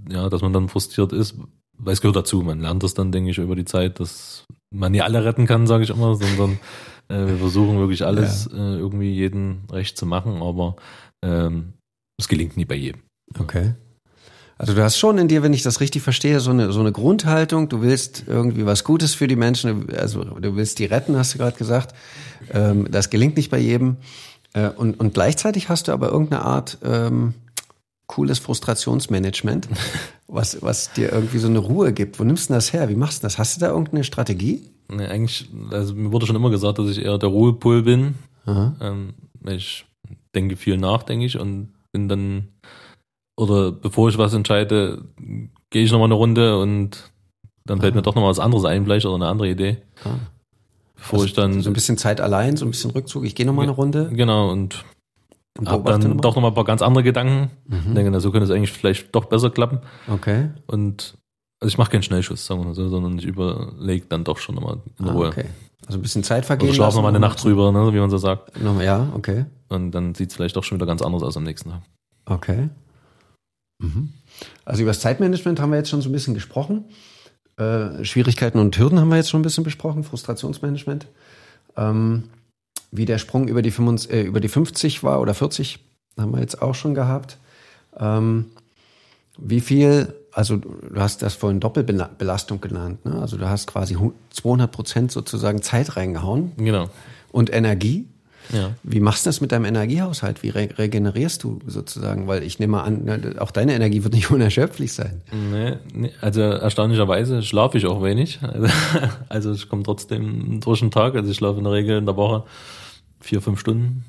ja, 0.10 0.30
dass 0.30 0.42
man 0.42 0.54
dann 0.54 0.70
frustriert 0.70 1.12
ist, 1.12 1.36
weil 1.78 1.94
es 1.94 2.02
gehört 2.02 2.16
dazu. 2.16 2.42
Man 2.42 2.60
lernt 2.60 2.84
das 2.84 2.94
dann, 2.94 3.12
denke 3.12 3.32
ich, 3.32 3.38
über 3.38 3.56
die 3.56 3.66
Zeit, 3.66 4.00
dass 4.00 4.46
man 4.74 4.92
nie 4.92 5.02
alle 5.02 5.24
retten 5.24 5.46
kann, 5.46 5.68
sage 5.68 5.84
ich 5.84 5.90
immer, 5.90 6.16
sondern 6.16 6.60
äh, 7.10 7.28
wir 7.28 7.38
versuchen 7.38 7.80
wirklich 7.80 8.06
alles 8.06 8.48
äh, 8.48 8.58
irgendwie 8.58 9.14
jeden 9.14 9.64
recht 9.72 9.98
zu 9.98 10.06
machen, 10.06 10.42
aber 10.42 10.76
ähm, 11.24 11.74
es 12.20 12.28
gelingt 12.28 12.58
nie 12.58 12.66
bei 12.66 12.76
jedem. 12.76 13.02
Okay. 13.38 13.74
Also 14.60 14.74
du 14.74 14.84
hast 14.84 14.98
schon 14.98 15.20
in 15.20 15.28
dir, 15.28 15.44
wenn 15.44 15.54
ich 15.54 15.62
das 15.62 15.82
richtig 15.82 16.02
verstehe, 16.02 16.40
so 16.40 16.50
eine, 16.50 16.72
so 16.72 16.80
eine 16.80 16.92
Grundhaltung, 16.92 17.70
du 17.70 17.82
willst 17.82 18.24
irgendwie 18.26 18.66
was 18.66 18.84
Gutes 18.84 19.14
für 19.14 19.28
die 19.28 19.36
Menschen, 19.36 19.88
also 19.96 20.24
du 20.24 20.56
willst 20.56 20.80
die 20.80 20.86
retten, 20.86 21.16
hast 21.16 21.36
du 21.36 21.38
gerade 21.38 21.58
gesagt. 21.58 21.94
Ähm, 22.52 22.88
das 22.90 23.12
gelingt 23.12 23.38
nicht 23.38 23.52
bei 23.52 23.60
jedem. 23.60 23.98
Äh, 24.54 24.70
und, 24.70 25.00
und 25.00 25.14
gleichzeitig 25.14 25.70
hast 25.70 25.88
du 25.88 25.92
aber 25.92 26.12
irgendeine 26.12 26.44
Art 26.44 26.80
ähm, 26.84 27.36
cooles 28.08 28.40
Frustrationsmanagement, 28.40 29.68
was, 30.28 30.62
was 30.62 30.92
dir 30.94 31.12
irgendwie 31.12 31.38
so 31.40 31.48
eine 31.48 31.60
Ruhe 31.60 31.94
gibt. 31.94 32.20
Wo 32.20 32.24
nimmst 32.24 32.50
du 32.50 32.54
das 32.54 32.74
her? 32.74 32.90
Wie 32.90 32.96
machst 32.96 33.22
du 33.22 33.26
das? 33.28 33.38
Hast 33.38 33.58
du 33.58 33.62
da 33.62 33.72
irgendeine 33.72 34.04
Strategie? 34.04 34.70
Nee, 34.90 35.06
eigentlich, 35.06 35.50
also 35.72 35.94
mir 35.94 36.12
wurde 36.12 36.26
schon 36.26 36.36
immer 36.38 36.50
gesagt, 36.50 36.80
dass 36.80 36.90
ich 36.90 37.04
eher 37.04 37.18
der 37.18 37.30
Ruhepol 37.30 37.84
bin. 37.84 38.16
Ähm, 38.48 39.14
ich 39.46 39.86
denke 40.34 40.56
viel 40.56 40.78
nach, 40.78 41.04
denke 41.04 41.26
ich, 41.26 41.38
und 41.38 41.74
bin 41.92 42.08
dann, 42.08 42.48
oder 43.36 43.72
bevor 43.74 44.08
ich 44.10 44.18
was 44.18 44.34
entscheide, 44.34 45.04
gehe 45.70 45.84
ich 45.84 45.92
nochmal 45.92 46.08
eine 46.08 46.14
Runde 46.14 46.58
und 46.60 47.12
dann 47.66 47.82
fällt 47.82 47.94
Ah. 47.94 47.98
mir 47.98 48.02
doch 48.04 48.16
nochmal 48.16 48.30
was 48.32 48.40
anderes 48.40 48.64
ein, 48.64 48.86
vielleicht 48.86 49.06
oder 49.06 49.16
eine 49.16 49.28
andere 49.28 49.50
Idee. 49.50 49.78
Ah. 50.06 50.12
Bevor 50.96 51.26
ich 51.26 51.34
dann, 51.34 51.62
so 51.62 51.70
ein 51.70 51.74
bisschen 51.74 51.98
Zeit 51.98 52.22
allein, 52.22 52.56
so 52.56 52.64
ein 52.66 52.72
bisschen 52.72 52.92
Rückzug. 52.92 53.26
Ich 53.26 53.36
gehe 53.36 53.46
noch 53.46 53.54
mal 53.54 53.64
eine 53.64 53.72
Runde. 53.72 54.10
genau, 54.14 54.50
und 54.50 54.86
und 55.60 55.68
hab 55.70 55.84
beobachte 55.84 56.08
dann 56.08 56.18
mal. 56.18 56.22
doch 56.22 56.36
nochmal 56.36 56.52
ein 56.52 56.56
paar 56.56 56.64
ganz 56.66 56.82
andere 56.82 57.04
Gedanken. 57.04 57.52
Mhm. 57.68 57.96
Denke, 57.96 58.12
na, 58.12 58.20
so 58.20 58.32
könnte 58.32 58.46
es 58.46 58.52
eigentlich 58.52 58.72
vielleicht 58.72 59.14
doch 59.16 59.26
besser 59.26 59.50
klappen. 59.50 59.80
Okay. 60.08 60.50
Und 60.68 61.18
also 61.60 61.70
ich 61.70 61.78
mache 61.78 61.92
keinen 61.92 62.04
Schnellschuss, 62.04 62.46
sagen 62.46 62.62
wir 62.62 62.66
mal 62.66 62.74
so, 62.76 62.88
sondern 62.90 63.18
ich 63.18 63.26
überlege 63.26 64.06
dann 64.08 64.24
doch 64.24 64.38
schon 64.38 64.56
nochmal 64.56 64.80
in 65.00 65.08
Ah, 65.08 65.12
Ruhe. 65.14 65.28
okay. 65.28 65.46
Also 65.88 65.98
ein 66.00 66.02
bisschen 66.02 66.24
Zeit 66.24 66.46
vergehen. 66.46 66.68
Oder 66.70 66.76
schlafe 66.76 66.96
nochmal 66.98 67.10
eine 67.12 67.20
Nacht 67.20 67.44
drüber, 67.44 67.72
ne, 67.72 67.94
wie 67.94 68.00
man 68.00 68.10
so 68.10 68.18
sagt. 68.18 68.60
Noch 68.62 68.76
mal- 68.76 68.84
Ja, 68.84 69.08
okay. 69.16 69.46
Und 69.70 69.92
dann 69.92 70.14
sieht 70.16 70.30
es 70.30 70.36
vielleicht 70.36 70.56
doch 70.56 70.64
schon 70.64 70.78
wieder 70.78 70.86
ganz 70.86 71.02
anders 71.02 71.24
aus 71.24 71.38
am 71.38 71.44
nächsten 71.44 71.70
Tag. 71.72 71.82
Okay. 72.26 72.70
Mhm. 73.80 74.10
Also 74.66 74.82
über 74.82 74.92
das 74.92 75.00
Zeitmanagement 75.00 75.60
haben 75.60 75.72
wir 75.72 75.78
jetzt 75.78 75.90
schon 75.90 76.02
so 76.02 76.10
ein 76.10 76.12
bisschen 76.14 76.34
gesprochen. 76.34 76.86
Äh, 77.58 78.04
Schwierigkeiten 78.04 78.60
und 78.60 78.78
Hürden 78.78 79.00
haben 79.00 79.10
wir 79.10 79.16
jetzt 79.18 79.30
schon 79.30 79.40
ein 79.40 79.44
bisschen 79.44 79.64
besprochen, 79.64 80.04
Frustrationsmanagement. 80.04 81.08
Ähm, 81.76 82.26
wie 82.92 83.06
der 83.06 83.18
Sprung 83.18 83.48
über 83.48 83.62
die, 83.62 83.72
55, 83.72 84.12
äh, 84.12 84.22
über 84.24 84.40
die 84.40 84.48
50 84.48 85.04
war 85.04 85.22
oder 85.22 85.34
40, 85.34 85.80
haben 86.18 86.32
wir 86.32 86.40
jetzt 86.40 86.62
auch 86.62 86.76
schon 86.76 86.94
gehabt. 86.96 87.38
Ähm, 88.00 88.46
wie 89.38 89.62
viel, 89.62 90.14
also 90.32 90.58
du 90.58 90.72
hast 91.00 91.22
das 91.22 91.36
vorhin 91.36 91.60
Doppelbelastung 91.60 92.60
genannt, 92.62 93.06
ne? 93.06 93.20
also 93.22 93.38
du 93.38 93.48
hast 93.48 93.68
quasi 93.68 93.96
hu- 93.96 94.14
200 94.32 94.72
Prozent 94.72 95.12
sozusagen 95.12 95.62
Zeit 95.62 95.96
reingehauen 95.96 96.54
Genau. 96.58 96.90
und 97.32 97.54
Energie. 97.54 98.08
Ja. 98.54 98.72
Wie 98.84 99.00
machst 99.00 99.26
du 99.26 99.30
das 99.30 99.42
mit 99.42 99.52
deinem 99.52 99.66
Energiehaushalt? 99.66 100.42
Wie 100.44 100.50
re 100.50 100.70
regenerierst 100.78 101.44
du 101.44 101.60
sozusagen? 101.68 102.28
Weil 102.28 102.44
ich 102.44 102.60
nehme 102.60 102.82
an, 102.82 103.04
ne, 103.04 103.36
auch 103.40 103.52
deine 103.52 103.74
Energie 103.74 104.04
wird 104.04 104.14
nicht 104.14 104.32
unerschöpflich 104.32 104.94
sein. 104.94 105.22
Nee, 105.52 105.74
nee, 105.94 106.12
also 106.22 106.42
erstaunlicherweise 106.42 107.42
schlafe 107.44 107.78
ich 107.78 107.86
auch 107.86 108.02
wenig. 108.04 108.40
Also, 109.30 109.52
ich 109.54 109.68
komme 109.70 109.84
trotzdem 109.84 110.62
durch 110.62 110.80
den 110.80 110.92
Tag. 110.92 111.16
Also 111.16 111.30
ich 111.32 111.38
schlafe 111.38 111.58
in 111.58 111.64
der 111.66 111.74
Regel 111.74 111.98
in 111.98 112.06
der 112.06 112.16
Woche 112.16 112.44
vier, 113.20 113.42
fünf 113.42 113.60
Stunden. 113.60 114.06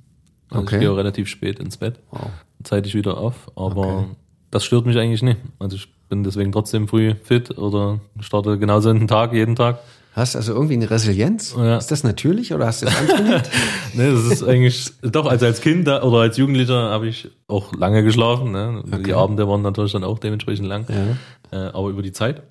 Also 0.50 0.62
Okay. 0.62 0.76
ich 0.76 0.80
gehe 0.80 0.90
auch 0.92 0.96
relativ 0.96 1.28
spät 1.28 1.58
ins 1.58 1.76
Bett, 1.76 1.96
Wow. 2.10 2.30
zeitig 2.64 2.94
wieder 2.94 3.18
auf. 3.18 3.50
Aber 3.56 3.86
Okay. 3.98 4.06
das 4.50 4.64
stört 4.64 4.86
mich 4.86 4.96
eigentlich 4.96 5.22
nicht. 5.22 5.38
Also 5.58 5.76
ich 5.76 5.88
bin 6.08 6.24
deswegen 6.24 6.52
trotzdem 6.52 6.88
früh 6.88 7.14
fit 7.22 7.58
oder 7.58 8.00
starte 8.20 8.58
genauso 8.58 8.90
in 8.90 9.00
den 9.00 9.08
Tag, 9.08 9.32
jeden 9.34 9.56
Tag. 9.56 9.80
Hast 10.18 10.36
also 10.36 10.52
irgendwie 10.52 10.74
eine 10.74 10.90
Resilienz? 10.90 11.54
Ja. 11.56 11.78
Ist 11.78 11.90
das 11.90 12.04
natürlich 12.04 12.52
oder 12.52 12.66
hast 12.66 12.82
du 12.82 12.86
das 12.86 12.96
antrainiert? 12.96 13.48
Nee, 13.94 14.10
das 14.10 14.24
ist 14.24 14.42
eigentlich, 14.42 14.92
doch, 15.00 15.26
also 15.26 15.46
als 15.46 15.60
Kind 15.60 15.88
oder 15.88 16.18
als 16.18 16.36
Jugendlicher 16.36 16.90
habe 16.90 17.08
ich 17.08 17.30
auch 17.46 17.72
lange 17.74 18.02
geschlafen. 18.02 18.52
Ne? 18.52 18.82
Okay. 18.86 19.02
Die 19.04 19.14
Abende 19.14 19.48
waren 19.48 19.62
natürlich 19.62 19.92
dann 19.92 20.04
auch 20.04 20.18
dementsprechend 20.18 20.66
lang. 20.66 20.86
ja. 20.88 21.16
Äh, 21.50 21.70
aber 21.70 21.88
über 21.88 22.02
die 22.02 22.12
Zeit 22.12 22.42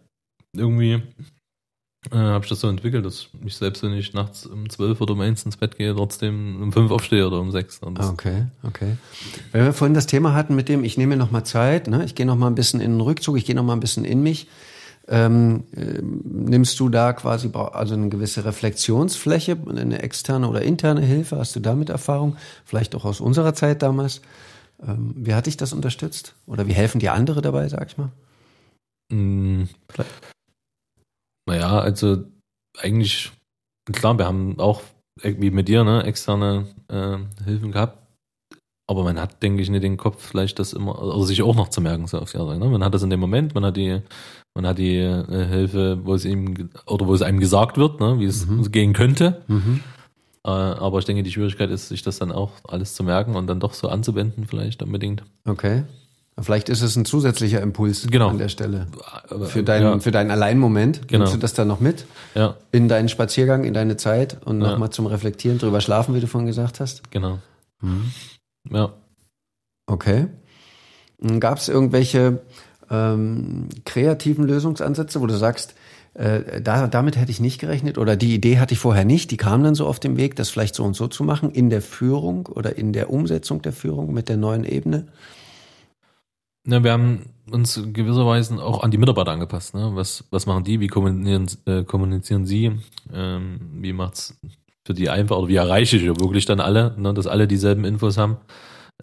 irgendwie 0.55 1.01
äh, 2.11 2.15
habe 2.15 2.45
ich 2.45 2.49
das 2.49 2.61
so 2.61 2.67
entwickelt, 2.67 3.05
dass 3.05 3.27
ich 3.45 3.55
selbst 3.55 3.83
wenn 3.83 3.93
ich 3.93 4.13
nachts 4.13 4.45
um 4.45 4.69
12 4.69 5.01
oder 5.01 5.13
um 5.13 5.21
1 5.21 5.45
ins 5.45 5.57
Bett 5.57 5.77
gehe, 5.77 5.93
trotzdem 5.95 6.61
um 6.61 6.71
5 6.71 6.91
aufstehe 6.91 7.27
oder 7.27 7.39
um 7.39 7.51
6. 7.51 7.79
Und 7.79 7.99
das, 7.99 8.09
Okay, 8.09 8.45
okay. 8.63 8.97
Weil 9.51 9.65
wir 9.65 9.73
vorhin 9.73 9.93
das 9.93 10.07
Thema 10.07 10.33
hatten 10.33 10.55
mit 10.55 10.69
dem, 10.69 10.83
ich 10.83 10.97
nehme 10.97 11.15
mir 11.15 11.19
noch 11.19 11.31
mal 11.31 11.43
Zeit, 11.43 11.87
ne? 11.87 12.05
ich 12.05 12.15
gehe 12.15 12.25
noch 12.25 12.37
mal 12.37 12.47
ein 12.47 12.55
bisschen 12.55 12.79
in 12.79 12.93
den 12.93 13.01
Rückzug, 13.01 13.37
ich 13.37 13.45
gehe 13.45 13.55
noch 13.55 13.63
mal 13.63 13.73
ein 13.73 13.79
bisschen 13.79 14.05
in 14.05 14.21
mich. 14.23 14.47
Ähm, 15.09 15.63
ähm, 15.75 16.21
nimmst 16.25 16.79
du 16.79 16.89
da 16.89 17.13
quasi 17.13 17.49
also 17.53 17.93
eine 17.93 18.09
gewisse 18.09 18.43
Reflexionsfläche, 18.43 19.57
eine 19.69 20.01
externe 20.01 20.49
oder 20.49 20.61
interne 20.61 21.01
Hilfe? 21.01 21.37
Hast 21.37 21.55
du 21.55 21.59
damit 21.61 21.89
Erfahrung? 21.89 22.35
Vielleicht 22.65 22.93
auch 22.95 23.05
aus 23.05 23.21
unserer 23.21 23.53
Zeit 23.53 23.81
damals. 23.81 24.21
Ähm, 24.85 25.13
wie 25.15 25.33
hat 25.33 25.45
dich 25.45 25.57
das 25.57 25.73
unterstützt? 25.73 26.35
Oder 26.45 26.67
wie 26.67 26.73
helfen 26.73 26.99
dir 26.99 27.13
andere 27.13 27.41
dabei, 27.41 27.67
sag 27.69 27.87
ich 27.87 27.97
mal? 27.97 28.11
mh, 29.11 29.67
naja, 31.47 31.79
also 31.79 32.25
eigentlich, 32.77 33.31
klar, 33.85 34.17
wir 34.17 34.25
haben 34.25 34.59
auch 34.59 34.81
wie 35.23 35.49
mit 35.49 35.67
dir, 35.67 35.83
ne, 35.83 36.03
externe 36.03 36.67
äh, 36.89 37.17
Hilfen 37.43 37.71
gehabt. 37.71 38.06
Aber 38.89 39.03
man 39.03 39.19
hat, 39.19 39.43
denke 39.43 39.61
ich, 39.61 39.69
nicht 39.69 39.83
den 39.83 39.97
Kopf, 39.97 40.25
vielleicht 40.25 40.59
das 40.59 40.71
immer, 40.71 40.97
also 40.97 41.23
sich 41.23 41.41
auch 41.43 41.55
noch 41.55 41.67
zu 41.69 41.81
merken, 41.81 42.07
so 42.07 42.19
auf 42.19 42.31
die 42.31 42.37
Jahre. 42.37 42.57
Ne? 42.57 42.65
Man 42.69 42.83
hat 42.83 42.93
das 42.93 43.03
in 43.03 43.09
dem 43.09 43.19
Moment, 43.19 43.53
man 43.53 43.65
hat 43.65 43.75
die, 43.75 43.99
man 44.55 44.65
hat 44.65 44.77
die 44.77 44.95
äh, 44.97 45.45
Hilfe, 45.47 45.99
wo 46.05 46.13
es 46.13 46.23
ihm, 46.23 46.69
oder 46.85 47.05
wo 47.05 47.13
es 47.13 47.21
einem 47.21 47.39
gesagt 47.41 47.77
wird, 47.77 47.99
ne, 47.99 48.17
wie 48.19 48.25
es 48.25 48.47
Mhm. 48.47 48.71
gehen 48.71 48.93
könnte. 48.93 49.41
Mhm. 49.47 49.81
Äh, 50.45 50.49
aber 50.49 50.99
ich 50.99 51.05
denke, 51.05 51.23
die 51.23 51.31
Schwierigkeit 51.33 51.69
ist, 51.69 51.89
sich 51.89 52.01
das 52.01 52.19
dann 52.19 52.31
auch 52.31 52.51
alles 52.65 52.95
zu 52.95 53.03
merken 53.03 53.35
und 53.35 53.47
dann 53.47 53.59
doch 53.59 53.73
so 53.73 53.89
anzuwenden, 53.89 54.45
vielleicht 54.47 54.81
unbedingt. 54.81 55.21
Okay. 55.45 55.83
Vielleicht 56.39 56.69
ist 56.69 56.81
es 56.83 56.95
ein 56.95 57.03
zusätzlicher 57.03 57.61
Impuls 57.61 58.07
Genau. 58.07 58.29
an 58.29 58.37
der 58.37 58.47
Stelle. 58.47 58.87
Für 59.47 59.63
deinen, 59.63 59.83
ja, 59.83 59.99
für 59.99 60.11
deinen 60.11 60.31
Alleinmoment. 60.31 61.07
Genau. 61.09 61.23
Nimmst 61.23 61.33
du 61.35 61.39
das 61.39 61.53
dann 61.55 61.67
noch 61.67 61.79
mit? 61.81 62.05
ja, 62.35 62.55
in 62.71 62.87
deinen 62.87 63.09
Spaziergang, 63.09 63.63
in 63.65 63.73
deine 63.73 63.97
Zeit 63.97 64.37
und 64.45 64.61
Ja. 64.61 64.69
nochmal 64.71 64.91
zum 64.91 65.07
Reflektieren 65.07 65.57
drüber 65.57 65.81
schlafen, 65.81 66.15
wie 66.15 66.21
du 66.21 66.27
vorhin 66.27 66.47
gesagt 66.47 66.79
hast? 66.79 67.11
genau. 67.11 67.39
Ja. 68.71 68.93
Okay. 69.85 70.27
Gab 71.39 71.57
es 71.57 71.69
irgendwelche 71.69 72.41
ähm, 72.89 73.69
kreativen 73.85 74.45
Lösungsansätze, 74.45 75.21
wo 75.21 75.27
du 75.27 75.35
sagst, 75.35 75.75
äh, 76.13 76.61
da, 76.61 76.87
damit 76.87 77.15
hätte 77.15 77.31
ich 77.31 77.39
nicht 77.39 77.59
gerechnet 77.59 77.97
oder 77.97 78.15
die 78.15 78.33
Idee 78.33 78.59
hatte 78.59 78.73
ich 78.73 78.79
vorher 78.79 79.05
nicht, 79.05 79.31
die 79.31 79.37
kam 79.37 79.63
dann 79.63 79.75
so 79.75 79.87
auf 79.87 79.99
dem 79.99 80.17
Weg, 80.17 80.35
das 80.35 80.49
vielleicht 80.49 80.75
so 80.75 80.83
und 80.83 80.95
so 80.95 81.07
zu 81.07 81.23
machen, 81.23 81.51
in 81.51 81.69
der 81.69 81.81
Führung 81.81 82.47
oder 82.47 82.77
in 82.77 82.93
der 82.93 83.09
Umsetzung 83.11 83.61
der 83.61 83.73
Führung 83.73 84.13
mit 84.13 84.29
der 84.29 84.37
neuen 84.37 84.63
Ebene? 84.63 85.07
Ja, 86.65 86.83
wir 86.83 86.91
haben 86.91 87.27
uns 87.49 87.79
gewisserweise 87.93 88.61
auch 88.61 88.83
an 88.83 88.91
die 88.91 88.97
Mitarbeiter 88.97 89.31
angepasst. 89.31 89.73
Ne? 89.73 89.91
Was, 89.93 90.25
was 90.31 90.45
machen 90.45 90.65
die? 90.65 90.79
Wie 90.81 90.87
kommunizieren, 90.87 91.47
äh, 91.65 91.83
kommunizieren 91.83 92.45
sie? 92.45 92.71
Ähm, 93.13 93.59
wie 93.73 93.93
macht's 93.93 94.37
für 94.87 94.93
die 94.93 95.09
einfach 95.09 95.35
oder 95.37 95.49
wie 95.49 95.55
erreiche 95.57 95.97
ich 95.97 96.05
wirklich 96.05 96.45
dann 96.45 96.59
alle, 96.61 96.95
ne? 96.97 97.13
dass 97.13 97.27
alle 97.27 97.45
dieselben 97.45 97.83
Infos 97.85 98.17
haben? 98.17 98.37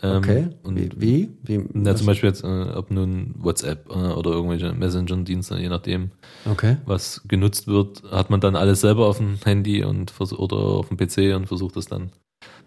Ähm, 0.02 0.16
Okay. 0.16 0.48
Und 0.62 0.76
wie? 1.00 1.28
Wie? 1.44 1.60
wie 1.60 1.64
was- 1.74 1.98
zum 1.98 2.06
Beispiel 2.06 2.30
jetzt, 2.30 2.42
äh, 2.42 2.46
ob 2.74 2.90
nun 2.90 3.34
WhatsApp 3.38 3.88
äh, 3.90 3.92
oder 3.92 4.30
irgendwelche 4.30 4.72
Messenger-Dienste, 4.72 5.58
je 5.58 5.68
nachdem, 5.68 6.10
Okay. 6.50 6.78
was 6.86 7.20
genutzt 7.28 7.68
wird, 7.68 8.02
hat 8.10 8.30
man 8.30 8.40
dann 8.40 8.56
alles 8.56 8.80
selber 8.80 9.06
auf 9.06 9.18
dem 9.18 9.36
Handy 9.44 9.84
und 9.84 10.12
oder 10.18 10.56
auf 10.56 10.88
dem 10.88 10.96
PC 10.96 11.36
und 11.36 11.46
versucht 11.46 11.76
es 11.76 11.86
dann 11.86 12.10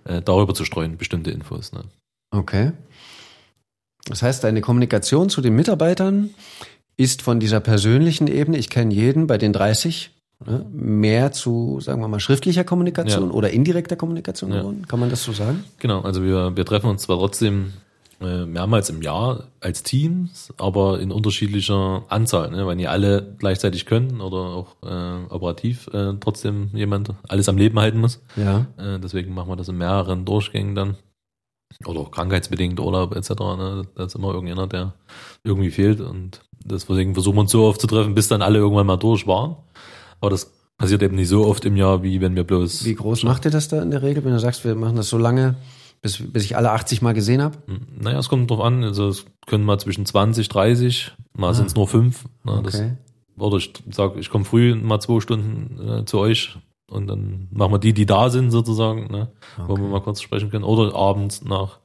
äh, 0.06 0.21
darüber 0.21 0.53
zu 0.53 0.63
streuen, 0.63 0.95
bestimmte 0.97 1.32
Infos. 1.32 1.73
Ne? 1.73 1.82
Okay. 2.32 2.71
Das 4.06 4.21
heißt, 4.21 4.43
deine 4.43 4.62
Kommunikation 4.62 5.30
zu 5.30 5.41
den 5.41 5.56
Mitarbeitern 5.56 6.30
ist 6.97 7.21
von 7.23 7.39
dieser 7.39 7.60
persönlichen 7.60 8.27
Ebene, 8.27 8.58
ich 8.58 8.69
kenne 8.69 8.93
jeden 8.93 9.27
bei 9.27 9.38
den 9.38 9.53
30, 9.53 10.12
ne, 10.12 10.16
mehr 10.71 11.32
zu, 11.32 11.80
sagen 11.82 12.02
wir 12.02 12.08
mal, 12.08 12.19
schriftlicher 12.19 12.63
Kommunikation 12.63 13.30
Ja. 13.30 13.34
oder 13.36 13.50
indirekter 13.50 13.95
Kommunikation 13.95 14.52
Ja. 14.52 14.60
geworden. 14.60 14.86
Kann 14.88 15.00
man 15.00 15.10
das 15.10 15.23
so 15.23 15.32
sagen? 15.32 15.63
Genau, 15.80 16.02
also 16.02 16.23
wir, 16.23 16.56
wir 16.56 16.65
treffen 16.65 16.89
uns 16.89 17.02
zwar 17.04 17.17
trotzdem 17.17 17.73
äh, 18.21 18.45
mehrmals 18.45 18.89
im 18.89 19.02
Jahr 19.02 19.43
als 19.62 19.84
Teams, 19.84 20.52
aber 20.58 21.00
in 21.00 21.12
unterschiedlicher 21.12 22.04
Anzahl, 22.10 22.50
ne? 22.52 22.65
weil 22.65 22.76
nicht 22.76 22.89
alle 22.89 23.36
gleichzeitig 23.38 23.86
können 23.86 24.21
oder 24.21 24.38
auch 24.38 24.76
äh, 24.84 25.34
operativ 25.34 25.88
äh, 25.93 26.13
trotzdem 26.19 26.69
jemand 26.73 27.12
alles 27.28 27.47
am 27.50 27.58
Leben 27.58 27.80
halten 27.80 28.00
muss. 28.00 28.19
Ja. 28.36 28.65
Äh, 28.78 29.00
deswegen 29.00 29.34
machen 29.34 29.50
wir 29.50 29.56
das 29.56 29.69
in 29.69 29.78
mehreren 29.78 30.26
Durchgängen 30.26 30.73
dann. 30.76 30.97
Oder 31.86 32.00
auch 32.00 32.12
krankheitsbedingt 32.12 32.80
Urlaub 32.80 33.15
etc. 33.15 33.30
Ne? 33.39 33.88
Da 33.95 34.06
ist 34.06 34.15
immer 34.15 34.30
irgendjemand, 34.34 34.73
der 34.73 34.93
irgendwie 35.43 35.69
fehlt. 35.69 36.00
Und 36.02 36.41
deswegen 36.63 37.13
versuchen 37.13 37.36
wir 37.36 37.41
uns 37.41 37.52
so 37.52 37.65
oft 37.65 37.82
zu 37.82 37.88
treffen, 37.88 38.15
bis 38.15 38.30
dann 38.30 38.41
alle 38.41 38.58
irgendwann 38.58 38.88
mal 38.88 38.97
durch 38.97 39.28
waren. 39.28 39.58
Aber 40.21 40.30
das 40.32 40.51
passiert 40.77 41.01
eben 41.03 41.15
nicht 41.15 41.27
so 41.30 41.45
oft 41.45 41.65
im 41.65 41.75
Jahr, 41.75 42.03
wie 42.03 42.21
wenn 42.21 42.36
wir 42.36 42.43
bloß 42.43 42.86
Wie 42.86 42.95
groß 42.95 43.23
macht 43.23 43.45
ihr 43.45 43.51
das 43.51 43.67
da 43.67 43.82
in 43.82 43.91
der 43.91 44.01
Regel, 44.03 44.23
wenn 44.25 44.32
du 44.34 44.39
sagst, 44.39 44.63
wir 44.65 44.75
machen 44.75 44.95
das 44.95 45.10
so 45.10 45.17
lange, 45.17 45.56
bis, 46.01 46.17
bis 46.32 46.43
ich 46.45 46.56
alle 46.56 46.71
80 46.71 47.01
Mal 47.01 47.13
gesehen 47.13 47.41
habe? 47.41 47.58
Naja, 47.99 48.19
es 48.19 48.30
kommt 48.30 48.49
drauf 48.51 48.62
an. 48.62 48.84
Also 48.84 49.08
es 49.08 49.25
können 49.47 49.63
mal 49.65 49.80
zwischen 49.80 50.06
20, 50.06 50.47
30, 50.49 51.13
mal 51.36 51.53
sind 51.53 51.67
es 51.67 51.75
nur 51.75 51.88
fünf. 51.88 52.25
Das, 52.45 52.53
Ah. 52.53 52.60
Okay. 52.60 52.91
oder 53.38 53.58
ich 53.58 53.73
sage, 53.91 54.19
ich 54.19 54.30
komme 54.30 54.45
früh 54.45 54.75
mal 54.75 54.99
zwei 54.99 55.19
Stunden 55.19 55.80
äh, 56.01 56.06
zu 56.06 56.19
euch 56.19 56.58
und 56.89 57.08
dann 57.08 57.47
machen 57.51 57.71
wir 57.73 57.80
die, 57.80 57.93
die 57.93 58.06
da 58.06 58.30
sind 58.30 58.51
sozusagen, 58.51 59.08
ne, 59.12 59.30
wo 59.58 59.73
Okay. 59.73 59.82
wir 59.82 59.89
mal 59.89 60.01
kurz 60.01 60.21
sprechen 60.21 60.49
können. 60.51 60.63
Oder 60.63 60.95
abends 60.95 61.43
nach, 61.43 61.80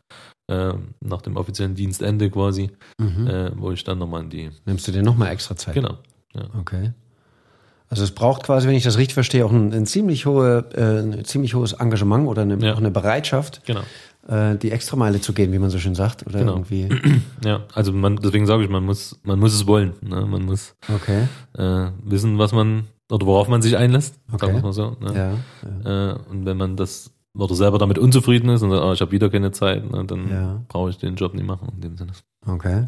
äh, 0.48 0.74
nach 1.00 1.22
dem 1.22 1.36
offiziellen 1.36 1.74
Dienstende 1.74 2.28
quasi, 2.30 2.70
Mhm. 3.00 3.26
äh, 3.26 3.50
wo 3.58 3.72
ich 3.72 3.82
dann 3.84 3.98
nochmal 3.98 4.22
in 4.24 4.30
die. 4.30 4.50
Nimmst 4.66 4.86
du 4.86 4.92
dir 4.92 5.02
nochmal 5.02 5.28
extra 5.32 5.56
Zeit? 5.56 5.74
Genau. 5.74 5.94
Ja. 6.34 6.42
Okay. 6.60 6.92
Also 7.92 8.04
es 8.04 8.10
braucht 8.12 8.42
quasi, 8.44 8.66
wenn 8.66 8.74
ich 8.74 8.84
das 8.84 8.96
richtig 8.96 9.12
verstehe, 9.12 9.44
auch 9.44 9.52
ein, 9.52 9.70
ein 9.74 9.84
ziemlich 9.84 10.24
hohe, 10.24 10.64
äh, 10.74 11.00
ein 11.02 11.24
ziemlich 11.26 11.54
hohes 11.54 11.74
Engagement 11.74 12.26
oder 12.26 12.40
eine, 12.40 12.56
Ja. 12.56 12.72
auch 12.72 12.78
eine 12.78 12.90
Bereitschaft, 12.90 13.60
Genau. 13.66 13.82
äh, 14.28 14.56
die 14.56 14.70
Extrameile 14.70 15.20
zu 15.20 15.34
gehen, 15.34 15.52
wie 15.52 15.58
man 15.58 15.68
so 15.68 15.78
schön 15.78 15.94
sagt, 15.94 16.26
oder 16.26 16.38
Genau. 16.38 16.52
irgendwie. 16.54 16.88
Ja, 17.44 17.60
also 17.74 17.92
man, 17.92 18.16
deswegen 18.16 18.46
sage 18.46 18.64
ich, 18.64 18.70
man 18.70 18.82
muss, 18.84 19.20
man 19.24 19.38
muss 19.38 19.52
es 19.52 19.66
wollen. 19.66 19.92
Ne? 20.00 20.24
Man 20.24 20.46
muss 20.46 20.74
Okay. 20.88 21.28
äh, 21.58 21.90
wissen, 22.02 22.38
was 22.38 22.52
man 22.52 22.84
oder 23.10 23.26
worauf 23.26 23.48
man 23.48 23.60
sich 23.60 23.76
einlässt. 23.76 24.14
Okay. 24.32 24.46
Sagen 24.46 24.54
wir 24.58 24.62
mal 24.62 24.72
so. 24.72 24.96
Ne? 24.98 25.12
Ja. 25.14 25.82
ja. 25.84 26.12
Äh, 26.12 26.18
und 26.30 26.46
wenn 26.46 26.56
man 26.56 26.78
das 26.78 27.10
oder 27.36 27.54
selber 27.54 27.76
damit 27.78 27.98
unzufrieden 27.98 28.48
ist 28.48 28.62
und 28.62 28.70
sagt, 28.70 28.82
oh, 28.82 28.92
ich 28.94 29.02
habe 29.02 29.10
wieder 29.12 29.28
keine 29.28 29.52
Zeit, 29.52 29.90
ne, 29.90 30.02
dann 30.06 30.64
brauche 30.68 30.88
ich 30.88 30.96
den 30.98 31.16
Job 31.16 31.34
nicht 31.34 31.46
machen 31.46 31.68
in 31.74 31.80
dem 31.82 31.96
Sinne. 31.98 32.12
Okay. 32.46 32.86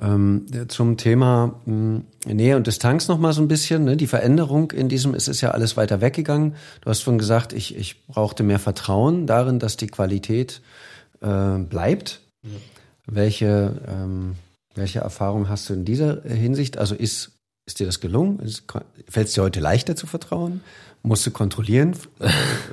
Ähm, 0.00 0.46
zum 0.68 0.96
Thema 0.96 1.60
mh, 1.64 2.02
Nähe 2.26 2.56
und 2.56 2.66
Distanz 2.66 3.08
noch 3.08 3.18
mal 3.18 3.32
so 3.32 3.42
ein 3.42 3.48
bisschen. 3.48 3.84
Ne? 3.84 3.96
Die 3.96 4.06
Veränderung 4.06 4.70
in 4.70 4.88
diesem, 4.88 5.14
es 5.14 5.26
ist 5.26 5.40
ja 5.40 5.50
alles 5.50 5.76
weiter 5.76 6.00
weggegangen. 6.00 6.54
Du 6.80 6.90
hast 6.90 7.02
schon 7.02 7.18
gesagt, 7.18 7.52
ich, 7.52 7.76
ich 7.76 8.06
brauchte 8.06 8.42
mehr 8.42 8.60
Vertrauen 8.60 9.26
darin, 9.26 9.58
dass 9.58 9.76
die 9.76 9.88
Qualität 9.88 10.62
äh, 11.20 11.58
bleibt. 11.58 12.20
Welche, 13.06 13.80
ähm, 13.88 14.36
welche 14.74 15.00
Erfahrung 15.00 15.48
hast 15.48 15.68
du 15.68 15.74
in 15.74 15.84
dieser 15.84 16.22
Hinsicht? 16.22 16.78
Also 16.78 16.94
ist, 16.94 17.32
ist 17.66 17.80
dir 17.80 17.86
das 17.86 18.00
gelungen? 18.00 18.38
Fällt 19.08 19.28
es 19.28 19.34
dir 19.34 19.42
heute 19.42 19.60
leichter 19.60 19.96
zu 19.96 20.06
vertrauen? 20.06 20.60
Musst 21.02 21.26
du 21.26 21.30
kontrollieren? 21.30 21.96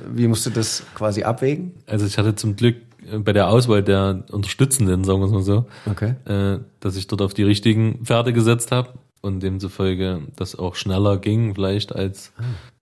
Wie 0.08 0.28
musst 0.28 0.46
du 0.46 0.50
das 0.50 0.84
quasi 0.94 1.24
abwägen? 1.24 1.74
Also 1.86 2.06
ich 2.06 2.18
hatte 2.18 2.34
zum 2.36 2.56
Glück 2.56 2.76
bei 3.24 3.32
der 3.32 3.48
Auswahl 3.48 3.82
der 3.82 4.24
Unterstützenden, 4.30 5.04
sagen 5.04 5.20
wir 5.20 5.26
es 5.26 5.32
mal 5.32 5.42
so, 5.42 5.66
Okay. 5.86 6.14
äh, 6.26 6.60
dass 6.80 6.96
ich 6.96 7.06
dort 7.06 7.22
auf 7.22 7.34
die 7.34 7.42
richtigen 7.42 8.04
Pferde 8.04 8.32
gesetzt 8.32 8.72
habe 8.72 8.90
und 9.20 9.42
demzufolge 9.42 10.22
das 10.36 10.56
auch 10.58 10.74
schneller 10.74 11.18
ging 11.18 11.54
vielleicht 11.54 11.94
als 11.94 12.32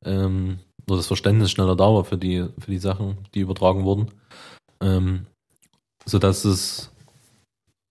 ähm, 0.04 0.58
oder 0.88 0.98
das 0.98 1.06
Verständnis 1.06 1.50
schneller 1.50 1.74
da 1.76 1.84
war 1.84 2.04
für 2.04 2.18
die 2.18 2.46
für 2.58 2.70
die 2.70 2.78
Sachen, 2.78 3.18
die 3.34 3.40
übertragen 3.40 3.84
wurden, 3.84 4.08
ähm, 4.80 5.26
so 6.04 6.18
dass 6.18 6.44
es 6.44 6.92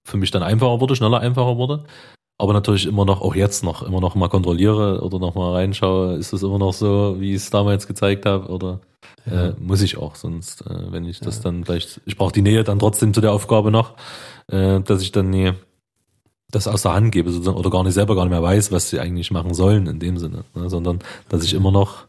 für 0.08 0.18
mich 0.18 0.32
dann 0.32 0.44
einfacher 0.44 0.80
wurde, 0.80 0.96
schneller 0.96 1.20
einfacher 1.20 1.58
wurde. 1.58 1.84
Aber 2.38 2.52
natürlich 2.52 2.86
immer 2.86 3.06
noch, 3.06 3.22
auch 3.22 3.34
jetzt 3.34 3.64
noch, 3.64 3.82
immer 3.82 4.02
noch 4.02 4.14
mal 4.16 4.28
kontrolliere 4.28 5.02
oder 5.02 5.20
noch 5.20 5.36
mal 5.36 5.54
reinschaue, 5.54 6.16
ist 6.16 6.34
das 6.34 6.44
immer 6.44 6.60
noch 6.60 6.74
so, 6.74 7.16
wie 7.20 7.30
ich 7.32 7.38
es 7.38 7.50
damals 7.50 7.88
gezeigt 7.88 8.26
habe 8.26 8.48
oder 8.50 8.82
äh, 9.26 9.52
muss 9.60 9.82
ich 9.82 9.98
auch, 9.98 10.16
sonst, 10.16 10.62
äh, 10.62 10.92
wenn 10.92 11.06
ich 11.06 11.20
das 11.20 11.42
dann 11.42 11.66
vielleicht, 11.66 12.02
ich 12.06 12.18
brauche 12.18 12.32
die 12.34 12.42
Nähe 12.42 12.64
dann 12.64 12.80
trotzdem 12.80 13.14
zu 13.14 13.22
der 13.22 13.32
Aufgabe 13.32 13.72
noch, 13.72 13.94
äh, 14.48 14.80
dass 14.82 15.02
ich 15.02 15.12
dann 15.12 15.30
nie 15.30 15.54
das 16.52 16.68
aus 16.68 16.84
der 16.84 16.94
Hand 16.94 17.12
gebe 17.12 17.32
sozusagen, 17.32 17.58
oder 17.58 17.70
gar 17.70 17.84
nicht 17.84 17.94
selber 17.96 18.16
gar 18.16 18.24
nicht 18.24 18.32
mehr 18.32 18.44
weiß, 18.44 18.72
was 18.72 18.90
sie 18.90 19.00
eigentlich 19.00 19.32
machen 19.32 19.54
sollen 19.54 19.88
in 19.88 20.00
dem 20.00 20.18
Sinne, 20.18 20.46
ne, 20.54 20.70
sondern 20.70 21.00
dass 21.30 21.44
ich 21.44 21.54
immer 21.54 21.72
noch 21.72 22.06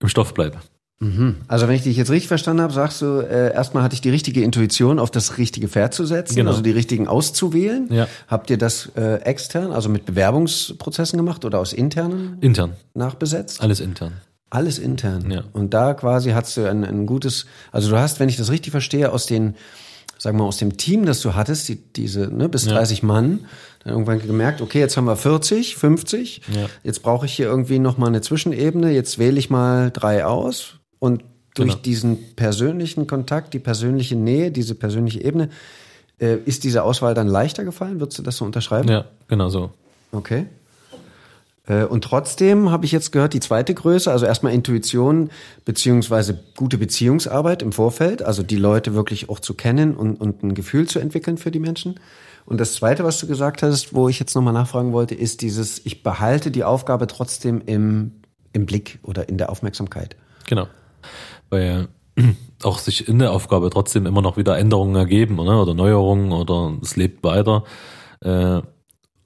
im 0.00 0.08
Stoff 0.08 0.34
bleibe. 0.34 0.58
Mhm. 1.02 1.36
Also 1.48 1.66
wenn 1.66 1.76
ich 1.76 1.82
dich 1.82 1.96
jetzt 1.96 2.10
richtig 2.10 2.28
verstanden 2.28 2.62
habe, 2.62 2.74
sagst 2.74 3.00
du, 3.00 3.20
äh, 3.20 3.54
erstmal 3.54 3.82
hatte 3.82 3.94
ich 3.94 4.02
die 4.02 4.10
richtige 4.10 4.42
Intuition, 4.42 4.98
auf 4.98 5.10
das 5.10 5.38
richtige 5.38 5.66
Pferd 5.68 5.94
zu 5.94 6.04
setzen, 6.04 6.36
Genau. 6.36 6.50
also 6.50 6.62
die 6.62 6.72
richtigen 6.72 7.08
auszuwählen. 7.08 7.88
Ja. 7.90 8.06
Habt 8.28 8.50
ihr 8.50 8.58
das 8.58 8.90
äh, 8.96 9.14
extern, 9.22 9.72
also 9.72 9.88
mit 9.88 10.04
Bewerbungsprozessen 10.04 11.16
gemacht 11.16 11.46
oder 11.46 11.58
aus 11.58 11.72
internen 11.72 12.36
Intern, 12.42 12.74
nachbesetzt? 12.92 13.62
alles 13.62 13.80
intern. 13.80 14.12
Alles 14.50 14.78
intern. 14.78 15.30
Ja. 15.30 15.44
Und 15.52 15.72
da 15.74 15.94
quasi 15.94 16.30
hast 16.30 16.56
du 16.56 16.68
ein, 16.68 16.84
ein 16.84 17.06
gutes, 17.06 17.46
also 17.72 17.90
du 17.90 17.98
hast, 17.98 18.18
wenn 18.20 18.28
ich 18.28 18.36
das 18.36 18.50
richtig 18.50 18.72
verstehe, 18.72 19.12
aus 19.12 19.26
den, 19.26 19.54
sagen 20.18 20.36
wir 20.36 20.42
mal, 20.42 20.48
aus 20.48 20.56
dem 20.58 20.76
Team, 20.76 21.06
das 21.06 21.20
du 21.20 21.34
hattest, 21.34 21.68
die, 21.68 21.76
diese, 21.76 22.22
ne, 22.34 22.48
bis 22.48 22.64
Ja. 22.66 22.72
30 22.72 23.02
Mann, 23.04 23.46
dann 23.84 23.92
irgendwann 23.92 24.18
gemerkt, 24.20 24.60
okay, 24.60 24.80
jetzt 24.80 24.96
haben 24.96 25.04
wir 25.06 25.16
40, 25.16 25.76
50, 25.76 26.42
Ja. 26.52 26.66
jetzt 26.82 27.02
brauche 27.02 27.26
ich 27.26 27.32
hier 27.32 27.46
irgendwie 27.46 27.78
nochmal 27.78 28.08
eine 28.08 28.20
Zwischenebene, 28.20 28.90
jetzt 28.90 29.18
wähle 29.18 29.38
ich 29.38 29.50
mal 29.50 29.90
drei 29.92 30.26
aus 30.26 30.74
und 30.98 31.22
durch 31.54 31.70
Genau. 31.70 31.82
diesen 31.82 32.34
persönlichen 32.36 33.06
Kontakt, 33.06 33.54
die 33.54 33.58
persönliche 33.60 34.16
Nähe, 34.16 34.50
diese 34.50 34.74
persönliche 34.74 35.22
Ebene, 35.22 35.48
äh, 36.20 36.36
ist 36.44 36.64
diese 36.64 36.82
Auswahl 36.82 37.14
dann 37.14 37.26
leichter 37.28 37.64
gefallen? 37.64 37.98
Würdest 38.00 38.18
du 38.18 38.22
das 38.22 38.36
so 38.36 38.44
unterschreiben? 38.44 38.88
Ja, 38.88 39.04
genau 39.28 39.48
so. 39.48 39.70
Okay. 40.12 40.46
Äh, 41.70 41.84
Und 41.84 42.02
trotzdem 42.02 42.70
habe 42.70 42.84
ich 42.84 42.90
jetzt 42.90 43.12
gehört, 43.12 43.32
die 43.32 43.40
zweite 43.40 43.74
Größe, 43.74 44.10
also 44.10 44.26
erstmal 44.26 44.52
Intuition 44.52 45.30
beziehungsweise 45.64 46.40
gute 46.56 46.78
Beziehungsarbeit 46.78 47.62
im 47.62 47.70
Vorfeld, 47.70 48.22
also 48.22 48.42
die 48.42 48.56
Leute 48.56 48.94
wirklich 48.94 49.28
auch 49.28 49.38
zu 49.38 49.54
kennen 49.54 49.94
und, 49.94 50.20
und 50.20 50.42
ein 50.42 50.54
Gefühl 50.54 50.88
zu 50.88 50.98
entwickeln 50.98 51.38
für 51.38 51.52
die 51.52 51.60
Menschen. 51.60 52.00
Und 52.44 52.60
das 52.60 52.74
zweite, 52.74 53.04
was 53.04 53.20
du 53.20 53.28
gesagt 53.28 53.62
hast, 53.62 53.94
wo 53.94 54.08
ich 54.08 54.18
jetzt 54.18 54.34
nochmal 54.34 54.52
nachfragen 54.52 54.92
wollte, 54.92 55.14
ist 55.14 55.42
dieses, 55.42 55.86
ich 55.86 56.02
behalte 56.02 56.50
die 56.50 56.64
Aufgabe 56.64 57.06
trotzdem 57.06 57.62
im, 57.64 58.12
im 58.52 58.66
Blick 58.66 58.98
oder 59.04 59.28
in 59.28 59.38
der 59.38 59.50
Aufmerksamkeit. 59.50 60.16
Genau. 60.48 60.66
Weil 61.50 61.86
auch 62.64 62.78
sich 62.78 63.06
in 63.06 63.20
der 63.20 63.30
Aufgabe 63.30 63.70
trotzdem 63.70 64.06
immer 64.06 64.22
noch 64.22 64.36
wieder 64.36 64.58
Änderungen 64.58 64.96
ergeben 64.96 65.38
oder, 65.38 65.62
oder 65.62 65.74
Neuerungen 65.74 66.32
oder 66.32 66.76
es 66.82 66.96
lebt 66.96 67.22
weiter. 67.22 67.62
Äh, 68.22 68.62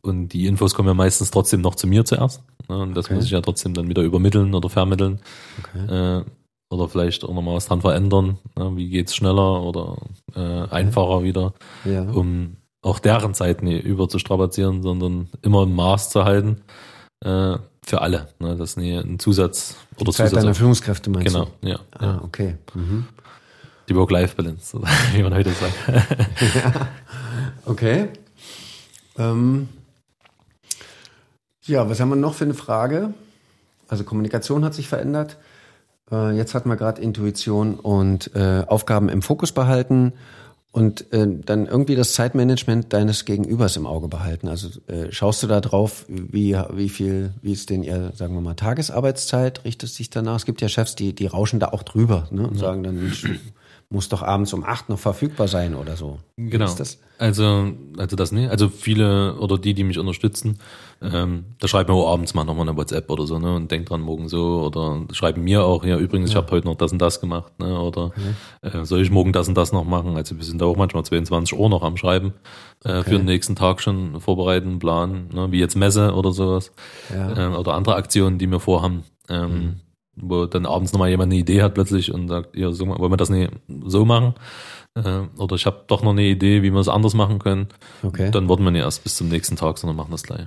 und 0.05 0.29
die 0.29 0.47
Infos 0.47 0.75
kommen 0.75 0.89
ja 0.89 0.95
meistens 0.95 1.31
trotzdem 1.31 1.61
noch 1.61 1.75
zu 1.75 1.87
mir 1.87 2.05
zuerst. 2.05 2.43
Ne? 2.69 2.79
Und 2.79 2.95
das 2.95 3.07
Okay. 3.07 3.15
muss 3.15 3.25
ich 3.25 3.31
ja 3.31 3.41
trotzdem 3.41 3.75
dann 3.75 3.89
wieder 3.89 4.03
übermitteln 4.03 4.55
oder 4.55 4.69
vermitteln. 4.69 5.21
Okay. 5.59 6.19
Äh, 6.21 6.25
oder 6.71 6.89
vielleicht 6.89 7.25
auch 7.25 7.33
nochmal 7.35 7.55
was 7.57 7.67
dran 7.67 7.81
verändern. 7.81 8.39
Ne? 8.57 8.73
Wie 8.77 8.89
geht's 8.89 9.15
schneller 9.15 9.63
oder 9.63 9.97
äh, 10.35 10.69
einfacher 10.71 11.23
wieder, 11.23 11.55
Ja. 11.85 12.03
um 12.03 12.57
auch 12.83 12.99
deren 12.99 13.33
Zeit 13.35 13.63
nicht 13.63 13.85
überzustrapazieren, 13.85 14.83
sondern 14.83 15.29
immer 15.43 15.63
im 15.65 15.75
Maß 15.75 16.11
zu 16.11 16.25
halten. 16.25 16.63
Äh, 17.25 17.57
für 17.87 18.01
alle. 18.01 18.29
Ne? 18.39 18.57
Das 18.57 18.71
ist 18.71 18.77
nie 18.79 18.97
ein 18.97 19.19
Zusatz 19.19 19.77
oder 19.99 20.11
Zeit 20.13 20.31
Zusatz. 20.31 20.43
deiner 20.43 20.55
Führungskräfte 20.55 21.11
meinst 21.11 21.33
Genau, 21.33 21.49
du? 21.61 21.69
ja. 21.69 21.79
Ah, 21.93 22.05
ja. 22.05 22.21
okay. 22.25 22.57
Mhm. 22.75 23.07
Die 23.89 23.95
Work-Life-Balance, 23.95 24.81
wie 25.15 25.23
man 25.23 25.35
heute 25.35 25.51
sagt. 25.53 25.75
Okay. 27.67 28.09
Ähm, 29.19 29.69
ja, 31.67 31.89
was 31.89 32.01
haben 32.01 32.11
wir 32.11 32.17
noch 32.17 32.35
für 32.35 32.45
eine 32.45 32.55
Frage? 32.55 33.15
Also 33.89 34.05
Kommunikation 34.05 34.65
hat 34.65 34.75
sich 34.75 34.89
verändert. 34.89 35.37
Äh, 36.11 36.37
jetzt 36.37 36.55
hatten 36.55 36.69
wir 36.69 36.77
gerade 36.77 37.01
Intuition 37.01 37.75
und 37.75 38.35
äh, 38.35 38.65
Aufgaben 38.67 39.09
im 39.09 39.23
Fokus 39.23 39.53
behalten 39.53 40.13
und 40.73 41.13
äh, 41.13 41.27
dann 41.45 41.67
irgendwie 41.67 41.95
das 41.95 42.15
Zeitmanagement 42.15 42.93
deines 42.93 43.25
Gegenübers 43.25 43.77
im 43.77 43.87
Auge 43.87 44.09
behalten. 44.09 44.49
Also 44.49 44.69
äh, 44.89 45.13
schaust 45.13 45.43
du 45.43 45.47
da 45.47 45.61
drauf, 45.61 46.05
wie, 46.09 46.59
wie 46.73 46.89
viel, 46.89 47.33
wie 47.43 47.53
ist 47.53 47.71
denn 47.71 47.83
ihr, 47.85 48.13
sagen 48.15 48.35
wir 48.35 48.41
mal, 48.41 48.55
Tagesarbeitszeit? 48.55 49.65
Richtest 49.65 49.99
dich 49.99 50.11
danach? 50.11 50.37
Es 50.37 50.47
gibt 50.47 50.61
ja 50.61 50.69
Chefs, 50.69 50.97
die, 50.97 51.15
die 51.15 51.27
rauschen 51.27 51.61
da 51.61 51.69
auch 51.69 51.85
drüber 51.85 52.27
ne, 52.31 52.47
und 52.49 52.59
sagen 52.59 52.83
dann, 52.83 53.13
muss 53.91 54.09
doch 54.09 54.23
abends 54.23 54.53
um 54.53 54.65
acht 54.65 54.89
noch 54.89 54.99
verfügbar 54.99 55.49
sein 55.49 55.75
oder 55.75 55.97
so. 55.97 56.19
Genau. 56.37 56.65
Ist 56.65 56.81
das? 56.81 56.99
Also, 57.19 57.73
also 57.97 58.17
das 58.17 58.33
nicht. 58.33 58.51
Also 58.51 58.69
viele 58.69 59.37
oder 59.37 59.57
die, 59.57 59.75
die 59.75 59.85
mich 59.85 59.99
unterstützen, 59.99 60.59
ähm, 61.01 61.45
da 61.61 61.69
schreiben 61.69 61.93
mir 61.93 61.99
auch 61.99 62.13
abends 62.13 62.35
mal 62.35 62.45
nochmal 62.45 62.69
eine 62.69 62.77
WhatsApp 62.77 63.09
oder 63.11 63.27
so, 63.27 63.39
ne? 63.39 63.55
Und 63.55 63.71
denkt 63.71 63.91
dran, 63.91 64.01
morgen 64.01 64.29
so. 64.29 64.63
Oder 64.65 65.03
schreiben 65.13 65.45
mir 65.45 65.65
auch, 65.65 65.85
ja, 65.85 65.97
übrigens, 65.97 66.31
ich 66.31 66.37
habe 66.37 66.51
heute 66.51 66.67
noch 66.67 66.77
das 66.77 66.93
und 66.93 66.99
das 66.99 67.21
gemacht, 67.21 67.59
ne? 67.59 67.79
Oder 67.79 68.13
äh, 68.63 68.85
soll 68.85 69.01
ich 69.01 69.11
morgen 69.11 69.33
das 69.33 69.49
und 69.49 69.55
das 69.55 69.73
noch 69.73 69.85
machen? 69.85 70.17
Also 70.17 70.37
wir 70.37 70.45
sind 70.45 70.61
da 70.61 70.65
auch 70.67 70.77
manchmal 70.77 71.05
22 71.05 71.57
Uhr 71.57 71.69
noch 71.69 71.83
am 71.83 71.97
Schreiben, 71.97 72.35
äh, 72.85 73.03
für 73.03 73.11
den 73.11 73.27
nächsten 73.27 73.55
Tag 73.55 73.81
schon 73.81 74.21
vorbereiten, 74.21 74.79
planen, 74.79 75.29
ne? 75.33 75.53
wie 75.53 75.61
jetzt 75.61 75.77
Messe 75.77 76.15
oder 76.15 76.33
sowas. 76.33 76.73
Ja. 77.15 77.53
äh, 77.53 77.57
oder 77.57 77.75
andere 77.75 77.97
Aktionen, 77.97 78.39
die 78.39 78.47
wir 78.47 78.61
vorhaben, 78.61 79.05
ähm, 79.29 79.81
wo 80.17 80.47
dann 80.47 80.67
abends 80.67 80.93
nochmal 80.93 81.11
jemand 81.11 81.33
eine 81.33 81.41
Idee 81.41 81.63
hat 81.63 81.75
plötzlich 81.75 82.13
und 82.13 82.29
sagt, 82.29 82.57
ja, 82.57 82.71
so, 82.73 82.87
wollen 82.87 83.13
wir 83.13 83.17
das 83.17 83.31
nicht 83.31 83.51
so 83.87 84.05
machen? 84.05 84.35
Äh, 84.95 85.23
oder 85.39 85.57
ich 85.57 85.67
habe 85.67 85.85
doch 85.89 86.03
noch 86.03 86.13
eine 86.13 86.23
Idee, 86.23 86.63
wie 86.63 86.71
wir 86.73 86.81
es 86.81 86.89
anders 86.89 87.15
machen 87.15 87.39
können. 87.39 87.69
Okay. 88.03 88.31
Dann 88.31 88.49
warten 88.49 88.63
wir 88.65 88.71
nicht 88.71 88.83
erst 88.83 89.03
bis 89.03 89.17
zum 89.17 89.29
nächsten 89.29 89.57
Tag, 89.57 89.79
sondern 89.79 89.97
machen 89.97 90.11
das 90.13 90.23
gleich. 90.23 90.47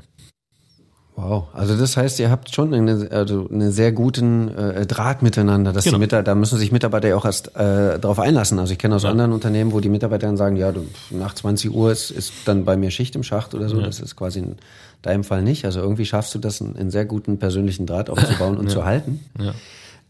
Wow, 1.20 1.48
also 1.54 1.76
das 1.76 1.98
heißt, 1.98 2.20
ihr 2.20 2.30
habt 2.30 2.54
schon 2.54 2.76
eine, 2.76 3.10
also 3.10 3.50
einen 3.50 3.72
sehr 3.72 3.92
guten 3.92 4.50
äh, 4.56 4.86
Draht 4.86 5.24
miteinander. 5.24 5.74
Dass 5.74 5.84
Genau. 5.84 5.98
da 6.06 6.36
müssen 6.36 6.60
sich 6.60 6.72
Mitarbeiter 6.72 7.08
ja 7.08 7.16
auch 7.16 7.26
erst 7.26 7.56
äh, 7.56 7.98
darauf 7.98 8.20
einlassen. 8.20 8.60
Also 8.60 8.72
ich 8.74 8.78
kenne 8.78 8.96
aus 8.96 9.02
Ja. 9.02 9.10
anderen 9.10 9.32
Unternehmen, 9.34 9.72
wo 9.74 9.80
die 9.80 9.90
Mitarbeiter 9.90 10.28
dann 10.28 10.38
sagen, 10.38 10.58
ja, 10.58 10.72
du, 10.72 10.86
nach 11.10 11.34
20 11.34 11.74
Uhr 11.74 11.92
ist, 11.92 12.12
ist 12.12 12.34
dann 12.46 12.66
bei 12.66 12.78
mir 12.78 12.92
Schicht 12.92 13.16
im 13.16 13.24
Schacht 13.24 13.56
oder 13.56 13.68
so. 13.68 13.80
Ja. 13.80 13.88
Das 13.88 14.00
ist 14.00 14.16
quasi 14.16 14.40
in 14.40 14.58
deinem 15.02 15.24
Fall 15.24 15.44
nicht. 15.44 15.66
Also 15.66 15.80
irgendwie 15.82 16.06
schaffst 16.06 16.34
du 16.36 16.40
das, 16.40 16.62
einen, 16.62 16.76
einen 16.76 16.92
sehr 16.92 17.06
guten 17.06 17.40
persönlichen 17.40 17.86
Draht 17.86 18.10
aufzubauen 18.10 18.58
und 18.58 18.70
zu 18.72 18.86
halten. 18.86 19.20
Ja. 19.40 19.54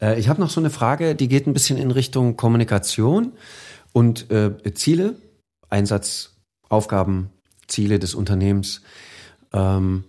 Äh, 0.02 0.20
ich 0.20 0.30
habe 0.30 0.42
noch 0.42 0.50
so 0.50 0.60
eine 0.60 0.70
Frage, 0.70 1.16
die 1.16 1.28
geht 1.28 1.48
ein 1.48 1.54
bisschen 1.54 1.78
in 1.78 1.92
Richtung 1.92 2.38
Kommunikation 2.38 3.34
und 3.94 4.32
äh, 4.32 4.52
Ziele, 4.74 5.16
Einsatz, 5.70 6.36
Aufgaben, 6.70 7.30
Ziele 7.68 8.00
des 8.00 8.16
Unternehmens. 8.16 8.82
Ähm, 9.54 10.04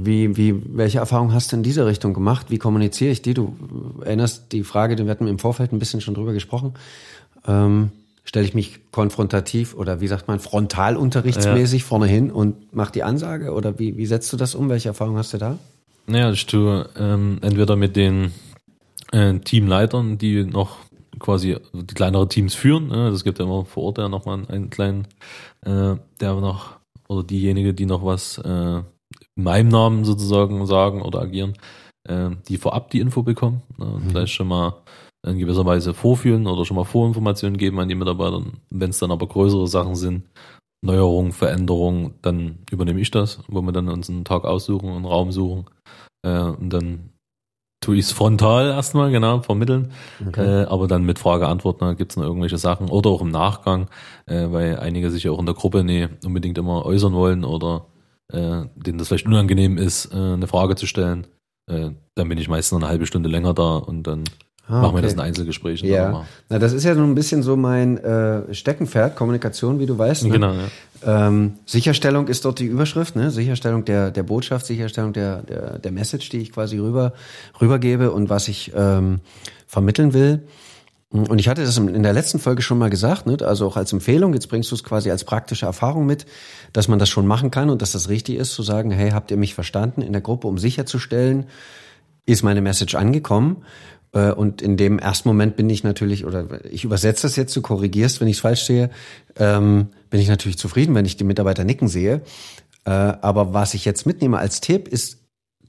wie, 0.00 0.36
wie, 0.36 0.54
welche 0.76 0.98
Erfahrung 0.98 1.32
hast 1.32 1.50
du 1.50 1.56
in 1.56 1.64
dieser 1.64 1.86
Richtung 1.86 2.14
gemacht? 2.14 2.50
Wie 2.50 2.58
kommuniziere 2.58 3.10
ich 3.10 3.20
die? 3.20 3.34
Du 3.34 3.56
erinnerst 4.04 4.52
die 4.52 4.62
Frage, 4.62 4.94
die 4.94 5.04
wir 5.04 5.10
hatten 5.10 5.26
im 5.26 5.40
Vorfeld 5.40 5.72
ein 5.72 5.80
bisschen 5.80 6.00
schon 6.00 6.14
drüber 6.14 6.32
gesprochen. 6.32 6.74
Ähm, 7.46 7.90
Stelle 8.28 8.44
ich 8.44 8.52
mich 8.52 8.80
konfrontativ 8.92 9.72
oder 9.72 10.02
wie 10.02 10.06
sagt 10.06 10.28
man, 10.28 10.38
frontalunterrichtsmäßig 10.38 11.82
vorne 11.82 12.04
hin 12.04 12.30
und 12.30 12.74
mach 12.74 12.90
die 12.90 13.02
Ansage? 13.02 13.54
Oder 13.54 13.78
wie, 13.78 13.96
wie 13.96 14.04
setzt 14.04 14.30
du 14.34 14.36
das 14.36 14.54
um? 14.54 14.68
Welche 14.68 14.90
Erfahrung 14.90 15.16
hast 15.16 15.32
du 15.32 15.38
da? 15.38 15.58
Naja, 16.06 16.30
ich 16.30 16.44
tue 16.44 16.90
ähm, 16.98 17.38
entweder 17.40 17.76
mit 17.76 17.96
den 17.96 18.32
äh, 19.12 19.38
Teamleitern, 19.38 20.18
die 20.18 20.44
noch 20.44 20.76
quasi 21.18 21.56
die 21.72 21.94
kleinere 21.94 22.28
Teams 22.28 22.54
führen. 22.54 22.92
Es 22.92 23.24
gibt 23.24 23.38
ja 23.38 23.46
immer 23.46 23.64
vor 23.64 23.84
Ort 23.84 23.96
ja 23.96 24.10
nochmal 24.10 24.44
einen 24.46 24.68
kleinen, 24.68 25.06
äh, 25.64 25.96
der 26.20 26.34
noch, 26.34 26.76
oder 27.08 27.22
diejenige, 27.22 27.72
die 27.72 27.86
noch 27.86 28.04
was 28.04 28.36
äh, 28.36 28.82
in 29.36 29.42
meinem 29.42 29.68
Namen 29.68 30.04
sozusagen 30.04 30.66
sagen 30.66 31.00
oder 31.00 31.22
agieren, 31.22 31.54
äh, 32.04 32.28
die 32.46 32.58
vorab 32.58 32.90
die 32.90 33.00
Info 33.00 33.22
bekommen. 33.22 33.62
Ne? 33.78 33.86
Und 33.86 34.10
vielleicht 34.10 34.34
schon 34.34 34.48
mal 34.48 34.74
in 35.28 35.38
gewisser 35.38 35.66
Weise 35.66 35.94
vorführen 35.94 36.46
oder 36.46 36.64
schon 36.64 36.76
mal 36.76 36.84
Vorinformationen 36.84 37.58
geben 37.58 37.78
an 37.80 37.88
die 37.88 37.94
Mitarbeiter. 37.94 38.42
Wenn 38.70 38.90
es 38.90 38.98
dann 38.98 39.10
aber 39.10 39.26
größere 39.26 39.66
Sachen 39.66 39.94
sind, 39.94 40.24
Neuerungen, 40.84 41.32
Veränderungen, 41.32 42.14
dann 42.22 42.58
übernehme 42.70 43.00
ich 43.00 43.10
das, 43.10 43.40
wo 43.48 43.62
wir 43.62 43.72
dann 43.72 43.88
uns 43.88 44.08
einen 44.08 44.24
Tag 44.24 44.44
aussuchen, 44.44 44.90
einen 44.90 45.04
Raum 45.04 45.32
suchen 45.32 45.66
äh, 46.22 46.40
und 46.40 46.70
dann 46.70 47.10
tue 47.80 47.96
ich 47.96 48.06
es 48.06 48.12
frontal 48.12 48.68
erstmal, 48.68 49.10
genau, 49.10 49.40
vermitteln, 49.40 49.92
okay. 50.26 50.62
äh, 50.62 50.64
aber 50.66 50.88
dann 50.88 51.04
mit 51.04 51.18
Frage-Antwort, 51.18 51.80
ne, 51.80 51.94
gibt 51.96 52.12
es 52.12 52.16
noch 52.16 52.24
irgendwelche 52.24 52.58
Sachen 52.58 52.88
oder 52.88 53.10
auch 53.10 53.22
im 53.22 53.30
Nachgang, 53.30 53.88
äh, 54.26 54.46
weil 54.50 54.78
einige 54.78 55.10
sich 55.10 55.24
ja 55.24 55.32
auch 55.32 55.38
in 55.38 55.46
der 55.46 55.54
Gruppe 55.54 55.84
nicht 55.84 56.24
unbedingt 56.24 56.58
immer 56.58 56.84
äußern 56.84 57.12
wollen 57.12 57.44
oder 57.44 57.86
äh, 58.32 58.66
denen 58.76 58.98
das 58.98 59.08
vielleicht 59.08 59.26
unangenehm 59.26 59.78
ist, 59.78 60.12
äh, 60.12 60.16
eine 60.16 60.46
Frage 60.46 60.74
zu 60.74 60.86
stellen. 60.86 61.26
Äh, 61.70 61.90
dann 62.14 62.28
bin 62.28 62.38
ich 62.38 62.48
meistens 62.48 62.72
noch 62.72 62.80
eine 62.84 62.90
halbe 62.90 63.06
Stunde 63.06 63.28
länger 63.28 63.54
da 63.54 63.76
und 63.76 64.04
dann 64.04 64.24
Ah, 64.68 64.82
Machen 64.82 64.96
wir 64.96 65.02
das 65.02 65.14
in 65.14 65.20
Einzelgesprächen. 65.20 65.88
Ja, 65.88 66.26
na 66.50 66.58
das 66.58 66.74
ist 66.74 66.84
ja 66.84 66.94
so 66.94 67.02
ein 67.02 67.14
bisschen 67.14 67.42
so 67.42 67.56
mein 67.56 67.96
äh, 67.98 68.54
Steckenpferd, 68.54 69.16
Kommunikation, 69.16 69.80
wie 69.80 69.86
du 69.86 69.96
weißt. 69.96 70.24
Ne? 70.24 70.30
Genau. 70.30 70.52
Ja. 70.52 71.28
Ähm, 71.28 71.54
Sicherstellung 71.64 72.28
ist 72.28 72.44
dort 72.44 72.58
die 72.58 72.66
Überschrift, 72.66 73.16
ne? 73.16 73.30
Sicherstellung 73.30 73.84
der 73.86 74.10
der 74.10 74.22
Botschaft, 74.24 74.66
Sicherstellung 74.66 75.14
der 75.14 75.42
der 75.42 75.78
der 75.78 75.92
Message, 75.92 76.28
die 76.28 76.38
ich 76.38 76.52
quasi 76.52 76.78
rüber 76.78 77.14
rübergebe 77.60 78.10
und 78.12 78.28
was 78.28 78.48
ich 78.48 78.72
ähm, 78.76 79.20
vermitteln 79.66 80.12
will. 80.12 80.42
Und 81.10 81.38
ich 81.38 81.48
hatte 81.48 81.62
das 81.62 81.78
in 81.78 82.02
der 82.02 82.12
letzten 82.12 82.38
Folge 82.38 82.60
schon 82.60 82.76
mal 82.76 82.90
gesagt, 82.90 83.26
ne? 83.26 83.38
also 83.40 83.66
auch 83.66 83.78
als 83.78 83.94
Empfehlung, 83.94 84.34
jetzt 84.34 84.48
bringst 84.48 84.70
du 84.70 84.74
es 84.74 84.84
quasi 84.84 85.10
als 85.10 85.24
praktische 85.24 85.64
Erfahrung 85.64 86.04
mit, 86.04 86.26
dass 86.74 86.86
man 86.86 86.98
das 86.98 87.08
schon 87.08 87.26
machen 87.26 87.50
kann 87.50 87.70
und 87.70 87.80
dass 87.80 87.92
das 87.92 88.10
richtig 88.10 88.36
ist, 88.36 88.52
zu 88.52 88.62
sagen, 88.62 88.90
hey, 88.90 89.12
habt 89.12 89.30
ihr 89.30 89.38
mich 89.38 89.54
verstanden 89.54 90.02
in 90.02 90.12
der 90.12 90.20
Gruppe, 90.20 90.48
um 90.48 90.58
sicherzustellen, 90.58 91.46
ist 92.26 92.42
meine 92.42 92.60
Message 92.60 92.94
angekommen? 92.94 93.64
Äh, 94.12 94.32
und 94.32 94.62
in 94.62 94.76
dem 94.76 94.98
ersten 94.98 95.28
Moment 95.28 95.56
bin 95.56 95.68
ich 95.70 95.84
natürlich, 95.84 96.24
oder 96.24 96.64
ich 96.70 96.84
übersetze 96.84 97.22
das 97.22 97.36
jetzt, 97.36 97.54
du 97.56 97.62
korrigierst, 97.62 98.20
wenn 98.20 98.28
ich 98.28 98.36
es 98.36 98.40
falsch 98.40 98.64
sehe, 98.64 98.90
ähm, 99.36 99.88
bin 100.10 100.20
ich 100.20 100.28
natürlich 100.28 100.58
zufrieden, 100.58 100.94
wenn 100.94 101.04
ich 101.04 101.16
die 101.16 101.24
Mitarbeiter 101.24 101.64
nicken 101.64 101.88
sehe. 101.88 102.22
Äh, 102.84 102.90
aber 102.90 103.52
was 103.52 103.74
ich 103.74 103.84
jetzt 103.84 104.06
mitnehme 104.06 104.38
als 104.38 104.60
Tipp 104.60 104.88
ist 104.88 105.18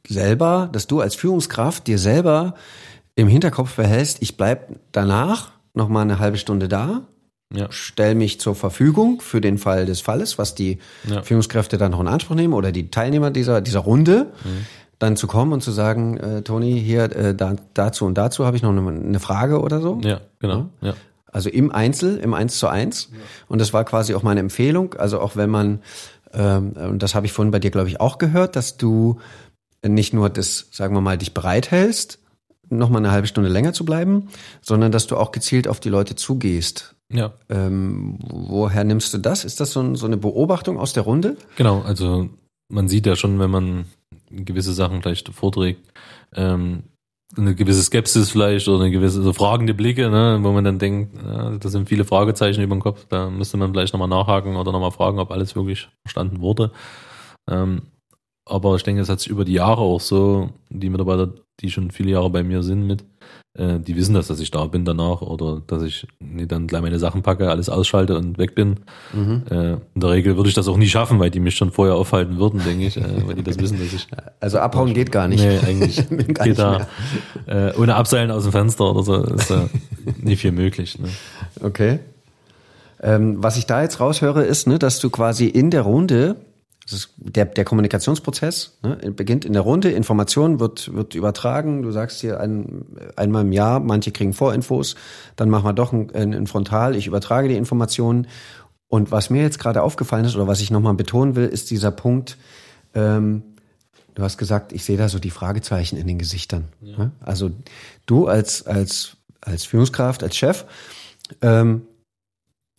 selber, 0.08 0.70
dass 0.72 0.88
du 0.88 1.02
als 1.02 1.16
Führungskraft 1.16 1.88
dir 1.88 2.00
selber 2.00 2.56
im 3.16 3.28
Hinterkopf 3.28 3.76
behältst, 3.76 4.22
ich 4.22 4.38
bleib 4.38 4.76
danach 4.92 5.52
noch 5.74 5.90
mal 5.90 6.02
eine 6.02 6.20
halbe 6.20 6.38
Stunde 6.38 6.68
da, 6.70 7.02
ja. 7.54 7.68
stell 7.70 8.16
mich 8.16 8.40
zur 8.40 8.56
Verfügung 8.56 9.22
für 9.22 9.42
den 9.42 9.58
Fall 9.58 9.86
des 9.86 10.02
Falles, 10.02 10.38
was 10.38 10.56
die 10.56 10.80
ja. 11.08 11.22
Führungskräfte 11.22 11.78
dann 11.78 11.92
noch 11.92 12.00
in 12.00 12.08
Anspruch 12.08 12.36
nehmen 12.36 12.54
oder 12.54 12.72
die 12.72 12.90
Teilnehmer 12.90 13.32
dieser, 13.32 13.62
dieser 13.62 13.80
Runde. 13.80 14.32
Mhm 14.44 14.66
dann 15.00 15.16
zu 15.16 15.28
kommen 15.28 15.54
und 15.54 15.62
zu 15.62 15.72
sagen, 15.72 16.18
äh, 16.18 16.42
Toni, 16.42 16.80
hier 16.80 17.04
äh, 17.16 17.34
da, 17.34 17.56
dazu 17.74 18.06
und 18.06 18.18
dazu 18.18 18.46
habe 18.46 18.58
ich 18.58 18.64
noch 18.64 18.72
eine, 18.72 18.88
eine, 18.88 19.20
Frage 19.20 19.62
oder 19.62 19.82
so. 19.82 20.00
Ja, 20.04 20.20
genau. 20.40 20.70
Ja. 20.82 20.94
Also 21.32 21.50
im 21.50 21.72
Einzel, 21.72 22.18
im 22.18 22.34
Eins 22.34 22.60
zu 22.60 22.68
eins. 22.68 23.10
Ja. 23.12 23.18
Und 23.48 23.60
das 23.60 23.72
war 23.72 23.86
quasi 23.86 24.14
auch 24.14 24.24
meine 24.24 24.42
Empfehlung. 24.42 24.96
Also 24.96 25.22
auch 25.22 25.36
wenn 25.36 25.50
man, 25.50 25.80
ähm, 26.34 26.74
und 26.74 27.02
das 27.02 27.16
habe 27.16 27.26
ich 27.26 27.32
vorhin 27.32 27.52
bei 27.52 27.60
dir, 27.60 27.72
glaube 27.72 27.88
ich, 27.88 28.02
auch 28.02 28.18
gehört, 28.18 28.56
dass 28.56 28.78
du 28.78 29.20
nicht 29.86 30.14
nur 30.14 30.30
das, 30.30 30.68
sagen 30.72 30.96
wir 30.96 31.02
mal, 31.02 31.18
dich 31.18 31.34
bereithältst, 31.34 32.20
noch 32.70 32.90
mal 32.90 33.00
eine 33.00 33.12
halbe 33.12 33.28
Stunde 33.28 33.50
länger 33.50 33.74
zu 33.74 33.86
bleiben, 33.86 34.30
sondern 34.62 34.92
dass 34.92 35.08
du 35.08 35.18
auch 35.18 35.32
gezielt 35.32 35.68
auf 35.68 35.80
die 35.80 35.90
Leute 35.90 36.16
zugehst. 36.16 36.96
Ja. 37.12 37.34
Ähm, 37.48 38.20
woher 38.22 38.84
nimmst 38.84 39.14
du 39.14 39.18
das? 39.18 39.46
Ist 39.46 39.60
das 39.60 39.72
so, 39.72 39.96
so 39.96 40.06
eine 40.06 40.18
Beobachtung 40.18 40.78
aus 40.78 40.94
der 40.94 41.04
Runde? 41.04 41.38
Genau, 41.56 41.82
also 41.82 42.30
man 42.68 42.88
sieht 42.88 43.08
ja 43.08 43.16
schon, 43.16 43.40
wenn 43.40 43.50
man 43.50 43.86
gewisse 44.32 44.74
Sachen 44.74 45.02
vielleicht 45.02 45.30
vorträgt, 45.30 45.82
ähm, 46.36 46.84
eine 47.38 47.54
gewisse 47.54 47.84
Skepsis 47.84 48.32
vielleicht 48.32 48.68
oder 48.68 48.82
eine 48.84 48.92
gewisse 48.92 49.22
so 49.22 49.34
fragende 49.34 49.74
Blicke, 49.74 50.10
ne, 50.10 50.40
wo 50.42 50.52
man 50.52 50.64
dann 50.64 50.80
denkt, 50.80 51.16
ja, 51.24 51.52
das 51.58 51.72
sind 51.72 51.88
viele 51.88 52.06
Fragezeichen 52.06 52.62
über 52.62 52.76
dem 52.76 52.82
Kopf, 52.82 53.06
da 53.08 53.30
müsste 53.30 53.58
man 53.58 53.72
vielleicht 53.72 53.94
nochmal 53.94 54.08
nachhaken 54.08 54.56
oder 54.56 54.72
nochmal 54.72 54.92
fragen, 54.92 55.20
ob 55.20 55.32
alles 55.32 55.56
wirklich 55.56 55.90
verstanden 56.04 56.42
wurde. 56.42 56.72
Ähm, 57.50 57.84
aber 58.46 58.76
ich 58.76 58.84
denke, 58.84 59.02
es 59.02 59.10
hat 59.10 59.20
sich 59.20 59.30
über 59.30 59.46
die 59.46 59.54
Jahre 59.54 59.82
auch 59.82 60.02
so, 60.02 60.50
die 60.70 60.90
Mitarbeiter, 60.90 61.34
die 61.60 61.70
schon 61.70 61.92
viele 61.92 62.12
Jahre 62.12 62.32
bei 62.32 62.44
mir 62.44 62.64
sind 62.64 62.88
mit, 62.88 63.06
äh, 63.58 63.80
die 63.80 63.96
wissen 63.96 64.14
das, 64.14 64.28
dass 64.28 64.40
ich 64.40 64.52
da 64.52 64.66
bin 64.66 64.86
danach 64.86 65.22
oder 65.22 65.62
dass 65.66 65.82
ich 65.82 66.08
nee, 66.20 66.46
dann 66.46 66.68
gleich 66.68 66.82
meine 66.82 67.00
Sachen 67.00 67.24
packe, 67.24 67.50
alles 67.50 67.68
ausschalte 67.70 68.16
und 68.18 68.38
weg 68.38 68.54
bin. 68.56 68.78
Mhm. 69.14 69.44
Äh, 69.50 69.72
in 69.74 69.80
der 69.96 70.12
Regel 70.12 70.36
würde 70.38 70.50
ich 70.50 70.56
das 70.56 70.68
auch 70.68 70.78
nie 70.78 70.88
schaffen, 70.88 71.20
weil 71.20 71.32
die 71.32 71.40
mich 71.40 71.56
schon 71.56 71.72
vorher 71.72 71.96
aufhalten 71.96 72.38
würden, 72.38 72.62
denke 72.64 72.86
ich, 72.86 72.98
äh, 72.98 73.28
weil 73.28 73.36
die 73.36 73.44
das 73.44 73.60
wissen, 73.60 73.80
dass 73.80 73.92
ich. 73.92 74.08
Also 74.40 74.60
abhauen 74.60 74.94
geht 74.94 75.12
gar 75.12 75.28
nicht. 75.28 75.44
Nee, 75.44 75.60
eigentlich 75.60 76.08
geht 76.10 76.60
da 76.60 76.88
äh, 77.48 77.74
ohne 77.78 77.96
Abseilen 77.96 78.32
aus 78.32 78.44
dem 78.44 78.52
Fenster 78.52 78.92
oder 78.92 79.04
so 79.04 79.24
ist 79.24 79.50
da 79.50 79.70
nie 80.18 80.36
viel 80.36 80.52
möglich. 80.52 81.00
Ne? 81.00 81.10
Okay. 81.62 82.00
Ähm, 83.02 83.42
was 83.42 83.58
ich 83.58 83.66
da 83.66 83.82
jetzt 83.82 84.00
raushöre, 84.00 84.44
ist, 84.44 84.68
ne, 84.68 84.78
dass 84.78 85.00
du 85.00 85.10
quasi 85.10 85.48
in 85.48 85.72
der 85.72 85.84
Runde 85.84 86.36
ist 86.92 87.14
der, 87.18 87.46
der 87.46 87.66
Kommunikationsprozess 87.66 88.80
ne, 88.82 88.96
beginnt 89.12 89.46
in 89.46 89.54
der 89.54 89.62
Runde, 89.62 89.92
Information 89.92 90.60
wird, 90.60 90.94
wird 90.94 91.16
übertragen. 91.16 91.82
Du 91.82 91.92
sagst 91.92 92.22
hier 92.22 92.40
ein, 92.40 92.86
einmal 93.16 93.44
im 93.44 93.52
Jahr, 93.52 93.80
manche 93.80 94.12
kriegen 94.12 94.34
Vorinfos, 94.34 94.96
dann 95.36 95.50
machen 95.50 95.66
wir 95.66 95.74
doch 95.74 95.94
ein, 95.94 96.10
ein 96.14 96.48
Frontal, 96.48 96.96
ich 96.96 97.08
übertrage 97.08 97.48
die 97.48 97.58
Informationen. 97.58 98.28
Und 98.88 99.12
was 99.12 99.30
mir 99.30 99.44
jetzt 99.44 99.60
gerade 99.60 99.84
aufgefallen 99.84 100.26
ist 100.26 100.36
oder 100.36 100.48
was 100.48 100.62
ich 100.62 100.72
nochmal 100.72 100.96
betonen 100.96 101.36
will, 101.36 101.46
ist 101.46 101.70
dieser 101.70 101.92
Punkt, 101.92 102.38
ähm, 102.96 103.44
du 104.16 104.24
hast 104.24 104.38
gesagt, 104.38 104.74
ich 104.74 104.84
sehe 104.84 104.98
da 104.98 105.10
so 105.10 105.20
die 105.20 105.30
Fragezeichen 105.30 105.96
in 105.96 106.08
den 106.08 106.18
Gesichtern. 106.18 106.70
Ja. 106.82 106.98
Ne? 106.98 107.12
Also 107.20 107.52
du 108.06 108.28
als, 108.28 108.66
als, 108.66 109.18
als 109.42 109.66
Führungskraft, 109.66 110.24
als 110.24 110.36
Chef, 110.36 110.66
ähm, 111.42 111.84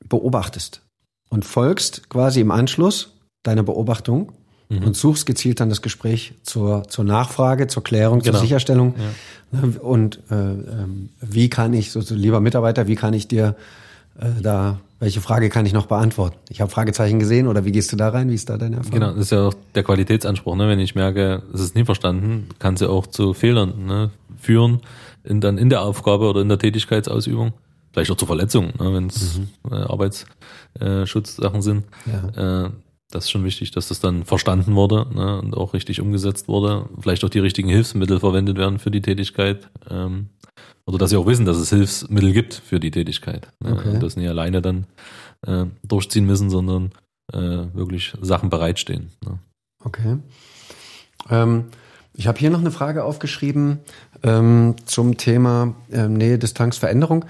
beobachtest 0.08 0.82
und 1.28 1.44
folgst 1.44 2.10
quasi 2.10 2.40
im 2.40 2.50
Anschluss 2.50 3.19
deine 3.42 3.62
Beobachtung 3.62 4.32
mhm. 4.68 4.84
und 4.84 4.96
suchst 4.96 5.26
gezielt 5.26 5.60
dann 5.60 5.68
das 5.68 5.82
Gespräch 5.82 6.34
zur, 6.42 6.84
zur 6.88 7.04
Nachfrage, 7.04 7.66
zur 7.66 7.82
Klärung, 7.82 8.20
genau. 8.20 8.32
zur 8.32 8.40
Sicherstellung. 8.40 8.94
Ja. 9.52 9.60
Ne, 9.60 9.80
und 9.80 10.20
äh, 10.30 10.34
ähm, 10.34 11.10
wie 11.20 11.50
kann 11.50 11.74
ich, 11.74 11.90
so, 11.90 12.00
so 12.00 12.14
lieber 12.14 12.40
Mitarbeiter, 12.40 12.86
wie 12.86 12.94
kann 12.94 13.14
ich 13.14 13.28
dir 13.28 13.56
äh, 14.18 14.40
da, 14.42 14.80
welche 14.98 15.20
Frage 15.20 15.48
kann 15.48 15.66
ich 15.66 15.72
noch 15.72 15.86
beantworten? 15.86 16.36
Ich 16.48 16.60
habe 16.60 16.70
Fragezeichen 16.70 17.18
gesehen 17.18 17.48
oder 17.48 17.64
wie 17.64 17.72
gehst 17.72 17.92
du 17.92 17.96
da 17.96 18.10
rein? 18.10 18.30
Wie 18.30 18.34
ist 18.34 18.48
da 18.48 18.58
deine 18.58 18.76
Erfahrung? 18.76 19.00
Genau, 19.00 19.12
das 19.12 19.24
ist 19.24 19.32
ja 19.32 19.48
auch 19.48 19.54
der 19.74 19.82
Qualitätsanspruch. 19.82 20.56
Ne? 20.56 20.68
Wenn 20.68 20.78
ich 20.78 20.94
merke, 20.94 21.42
es 21.52 21.60
ist 21.60 21.74
nie 21.74 21.84
verstanden, 21.84 22.48
kann 22.58 22.74
es 22.74 22.80
ja 22.80 22.88
auch 22.88 23.06
zu 23.06 23.34
Fehlern 23.34 23.86
ne? 23.86 24.10
führen, 24.38 24.80
in, 25.24 25.40
dann 25.40 25.58
in 25.58 25.70
der 25.70 25.82
Aufgabe 25.82 26.28
oder 26.28 26.42
in 26.42 26.48
der 26.48 26.58
Tätigkeitsausübung 26.58 27.52
vielleicht 27.92 28.10
auch 28.10 28.16
zu 28.16 28.26
Verletzungen, 28.26 28.72
ne, 28.78 28.94
wenn 28.94 29.06
es 29.08 29.38
mhm. 29.38 29.48
äh, 29.70 29.74
Arbeitsschutzsachen 29.74 31.62
sind. 31.62 31.84
Ja. 32.06 32.66
Äh, 32.66 32.70
das 33.10 33.24
ist 33.24 33.30
schon 33.30 33.44
wichtig, 33.44 33.70
dass 33.72 33.88
das 33.88 34.00
dann 34.00 34.24
verstanden 34.24 34.74
wurde 34.74 35.06
ne, 35.14 35.40
und 35.40 35.56
auch 35.56 35.74
richtig 35.74 36.00
umgesetzt 36.00 36.48
wurde. 36.48 36.88
Vielleicht 37.00 37.24
auch 37.24 37.28
die 37.28 37.38
richtigen 37.38 37.68
Hilfsmittel 37.68 38.20
verwendet 38.20 38.56
werden 38.56 38.78
für 38.78 38.90
die 38.90 39.02
Tätigkeit. 39.02 39.68
Ähm, 39.88 40.28
oder 40.86 40.98
dass 40.98 41.10
sie 41.10 41.16
auch 41.16 41.26
wissen, 41.26 41.44
dass 41.44 41.56
es 41.56 41.70
Hilfsmittel 41.70 42.32
gibt 42.32 42.54
für 42.54 42.80
die 42.80 42.90
Tätigkeit. 42.90 43.48
Ne, 43.60 43.72
okay. 43.72 43.90
Und 43.90 44.02
das 44.02 44.16
nicht 44.16 44.28
alleine 44.28 44.62
dann 44.62 44.86
äh, 45.46 45.66
durchziehen 45.82 46.26
müssen, 46.26 46.50
sondern 46.50 46.92
äh, 47.32 47.74
wirklich 47.74 48.14
Sachen 48.20 48.50
bereitstehen. 48.50 49.10
Ne. 49.24 49.38
Okay. 49.84 50.18
Ähm, 51.28 51.66
ich 52.14 52.26
habe 52.26 52.38
hier 52.38 52.50
noch 52.50 52.60
eine 52.60 52.70
Frage 52.70 53.04
aufgeschrieben 53.04 53.78
ähm, 54.22 54.76
zum 54.84 55.16
Thema 55.16 55.74
äh, 55.90 56.08
Nähe, 56.08 56.38
Distanz, 56.38 56.76
Veränderung. 56.76 57.24
Äh, 57.24 57.26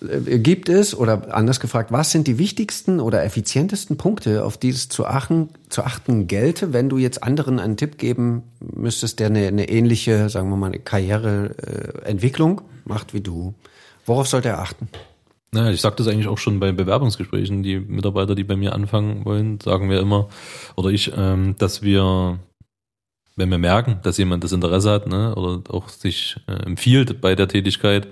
gibt 0.00 0.68
es, 0.68 0.96
oder 0.96 1.34
anders 1.34 1.60
gefragt, 1.60 1.92
was 1.92 2.10
sind 2.10 2.26
die 2.26 2.38
wichtigsten 2.38 3.00
oder 3.00 3.22
effizientesten 3.22 3.96
Punkte, 3.96 4.44
auf 4.44 4.56
die 4.56 4.70
es 4.70 4.88
zu 4.88 5.06
achten, 5.06 5.50
zu 5.68 5.82
achten 5.82 6.26
gelte, 6.26 6.72
wenn 6.72 6.88
du 6.88 6.96
jetzt 6.96 7.22
anderen 7.22 7.58
einen 7.58 7.76
Tipp 7.76 7.98
geben 7.98 8.42
müsstest, 8.60 9.20
der 9.20 9.26
eine, 9.26 9.46
eine 9.46 9.68
ähnliche, 9.68 10.30
sagen 10.30 10.48
wir 10.48 10.56
mal, 10.56 10.68
eine 10.68 10.78
Karriereentwicklung 10.78 12.62
macht 12.84 13.12
wie 13.12 13.20
du? 13.20 13.54
Worauf 14.06 14.26
sollte 14.26 14.48
er 14.48 14.60
achten? 14.60 14.88
Naja, 15.52 15.70
ich 15.70 15.80
sage 15.80 15.96
das 15.96 16.06
eigentlich 16.06 16.28
auch 16.28 16.38
schon 16.38 16.60
bei 16.60 16.72
Bewerbungsgesprächen. 16.72 17.62
Die 17.62 17.78
Mitarbeiter, 17.78 18.34
die 18.34 18.44
bei 18.44 18.56
mir 18.56 18.72
anfangen 18.72 19.24
wollen, 19.24 19.60
sagen 19.60 19.90
wir 19.90 20.00
immer, 20.00 20.28
oder 20.76 20.90
ich, 20.90 21.12
ähm, 21.16 21.56
dass 21.58 21.82
wir, 21.82 22.38
wenn 23.36 23.50
wir 23.50 23.58
merken, 23.58 23.98
dass 24.02 24.16
jemand 24.16 24.44
das 24.44 24.52
Interesse 24.52 24.90
hat, 24.90 25.08
ne, 25.08 25.34
oder 25.34 25.62
auch 25.74 25.88
sich 25.88 26.36
äh, 26.46 26.52
empfiehlt 26.52 27.20
bei 27.20 27.34
der 27.34 27.48
Tätigkeit, 27.48 28.06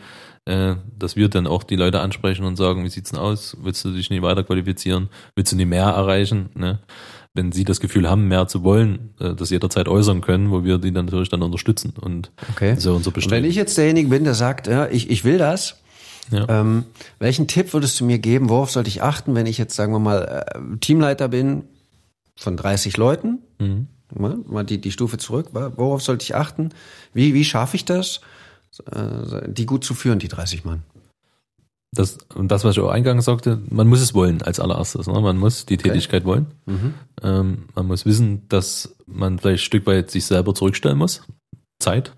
äh, 0.48 0.76
dass 0.98 1.14
wir 1.14 1.28
dann 1.28 1.46
auch 1.46 1.62
die 1.62 1.76
Leute 1.76 2.00
ansprechen 2.00 2.46
und 2.46 2.56
sagen, 2.56 2.82
wie 2.82 2.88
sieht's 2.88 3.10
denn 3.10 3.20
aus? 3.20 3.54
Willst 3.60 3.84
du 3.84 3.92
dich 3.92 4.08
nicht 4.08 4.22
weiter 4.22 4.44
qualifizieren? 4.44 5.10
Willst 5.34 5.52
du 5.52 5.56
nicht 5.56 5.68
mehr 5.68 5.84
erreichen? 5.84 6.48
Ne? 6.54 6.78
Wenn 7.34 7.52
sie 7.52 7.64
das 7.64 7.80
Gefühl 7.80 8.08
haben, 8.08 8.28
mehr 8.28 8.48
zu 8.48 8.64
wollen, 8.64 9.10
äh, 9.20 9.34
das 9.34 9.50
jederzeit 9.50 9.88
äußern 9.88 10.22
können, 10.22 10.50
wo 10.50 10.64
wir 10.64 10.78
die 10.78 10.90
dann 10.90 11.04
natürlich 11.04 11.28
dann 11.28 11.42
unterstützen 11.42 11.92
und 12.00 12.32
okay. 12.50 12.76
so 12.78 12.94
unser 12.94 13.14
und 13.14 13.30
Wenn 13.30 13.44
ich 13.44 13.56
jetzt 13.56 13.76
derjenige 13.76 14.08
bin, 14.08 14.24
der 14.24 14.32
sagt, 14.32 14.68
ja, 14.68 14.88
ich, 14.88 15.10
ich 15.10 15.22
will 15.22 15.36
das, 15.36 15.76
ja. 16.30 16.46
Ähm, 16.48 16.84
welchen 17.18 17.46
Tipp 17.46 17.72
würdest 17.72 17.98
du 18.00 18.04
mir 18.04 18.18
geben? 18.18 18.50
Worauf 18.50 18.70
sollte 18.70 18.88
ich 18.88 19.02
achten, 19.02 19.34
wenn 19.34 19.46
ich 19.46 19.56
jetzt, 19.56 19.74
sagen 19.74 19.92
wir 19.92 19.98
mal, 19.98 20.44
äh, 20.46 20.76
Teamleiter 20.78 21.28
bin 21.28 21.64
von 22.36 22.56
30 22.56 22.98
Leuten? 22.98 23.38
Mhm. 23.58 23.86
Mal, 24.14 24.38
mal 24.46 24.64
die, 24.64 24.78
die 24.78 24.92
Stufe 24.92 25.16
zurück. 25.16 25.48
Worauf 25.52 26.02
sollte 26.02 26.22
ich 26.22 26.34
achten? 26.34 26.70
Wie, 27.14 27.32
wie 27.32 27.44
schaffe 27.44 27.76
ich 27.76 27.86
das? 27.86 28.20
Äh, 28.92 29.48
die 29.50 29.66
gut 29.66 29.84
zu 29.84 29.94
führen, 29.94 30.18
die 30.18 30.28
30 30.28 30.64
Mann. 30.64 30.82
Das, 31.94 32.18
und 32.34 32.48
das, 32.48 32.64
was 32.64 32.76
ich 32.76 32.82
auch 32.82 32.90
eingangs 32.90 33.24
sagte, 33.24 33.60
man 33.70 33.86
muss 33.86 34.00
es 34.00 34.12
wollen 34.12 34.42
als 34.42 34.60
allererstes. 34.60 35.06
Ne? 35.06 35.18
Man 35.20 35.38
muss 35.38 35.64
die 35.64 35.74
Okay. 35.78 35.88
Tätigkeit 35.88 36.24
wollen. 36.26 36.46
Mhm. 36.66 36.94
Ähm, 37.22 37.58
man 37.74 37.86
muss 37.86 38.04
wissen, 38.04 38.46
dass 38.48 38.94
man 39.06 39.38
vielleicht 39.38 39.62
ein 39.62 39.66
Stück 39.66 39.86
weit 39.86 40.10
sich 40.10 40.26
selber 40.26 40.54
zurückstellen 40.54 40.98
muss. 40.98 41.22
Zeit. 41.78 42.12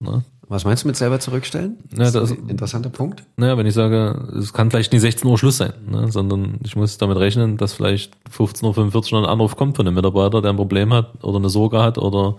Ne? 0.00 0.24
Was 0.48 0.64
meinst 0.64 0.82
du 0.82 0.88
mit 0.88 0.96
selber 0.96 1.20
zurückstellen? 1.20 1.78
Ja, 1.92 2.10
das- 2.10 2.30
ist 2.30 2.38
ein 2.38 2.48
interessanter 2.50 2.90
Punkt. 2.90 3.22
Naja, 3.36 3.56
wenn 3.56 3.66
ich 3.66 3.74
sage, 3.74 4.28
es 4.36 4.52
kann 4.52 4.70
vielleicht 4.70 4.92
nicht 4.92 5.00
16 5.02 5.30
Uhr 5.30 5.38
Schluss 5.38 5.58
sein, 5.58 5.72
ne? 5.88 6.10
sondern 6.10 6.58
ich 6.64 6.74
muss 6.74 6.98
damit 6.98 7.16
rechnen, 7.18 7.56
dass 7.56 7.72
vielleicht 7.72 8.14
15.45 8.36 9.12
Uhr 9.12 9.20
noch 9.20 9.28
ein 9.28 9.32
Anruf 9.32 9.54
kommt 9.56 9.76
von 9.76 9.86
einem 9.86 9.94
Mitarbeiter, 9.94 10.42
der 10.42 10.50
ein 10.50 10.56
Problem 10.56 10.92
hat 10.92 11.22
oder 11.24 11.38
eine 11.38 11.50
Sorge 11.50 11.80
hat 11.80 11.98
oder 11.98 12.36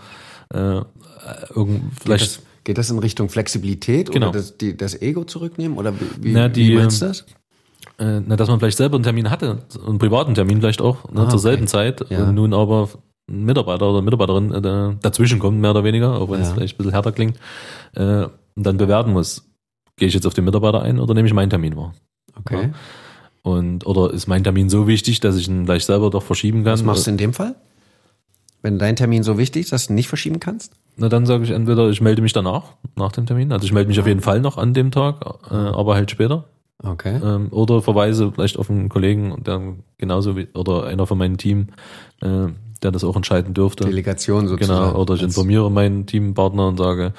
äh, 0.54 0.82
irgend, 1.56 1.93
vielleicht 1.99 2.38
das, 2.38 2.43
geht 2.65 2.78
das 2.78 2.89
in 2.89 2.99
Richtung 2.99 3.30
Flexibilität 3.30 4.12
Genau. 4.12 4.28
oder 4.30 4.39
das, 4.39 4.58
die, 4.58 4.75
das 4.75 5.01
Ego 5.01 5.23
zurücknehmen? 5.23 5.78
Oder 5.78 5.93
wie, 6.19 6.34
Na, 6.34 6.49
die, 6.49 6.67
wie 6.69 6.75
meinst 6.75 7.01
du 7.01 7.06
das? 7.06 7.21
äh, 7.97 8.19
na, 8.19 8.36
dass 8.36 8.49
man 8.49 8.60
vielleicht 8.60 8.78
selber 8.78 8.95
einen 8.95 9.04
Termin 9.06 9.30
hatte, 9.30 9.60
einen 9.88 9.97
privaten 9.99 10.36
Termin 10.36 10.60
vielleicht 10.60 10.82
auch, 10.82 11.10
ne, 11.12 11.21
Ah, 11.21 11.30
zur 11.30 11.39
okay. 11.39 11.49
selben 11.49 11.67
Zeit 11.67 12.06
Ja. 12.10 12.23
und 12.28 12.36
nun 12.36 12.54
aber 12.54 12.89
ein 13.30 13.45
Mitarbeiter 13.45 13.89
oder 13.89 14.01
Mitarbeiterin 14.01 14.51
äh, 14.51 14.95
dazwischen 15.01 15.39
kommt, 15.39 15.60
mehr 15.62 15.71
oder 15.71 15.84
weniger, 15.86 16.19
auch 16.19 16.30
wenn 16.30 16.41
es 16.41 16.49
Ja. 16.49 16.54
vielleicht 16.56 16.75
ein 16.75 16.78
bisschen 16.78 16.91
härter 16.91 17.12
klingt, 17.13 17.38
äh, 17.95 18.25
und 18.58 18.65
dann 18.65 18.78
bewerten 18.78 19.13
muss, 19.13 19.45
gehe 19.97 20.08
ich 20.08 20.13
jetzt 20.13 20.25
auf 20.28 20.34
den 20.34 20.45
Mitarbeiter 20.45 20.82
ein 20.82 20.99
oder 20.99 21.13
nehme 21.13 21.28
ich 21.28 21.34
meinen 21.34 21.49
Termin 21.49 21.75
wahr? 21.78 21.93
Okay. 22.39 22.71
Und 23.43 23.86
oder 23.86 24.12
ist 24.13 24.28
mein 24.28 24.43
Termin 24.43 24.69
so 24.69 24.88
wichtig, 24.88 25.19
dass 25.19 25.36
ich 25.38 25.47
ihn 25.47 25.65
vielleicht 25.65 25.86
selber 25.86 26.10
doch 26.10 26.23
verschieben 26.23 26.63
kann? 26.63 26.73
Was 26.73 26.84
machst 26.84 27.06
du 27.08 27.12
in 27.12 27.17
dem 27.17 27.32
Fall? 27.34 27.56
Wenn 28.62 28.80
dein 28.80 28.95
Termin 28.95 29.21
so 29.23 29.38
wichtig 29.38 29.63
ist, 29.65 29.71
dass 29.71 29.88
du 29.88 29.93
ihn 29.93 29.95
nicht 29.95 30.08
verschieben 30.08 30.39
kannst? 30.39 30.73
Na, 30.97 31.10
dann 31.10 31.25
sage 31.25 31.43
ich 31.43 31.51
entweder, 31.51 31.89
ich 31.89 32.01
melde 32.01 32.21
mich 32.21 32.34
danach, 32.34 32.63
nach 32.95 33.12
dem 33.12 33.25
Termin. 33.25 33.51
Also 33.51 33.65
ich 33.65 33.73
melde 33.73 33.89
mich 33.89 33.99
auf 33.99 34.08
jeden 34.08 34.21
Fall 34.21 34.39
noch 34.39 34.58
an 34.58 34.73
dem 34.73 34.91
Tag, 34.91 35.25
äh, 35.51 35.53
aber 35.53 35.95
halt 35.95 36.12
später. 36.12 36.45
Okay. 36.84 37.19
Ähm, 37.23 37.47
oder 37.51 37.81
verweise 37.81 38.31
vielleicht 38.31 38.58
auf 38.58 38.69
einen 38.69 38.89
Kollegen, 38.89 39.43
der 39.43 39.62
genauso 39.97 40.36
wie, 40.38 40.47
oder 40.53 40.86
einer 40.86 41.08
von 41.08 41.17
meinem 41.17 41.38
Team, 41.38 41.67
äh, 42.21 42.47
der 42.84 42.91
das 42.91 43.03
auch 43.03 43.15
entscheiden 43.15 43.53
dürfte. 43.53 43.86
Delegation 43.86 44.47
sozusagen. 44.47 44.86
Genau, 44.91 45.01
oder 45.01 45.15
ich 45.15 45.23
informiere 45.23 45.71
meinen 45.71 46.05
Teampartner 46.05 46.67
und 46.67 46.77
sage, 46.77 47.13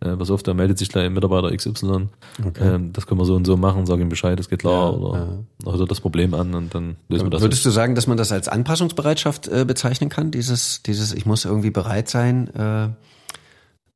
äh, 0.00 0.16
pass 0.16 0.30
auf, 0.30 0.42
da 0.42 0.54
meldet 0.54 0.78
sich 0.78 0.88
gleich 0.88 1.04
ein 1.04 1.12
Mitarbeiter 1.12 1.54
XY. 1.54 2.08
Okay. 2.46 2.74
Ähm, 2.74 2.92
das 2.92 3.06
können 3.06 3.20
wir 3.20 3.24
so 3.24 3.34
und 3.34 3.44
so 3.46 3.56
machen, 3.56 3.84
sage 3.86 4.02
ihm 4.02 4.08
Bescheid, 4.08 4.38
es 4.40 4.48
geht 4.48 4.60
klar. 4.60 4.92
Ja, 4.92 4.96
oder 4.96 5.38
oder 5.64 5.86
das 5.86 6.00
Problem 6.00 6.32
an 6.32 6.54
und 6.54 6.74
dann 6.74 6.96
lösen 7.08 7.26
wir 7.26 7.30
das. 7.30 7.42
Würdest 7.42 7.66
du 7.66 7.70
sagen, 7.70 7.94
dass 7.94 8.06
man 8.06 8.16
das 8.16 8.32
als 8.32 8.48
Anpassungsbereitschaft 8.48 9.48
äh, 9.48 9.64
bezeichnen 9.64 10.08
kann? 10.08 10.30
Dieses, 10.30 10.82
dieses, 10.82 11.12
ich 11.12 11.26
muss 11.26 11.44
irgendwie 11.44 11.70
bereit 11.70 12.08
sein, 12.08 12.48
äh, 12.54 12.88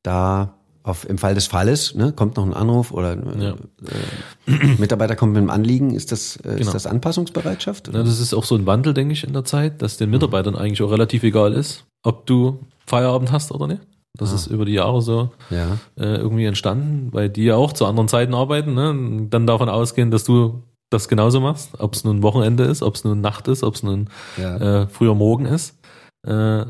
da 0.04 0.54
auf, 0.84 1.08
im 1.08 1.16
Fall 1.18 1.34
des 1.34 1.46
Falles, 1.46 1.94
ne, 1.94 2.12
kommt 2.12 2.36
noch 2.36 2.44
ein 2.44 2.52
Anruf 2.54 2.92
oder 2.92 3.12
äh, 3.14 3.44
Ja. 3.44 3.50
äh, 3.52 4.52
Mitarbeiter 4.78 5.16
kommt 5.16 5.32
mit 5.32 5.40
einem 5.40 5.48
Anliegen, 5.50 5.94
ist 5.94 6.12
das, 6.12 6.36
äh, 6.36 6.42
Genau. 6.42 6.56
ist 6.60 6.74
das 6.74 6.86
Anpassungsbereitschaft? 6.86 7.88
Ja, 7.88 8.02
das 8.02 8.20
ist 8.20 8.34
auch 8.34 8.44
so 8.44 8.54
ein 8.54 8.66
Wandel, 8.66 8.92
denke 8.92 9.14
ich, 9.14 9.24
in 9.24 9.32
der 9.32 9.44
Zeit, 9.44 9.80
dass 9.80 9.96
den 9.96 10.10
Mitarbeitern 10.10 10.56
eigentlich 10.56 10.82
auch 10.82 10.90
relativ 10.90 11.22
egal 11.22 11.54
ist, 11.54 11.84
ob 12.02 12.26
du 12.26 12.60
Feierabend 12.86 13.32
hast 13.32 13.50
oder 13.50 13.66
nicht. 13.66 13.80
Das 14.18 14.30
Ah. 14.30 14.34
ist 14.34 14.46
über 14.48 14.66
die 14.66 14.74
Jahre 14.74 15.00
so 15.00 15.30
Ja. 15.50 15.78
äh, 15.96 16.16
irgendwie 16.16 16.44
entstanden, 16.44 17.08
weil 17.12 17.30
die 17.30 17.44
ja 17.44 17.56
auch 17.56 17.72
zu 17.72 17.86
anderen 17.86 18.08
Zeiten 18.08 18.34
arbeiten. 18.34 18.74
Ne? 18.74 18.90
Und 18.90 19.30
Dann 19.30 19.46
davon 19.46 19.68
ausgehen, 19.70 20.10
dass 20.10 20.24
du 20.24 20.62
das 20.90 21.08
genauso 21.08 21.40
machst, 21.40 21.70
ob 21.80 21.94
es 21.94 22.04
nun 22.04 22.22
Wochenende 22.22 22.64
ist, 22.64 22.82
ob 22.82 22.94
es 22.94 23.04
nun 23.04 23.20
Nacht 23.22 23.48
ist, 23.48 23.62
ob 23.64 23.74
es 23.74 23.82
nun 23.82 24.08
äh, 24.36 24.86
früher 24.86 25.14
Morgen 25.14 25.46
ist. 25.46 25.78
Äh, 26.26 26.64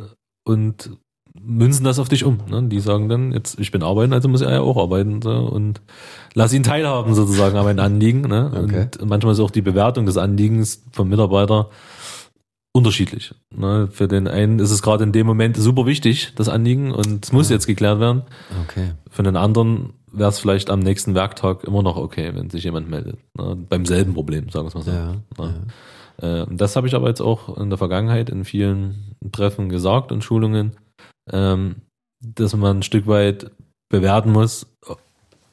und 0.47 0.91
münzen 1.41 1.85
das 1.85 1.99
auf 1.99 2.09
dich 2.09 2.25
um. 2.25 2.39
Ne? 2.49 2.63
Die 2.69 2.81
sagen 2.81 3.09
dann, 3.09 3.33
jetzt 3.33 3.59
ich 3.59 3.71
bin 3.71 3.83
arbeiten, 3.83 4.13
also 4.13 4.29
muss 4.29 4.41
er 4.41 4.53
ja 4.53 4.61
auch 4.61 4.77
arbeiten. 4.77 5.21
So, 5.21 5.31
und 5.31 5.81
lass 6.35 6.53
ihn 6.53 6.63
teilhaben 6.63 7.15
sozusagen 7.15 7.57
an 7.57 7.65
meinen 7.65 7.81
Anliegen. 7.81 8.23
Ne? 8.23 8.51
Okay. 8.65 8.89
Und 9.01 9.09
manchmal 9.09 9.33
ist 9.33 9.41
auch 9.41 9.51
die 9.51 9.63
Bewertung 9.63 10.07
des 10.07 10.17
Anliegens 10.17 10.85
vom 10.93 11.09
Mitarbeiter 11.09 11.71
unterschiedlich. 12.73 13.35
Ne? 13.55 13.89
Für 13.91 14.09
den 14.09 14.29
einen 14.29 14.59
ist 14.59 14.71
es 14.71 14.83
gerade 14.83 15.05
in 15.05 15.13
dem 15.13 15.27
Moment 15.27 15.57
super 15.57 15.87
wichtig, 15.87 16.33
das 16.37 16.49
Anliegen, 16.49 16.93
und 16.93 17.25
es 17.25 17.33
muss 17.33 17.51
jetzt 17.51 17.67
geklärt 17.67 18.01
werden. 18.01 18.23
Okay. 18.65 18.93
Für 19.11 19.23
den 19.23 19.37
anderen 19.37 19.93
wäre 20.13 20.29
es 20.29 20.39
vielleicht 20.39 20.71
am 20.71 20.81
nächsten 20.81 21.15
Werktag 21.15 21.65
immer 21.65 21.83
noch 21.83 21.97
okay, 21.97 22.33
wenn 22.35 22.51
sich 22.51 22.65
jemand 22.65 22.89
meldet. 22.89 23.19
Ne? 23.37 23.57
Beim 23.69 23.87
selben 23.87 24.15
Problem, 24.15 24.49
sagen 24.51 24.67
wir 24.67 24.69
es 24.69 24.75
mal 24.75 24.83
so. 24.83 24.91
Ja, 24.91 25.15
Ne? 25.39 25.67
Äh, 26.21 26.43
und 26.43 26.61
das 26.61 26.77
habe 26.77 26.87
ich 26.87 26.95
aber 26.95 27.09
jetzt 27.09 27.21
auch 27.21 27.57
in 27.57 27.71
der 27.71 27.79
Vergangenheit 27.79 28.31
in 28.31 28.45
vielen 28.45 29.17
Treffen 29.33 29.69
gesagt 29.69 30.13
und 30.13 30.23
Schulungen, 30.23 30.73
ähm, 31.33 31.77
dass 32.21 32.55
man 32.57 32.79
ein 32.79 32.83
Stück 32.83 33.07
weit 33.07 33.51
bewerten 33.91 34.33
muss, 34.33 34.67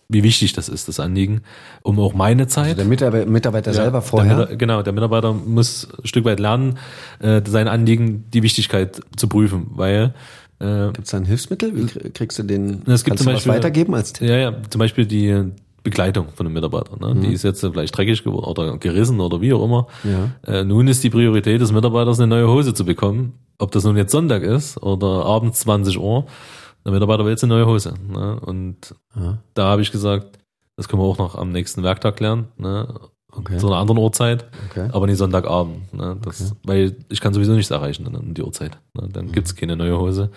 wie 0.09 0.23
wichtig 0.23 0.51
das 0.53 0.67
ist, 0.67 0.87
das 0.87 0.99
Anliegen, 0.99 1.41
um 1.83 1.97
auch 1.99 2.13
meine 2.13 2.47
Zeit. 2.47 2.65
Also 2.65 2.75
der 2.77 2.85
Mitarbeiter, 2.85 3.29
Mitarbeiter 3.29 3.73
selber 3.73 3.91
Der 3.99 4.01
vorher. 4.01 4.37
Mitar- 4.47 4.55
genau, 4.57 4.81
der 4.81 4.93
Mitarbeiter 4.93 5.33
muss 5.33 5.87
ein 6.01 6.07
Stück 6.07 6.25
weit 6.25 6.39
lernen, 6.39 6.77
äh, 7.19 7.41
sein 7.45 7.67
Anliegen, 7.67 8.25
die 8.31 8.43
Wichtigkeit 8.43 9.01
zu 9.15 9.27
prüfen, 9.27 9.67
weil 9.71 10.13
äh, 10.59 10.87
Gibt 10.93 11.05
es 11.05 11.11
da 11.11 11.17
ein 11.17 11.25
Hilfsmittel? 11.25 11.75
Wie 11.75 11.81
krie- 11.83 12.09
kriegst 12.11 12.37
du 12.37 12.43
den? 12.43 12.83
Es 12.85 13.03
gibt 13.03 13.17
kannst 13.17 13.23
zum 13.23 13.33
Beispiel- 13.33 13.51
weitergeben 13.53 13.95
als 13.95 14.13
Tipp? 14.13 14.27
Ja, 14.29 14.37
ja, 14.37 14.53
zum 14.69 14.79
Beispiel 14.79 15.05
die 15.05 15.45
Begleitung 15.83 16.27
von 16.33 16.45
einem 16.45 16.53
Mitarbeiter. 16.53 16.97
Ne? 16.99 17.15
Mhm. 17.15 17.21
Die 17.21 17.33
ist 17.33 17.43
jetzt 17.43 17.61
vielleicht 17.61 17.95
dreckig 17.97 18.23
geworden 18.23 18.45
oder 18.45 18.77
gerissen 18.77 19.19
oder 19.19 19.41
wie 19.41 19.53
auch 19.53 19.63
immer. 19.63 19.87
Ja. 20.03 20.31
Äh, 20.53 20.63
nun 20.63 20.87
ist 20.87 21.03
die 21.03 21.09
Priorität 21.09 21.59
des 21.61 21.71
Mitarbeiters, 21.71 22.19
eine 22.19 22.27
neue 22.27 22.47
Hose 22.47 22.73
zu 22.73 22.85
bekommen. 22.85 23.33
Ob 23.57 23.71
das 23.71 23.83
nun 23.83 23.97
jetzt 23.97 24.11
Sonntag 24.11 24.43
ist 24.43 24.81
oder 24.81 25.25
abends 25.25 25.59
20 25.61 25.99
Uhr. 25.99 26.25
Der 26.85 26.91
Mitarbeiter 26.91 27.23
will 27.25 27.31
jetzt 27.31 27.43
eine 27.43 27.53
neue 27.53 27.67
Hose. 27.67 27.93
Ne? 28.11 28.39
Und 28.39 28.95
Ja. 29.15 29.37
da 29.53 29.65
habe 29.67 29.81
ich 29.81 29.91
gesagt, 29.91 30.39
das 30.77 30.87
können 30.87 31.01
wir 31.01 31.05
auch 31.07 31.17
noch 31.19 31.35
am 31.35 31.51
nächsten 31.51 31.83
Werktag 31.83 32.15
klären. 32.17 32.47
Ne? 32.57 32.87
Okay. 33.33 33.57
Zu 33.57 33.67
einer 33.67 33.77
anderen 33.77 33.99
Uhrzeit, 33.99 34.45
Okay. 34.69 34.89
aber 34.91 35.07
nicht 35.07 35.17
Sonntagabend. 35.17 35.93
Ne? 35.93 36.17
Das, 36.23 36.53
Weil 36.63 36.95
ich 37.09 37.21
kann 37.21 37.33
sowieso 37.33 37.53
nichts 37.53 37.71
erreichen 37.71 38.03
dann 38.03 38.15
um 38.15 38.33
die 38.33 38.41
Uhrzeit. 38.43 38.77
Ne? 38.93 39.07
Dann 39.11 39.27
Mhm. 39.27 39.31
gibt's 39.31 39.55
keine 39.55 39.75
neue 39.77 39.97
Hose. 39.97 40.31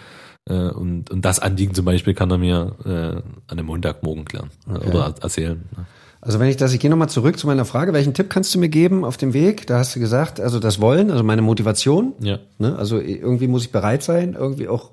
Äh, 0.48 0.68
und, 0.68 1.10
und 1.10 1.24
das 1.24 1.40
Anliegen 1.40 1.74
zum 1.74 1.84
Beispiel 1.86 2.14
kann 2.14 2.30
er 2.30 2.38
mir 2.38 2.76
äh, 2.84 2.88
an 2.90 3.22
einem 3.48 3.66
Montagmorgen 3.66 4.24
klären 4.24 4.50
äh, 4.68 4.76
Okay. 4.76 4.88
oder 4.90 5.14
erzählen. 5.20 5.64
Ne? 5.76 5.86
Also 6.20 6.38
wenn 6.40 6.48
ich 6.48 6.56
das, 6.56 6.72
ich 6.72 6.80
gehe 6.80 6.90
nochmal 6.90 7.08
zurück 7.10 7.38
zu 7.38 7.46
meiner 7.46 7.64
Frage, 7.64 7.92
welchen 7.92 8.14
Tipp 8.14 8.30
kannst 8.30 8.54
du 8.54 8.58
mir 8.58 8.68
geben 8.70 9.04
auf 9.04 9.16
dem 9.18 9.34
Weg? 9.34 9.66
Da 9.66 9.78
hast 9.78 9.94
du 9.96 10.00
gesagt, 10.00 10.40
also 10.40 10.58
das 10.60 10.80
Wollen, 10.80 11.10
also 11.10 11.22
meine 11.24 11.42
Motivation. 11.42 12.12
Ja. 12.20 12.38
Ne? 12.58 12.76
Also 12.78 12.98
irgendwie 12.98 13.46
muss 13.48 13.64
ich 13.64 13.72
bereit 13.72 14.02
sein, 14.02 14.34
irgendwie 14.38 14.68
auch 14.68 14.92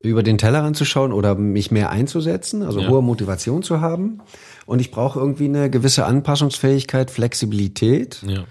über 0.00 0.22
den 0.22 0.38
Tellerrand 0.38 0.76
zu 0.76 0.84
schauen 0.84 1.12
oder 1.12 1.34
mich 1.34 1.70
mehr 1.72 1.90
einzusetzen, 1.90 2.62
also 2.62 2.80
Ja. 2.80 2.88
hohe 2.88 3.02
Motivation 3.02 3.62
zu 3.64 3.80
haben. 3.80 4.20
Und 4.68 4.80
ich 4.80 4.90
brauche 4.90 5.18
irgendwie 5.18 5.46
eine 5.46 5.70
gewisse 5.70 6.04
Anpassungsfähigkeit, 6.04 7.10
Flexibilität 7.10 8.22
Ja. 8.22 8.44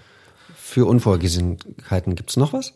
für 0.56 0.84
Unvorhergesehenheiten. 0.84 2.16
Gibt's 2.16 2.36
noch 2.36 2.52
was? 2.52 2.74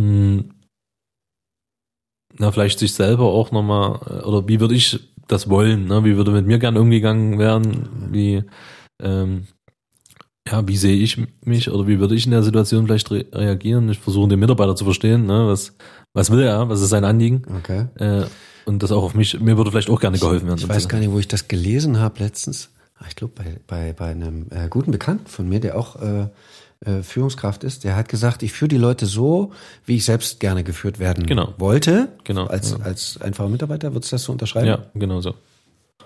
Hm. 0.00 0.50
Na, 2.36 2.50
vielleicht 2.50 2.80
sich 2.80 2.94
selber 2.94 3.26
auch 3.26 3.52
nochmal, 3.52 4.00
äh, 4.10 4.24
oder 4.24 4.48
wie 4.48 4.58
würde 4.58 4.74
ich 4.74 4.98
das 5.28 5.48
wollen, 5.48 5.84
ne? 5.84 6.04
Wie 6.04 6.16
würde 6.16 6.32
mit 6.32 6.46
mir 6.46 6.58
gern 6.58 6.76
umgegangen 6.76 7.38
werden? 7.38 8.08
Wie, 8.10 8.42
ähm, 9.00 9.46
ja, 10.48 10.66
wie 10.66 10.76
sehe 10.76 10.96
ich 10.96 11.16
mich 11.44 11.70
oder 11.70 11.86
wie 11.86 12.00
würde 12.00 12.16
ich 12.16 12.24
in 12.24 12.32
der 12.32 12.42
Situation 12.42 12.86
vielleicht 12.86 13.08
re 13.12 13.24
reagieren? 13.32 13.88
Ich 13.88 14.00
versuche 14.00 14.28
den 14.28 14.40
Mitarbeiter 14.40 14.74
zu 14.74 14.84
verstehen, 14.84 15.26
ne? 15.26 15.46
Was, 15.46 15.76
was 16.12 16.32
will 16.32 16.40
er? 16.42 16.68
Was 16.68 16.80
ist 16.80 16.88
sein 16.90 17.04
Anliegen? 17.04 17.42
Okay. 17.58 17.86
Äh, 18.00 18.26
und 18.66 18.82
das 18.82 18.92
auch 18.92 19.02
auf 19.02 19.14
mich, 19.14 19.38
mir 19.40 19.56
würde 19.56 19.70
vielleicht 19.70 19.90
auch 19.90 20.00
gerne 20.00 20.18
geholfen 20.18 20.46
werden. 20.48 20.58
Ich 20.58 20.68
weiß 20.68 20.88
gar 20.88 20.98
nicht, 20.98 21.10
wo 21.10 21.18
ich 21.18 21.28
das 21.28 21.48
gelesen 21.48 21.98
habe 21.98 22.18
letztens. 22.20 22.70
Ah, 22.98 23.04
Ich 23.08 23.16
glaube, 23.16 23.32
bei, 23.36 23.56
bei, 23.66 23.92
bei 23.92 24.06
einem 24.10 24.46
äh, 24.50 24.68
guten 24.68 24.90
Bekannten 24.90 25.26
von 25.26 25.48
mir, 25.48 25.60
der 25.60 25.78
auch 25.78 25.96
äh, 26.02 26.26
äh, 26.84 27.02
Führungskraft 27.02 27.64
ist, 27.64 27.84
der 27.84 27.96
hat 27.96 28.08
gesagt, 28.08 28.42
ich 28.42 28.52
führe 28.52 28.68
die 28.68 28.76
Leute 28.78 29.06
so, 29.06 29.52
wie 29.86 29.96
ich 29.96 30.04
selbst 30.04 30.40
gerne 30.40 30.64
geführt 30.64 30.98
werden 30.98 31.26
Genau. 31.26 31.54
wollte. 31.58 32.08
Genau, 32.24 32.46
Als, 32.46 32.72
ja. 32.72 32.78
als 32.84 33.20
einfacher 33.20 33.48
Mitarbeiter, 33.48 33.92
würdest 33.94 34.12
du 34.12 34.14
das 34.16 34.22
so 34.24 34.32
unterschreiben? 34.32 34.66
Ja, 34.68 34.78
genau 34.94 35.20
so. 35.20 35.34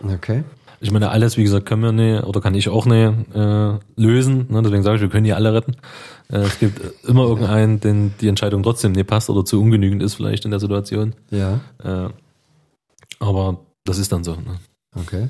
Okay. 0.03 0.45
Ich 0.81 0.91
meine, 0.91 1.11
alles, 1.11 1.37
wie 1.37 1.45
gesagt, 1.45 1.67
können 1.67 1.83
wir 1.83 1.93
nicht, 1.93 2.25
oder 2.25 2.41
kann 2.41 2.55
ich 2.55 2.69
auch 2.69 2.85
nicht 2.85 3.13
äh, 3.35 3.79
lösen. 3.97 4.47
Ne? 4.51 4.61
Deswegen 4.63 4.83
sage 4.83 4.97
ich, 4.97 5.03
wir 5.03 5.09
können 5.09 5.25
hier 5.25 5.37
alle 5.37 5.55
retten. 5.55 5.77
Äh, 6.31 6.39
es 6.39 6.59
gibt 6.59 6.81
immer 7.09 7.23
irgendeinen, 7.23 7.81
den 7.81 8.13
die 8.21 8.29
Entscheidung 8.29 8.63
trotzdem 8.63 8.93
nicht 8.93 9.07
passt 9.07 9.31
oder 9.31 9.45
zu 9.45 9.61
ungenügend 9.63 10.03
ist 10.03 10.15
vielleicht 10.15 10.45
in 10.45 10.51
der 10.51 10.61
Situation. 10.61 11.15
Ja. 11.31 11.61
Äh, 11.83 12.09
aber 13.21 13.65
das 13.85 13.99
ist 13.99 14.13
dann 14.13 14.25
so. 14.25 14.35
Ne? 14.37 14.59
Okay. 14.95 15.29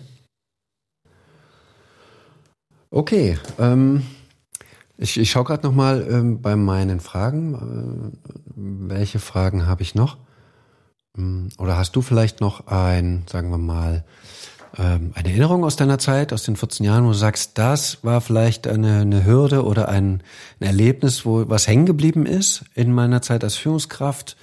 Okay. 2.91 3.39
Ähm, 3.59 4.05
ich 4.97 5.19
ich 5.19 5.31
schaue 5.31 5.45
gerade 5.45 5.67
noch 5.67 5.75
mal 5.75 6.07
ähm, 6.09 6.41
bei 6.41 6.57
meinen 6.57 7.01
Fragen. 7.01 8.15
Äh, 8.15 8.31
welche 8.57 9.19
Fragen 9.19 9.67
habe 9.67 9.83
ich 9.83 9.95
noch? 9.95 10.17
Hm, 11.17 11.49
Oder 11.59 11.77
hast 11.77 11.97
du 11.97 12.03
vielleicht 12.03 12.41
noch 12.41 12.67
ein, 12.67 13.25
sagen 13.31 13.51
wir 13.51 13.59
mal, 13.59 14.05
ähm, 14.77 15.13
eine 15.15 15.29
Erinnerung 15.29 15.65
aus 15.65 15.77
deiner 15.77 15.99
Zeit, 15.99 16.33
aus 16.33 16.43
den 16.43 16.57
14 16.57 16.85
Jahren, 16.85 17.05
wo 17.05 17.09
du 17.09 17.15
sagst, 17.15 17.59
das 17.59 18.03
war 18.03 18.21
vielleicht 18.21 18.67
eine, 18.67 19.01
eine 19.01 19.25
Hürde 19.25 19.65
oder 19.65 19.89
ein, 19.89 20.23
ein 20.61 20.67
Erlebnis, 20.67 21.25
wo 21.25 21.49
was 21.49 21.69
hängen 21.69 21.87
geblieben 21.87 22.27
ist 22.27 22.65
in 22.75 22.93
meiner 22.93 23.23
Zeit 23.23 23.45
als 23.45 23.57
Führungskraft, 23.57 24.37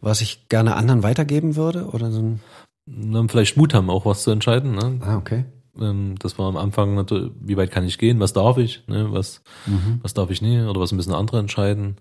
was 0.00 0.20
ich 0.20 0.48
gerne 0.48 0.76
anderen 0.76 1.02
weitergeben 1.02 1.56
würde? 1.56 1.86
Oder 1.86 2.10
so 2.10 2.20
ein 2.20 2.40
dann 2.86 3.28
vielleicht 3.28 3.56
Mut 3.56 3.74
haben, 3.74 3.90
auch 3.90 4.06
was 4.06 4.22
zu 4.22 4.30
entscheiden. 4.30 4.74
Ne? 4.74 5.00
Ah, 5.00 5.16
okay. 5.16 5.44
Ähm, 5.80 6.14
das 6.18 6.38
war 6.38 6.48
am 6.48 6.56
Anfang 6.56 6.94
natürlich, 6.94 7.32
wie 7.40 7.56
weit 7.56 7.70
kann 7.70 7.84
ich 7.84 7.98
gehen, 7.98 8.20
was 8.20 8.32
darf 8.32 8.58
ich, 8.58 8.86
ne? 8.86 9.08
was, 9.10 9.42
Mhm. 9.66 10.00
was 10.02 10.14
darf 10.14 10.30
ich 10.30 10.40
nie 10.40 10.60
oder 10.62 10.80
was 10.80 10.92
müssen 10.92 11.12
andere 11.12 11.38
entscheiden. 11.38 11.96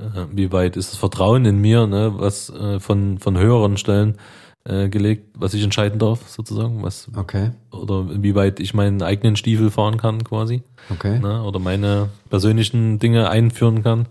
Äh, 0.00 0.26
wie 0.32 0.50
weit 0.52 0.76
ist 0.76 0.92
das 0.92 0.98
Vertrauen 0.98 1.44
in 1.44 1.58
mir, 1.60 1.86
ne? 1.86 2.14
was 2.16 2.50
äh, 2.50 2.80
von, 2.80 3.18
von 3.18 3.38
höheren 3.38 3.76
Stellen 3.76 4.16
äh, 4.64 4.88
gelegt, 4.88 5.34
was 5.36 5.54
ich 5.54 5.62
entscheiden 5.62 5.98
darf, 5.98 6.28
sozusagen, 6.28 6.82
was 6.82 7.10
Okay, 7.16 7.50
oder 7.70 8.06
inwieweit 8.12 8.58
ich 8.60 8.74
meinen 8.74 9.02
eigenen 9.02 9.36
Stiefel 9.36 9.70
fahren 9.70 9.98
kann, 9.98 10.24
quasi, 10.24 10.62
okay. 10.90 11.18
ne? 11.18 11.42
oder 11.42 11.58
meine 11.58 12.08
persönlichen 12.30 12.98
Dinge 12.98 13.28
einführen 13.28 13.82
kann. 13.82 14.06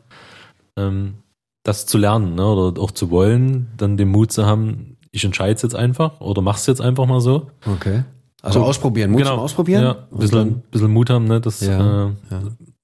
Ähm, 0.78 1.16
das 1.64 1.86
zu 1.86 1.98
lernen, 1.98 2.36
ne? 2.36 2.46
oder 2.46 2.82
auch 2.82 2.92
zu 2.92 3.12
wollen, 3.12 3.72
dann 3.78 3.96
den 3.98 4.10
Mut 4.10 4.32
zu 4.32 4.46
haben, 4.46 4.98
ich 5.12 5.24
entscheide 5.26 5.54
es 5.56 5.62
jetzt 5.62 5.76
einfach 5.76 6.20
oder 6.22 6.42
mach's 6.42 6.66
jetzt 6.68 6.82
einfach 6.82 7.06
mal 7.06 7.22
so. 7.22 7.48
Okay. 7.66 8.04
Also 8.42 8.60
Cool. 8.62 8.66
ausprobieren, 8.66 9.12
Mut 9.12 9.26
zum 9.26 9.40
Ausprobieren. 9.40 9.82
Genau. 9.82 9.94
Ja, 9.94 10.08
ein 10.12 10.18
bisschen, 10.20 10.62
bisschen 10.72 10.92
Mut 10.92 11.10
haben, 11.10 11.26
ne? 11.26 11.40
Das, 11.42 11.62
Ja, 11.62 12.06
äh, 12.08 12.10
ja. 12.32 12.42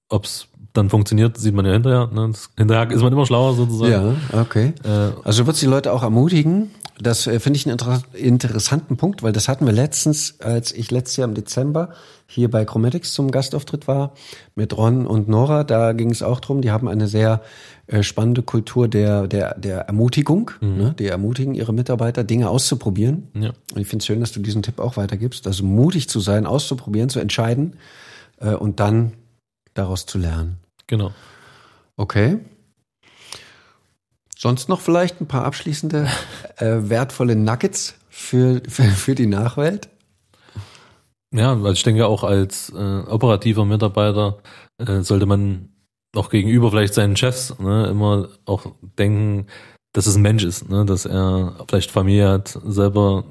ob's 0.09 0.47
dann 0.73 0.89
funktioniert, 0.91 1.37
sieht 1.37 1.55
man 1.55 1.65
ja 1.65 1.73
hinterher. 1.73 2.07
Ne? 2.13 2.31
Hinterher 2.55 2.91
ist 2.91 3.01
man 3.01 3.11
immer 3.11 3.25
schlauer 3.25 3.55
sozusagen. 3.55 4.17
Ja, 4.31 4.39
okay. 4.41 4.73
Äh, 4.83 4.89
Also 5.23 5.41
du 5.41 5.47
würdest 5.47 5.61
die 5.63 5.65
Leute 5.67 5.91
auch 5.91 6.03
ermutigen. 6.03 6.69
Das 6.99 7.25
äh, 7.25 7.39
finde 7.39 7.57
ich 7.57 7.65
einen 7.65 7.73
inter 7.73 8.01
interessanten 8.13 8.95
Punkt, 8.97 9.23
weil 9.23 9.31
das 9.31 9.47
hatten 9.47 9.65
wir 9.65 9.73
letztens, 9.73 10.39
als 10.39 10.71
ich 10.71 10.91
letztes 10.91 11.17
Jahr 11.17 11.27
im 11.27 11.33
Dezember 11.33 11.89
hier 12.27 12.51
bei 12.51 12.65
Chromatics 12.65 13.13
zum 13.13 13.31
Gastauftritt 13.31 13.87
war, 13.87 14.13
mit 14.53 14.75
Ron 14.75 15.07
und 15.07 15.29
Nora. 15.29 15.63
Da 15.63 15.93
ging 15.93 16.11
es 16.11 16.21
auch 16.21 16.41
drum. 16.41 16.61
Die 16.61 16.71
haben 16.71 16.87
eine 16.89 17.07
sehr 17.07 17.41
äh, 17.87 18.03
spannende 18.03 18.43
Kultur 18.43 18.89
der, 18.89 19.27
der, 19.27 19.57
der 19.57 19.79
Ermutigung. 19.81 20.51
Ne? 20.59 20.95
Die 20.99 21.07
ermutigen 21.07 21.55
ihre 21.55 21.73
Mitarbeiter, 21.73 22.25
Dinge 22.25 22.49
auszuprobieren. 22.49 23.29
ja. 23.33 23.53
Und 23.73 23.81
ich 23.81 23.87
finde 23.87 24.03
es 24.03 24.05
schön, 24.05 24.19
dass 24.19 24.33
du 24.33 24.41
diesen 24.41 24.61
Tipp 24.61 24.79
auch 24.79 24.97
weitergibst. 24.97 25.47
Also 25.47 25.63
mutig 25.63 26.09
zu 26.09 26.19
sein, 26.19 26.45
auszuprobieren, 26.45 27.09
zu 27.09 27.19
entscheiden 27.19 27.77
äh, 28.41 28.53
und 28.53 28.81
dann 28.81 29.13
daraus 29.73 30.05
zu 30.05 30.17
lernen. 30.17 30.57
Genau. 30.87 31.11
Okay. 31.95 32.39
Sonst 34.37 34.69
noch 34.69 34.81
vielleicht 34.81 35.21
ein 35.21 35.27
paar 35.27 35.45
abschließende 35.45 36.07
äh, 36.57 36.89
wertvolle 36.89 37.37
Nuggets 37.37 37.95
für, 38.09 38.61
für, 38.67 38.83
für 38.83 39.15
die 39.15 39.27
Nachwelt? 39.27 39.89
Ja, 41.33 41.51
also 41.51 41.71
ich 41.71 41.83
denke 41.83 42.07
auch 42.07 42.23
als 42.23 42.69
äh, 42.69 42.99
operativer 43.09 43.65
Mitarbeiter 43.65 44.37
äh, 44.77 45.01
sollte 45.01 45.25
man 45.25 45.69
auch 46.15 46.29
gegenüber 46.29 46.71
vielleicht 46.71 46.93
seinen 46.93 47.17
Chefs 47.17 47.57
ne, 47.59 47.87
immer 47.87 48.29
auch 48.45 48.65
denken, 48.97 49.47
dass 49.93 50.07
es 50.07 50.15
ein 50.15 50.21
Mensch 50.21 50.43
ist, 50.43 50.69
ne, 50.69 50.85
dass 50.85 51.05
er 51.05 51.55
vielleicht 51.67 51.91
Familie 51.91 52.29
hat, 52.29 52.59
selber 52.65 53.25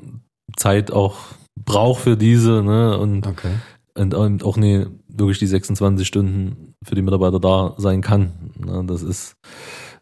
Zeit 0.57 0.91
auch 0.91 1.17
braucht 1.65 2.03
für 2.03 2.17
diese 2.17 2.63
ne, 2.63 2.99
und, 2.99 3.27
Okay. 3.27 3.55
und, 3.95 4.15
und 4.15 4.45
auch 4.45 4.57
nie 4.57 4.87
wirklich 5.09 5.39
die 5.39 5.47
26 5.47 6.07
Stunden 6.07 6.75
für 6.85 6.95
die 6.95 7.03
Mitarbeiter 7.03 7.41
da 7.41 7.75
sein 7.79 8.03
kann. 8.03 8.53
Ne, 8.59 8.85
das 8.87 9.03
ist 9.03 9.37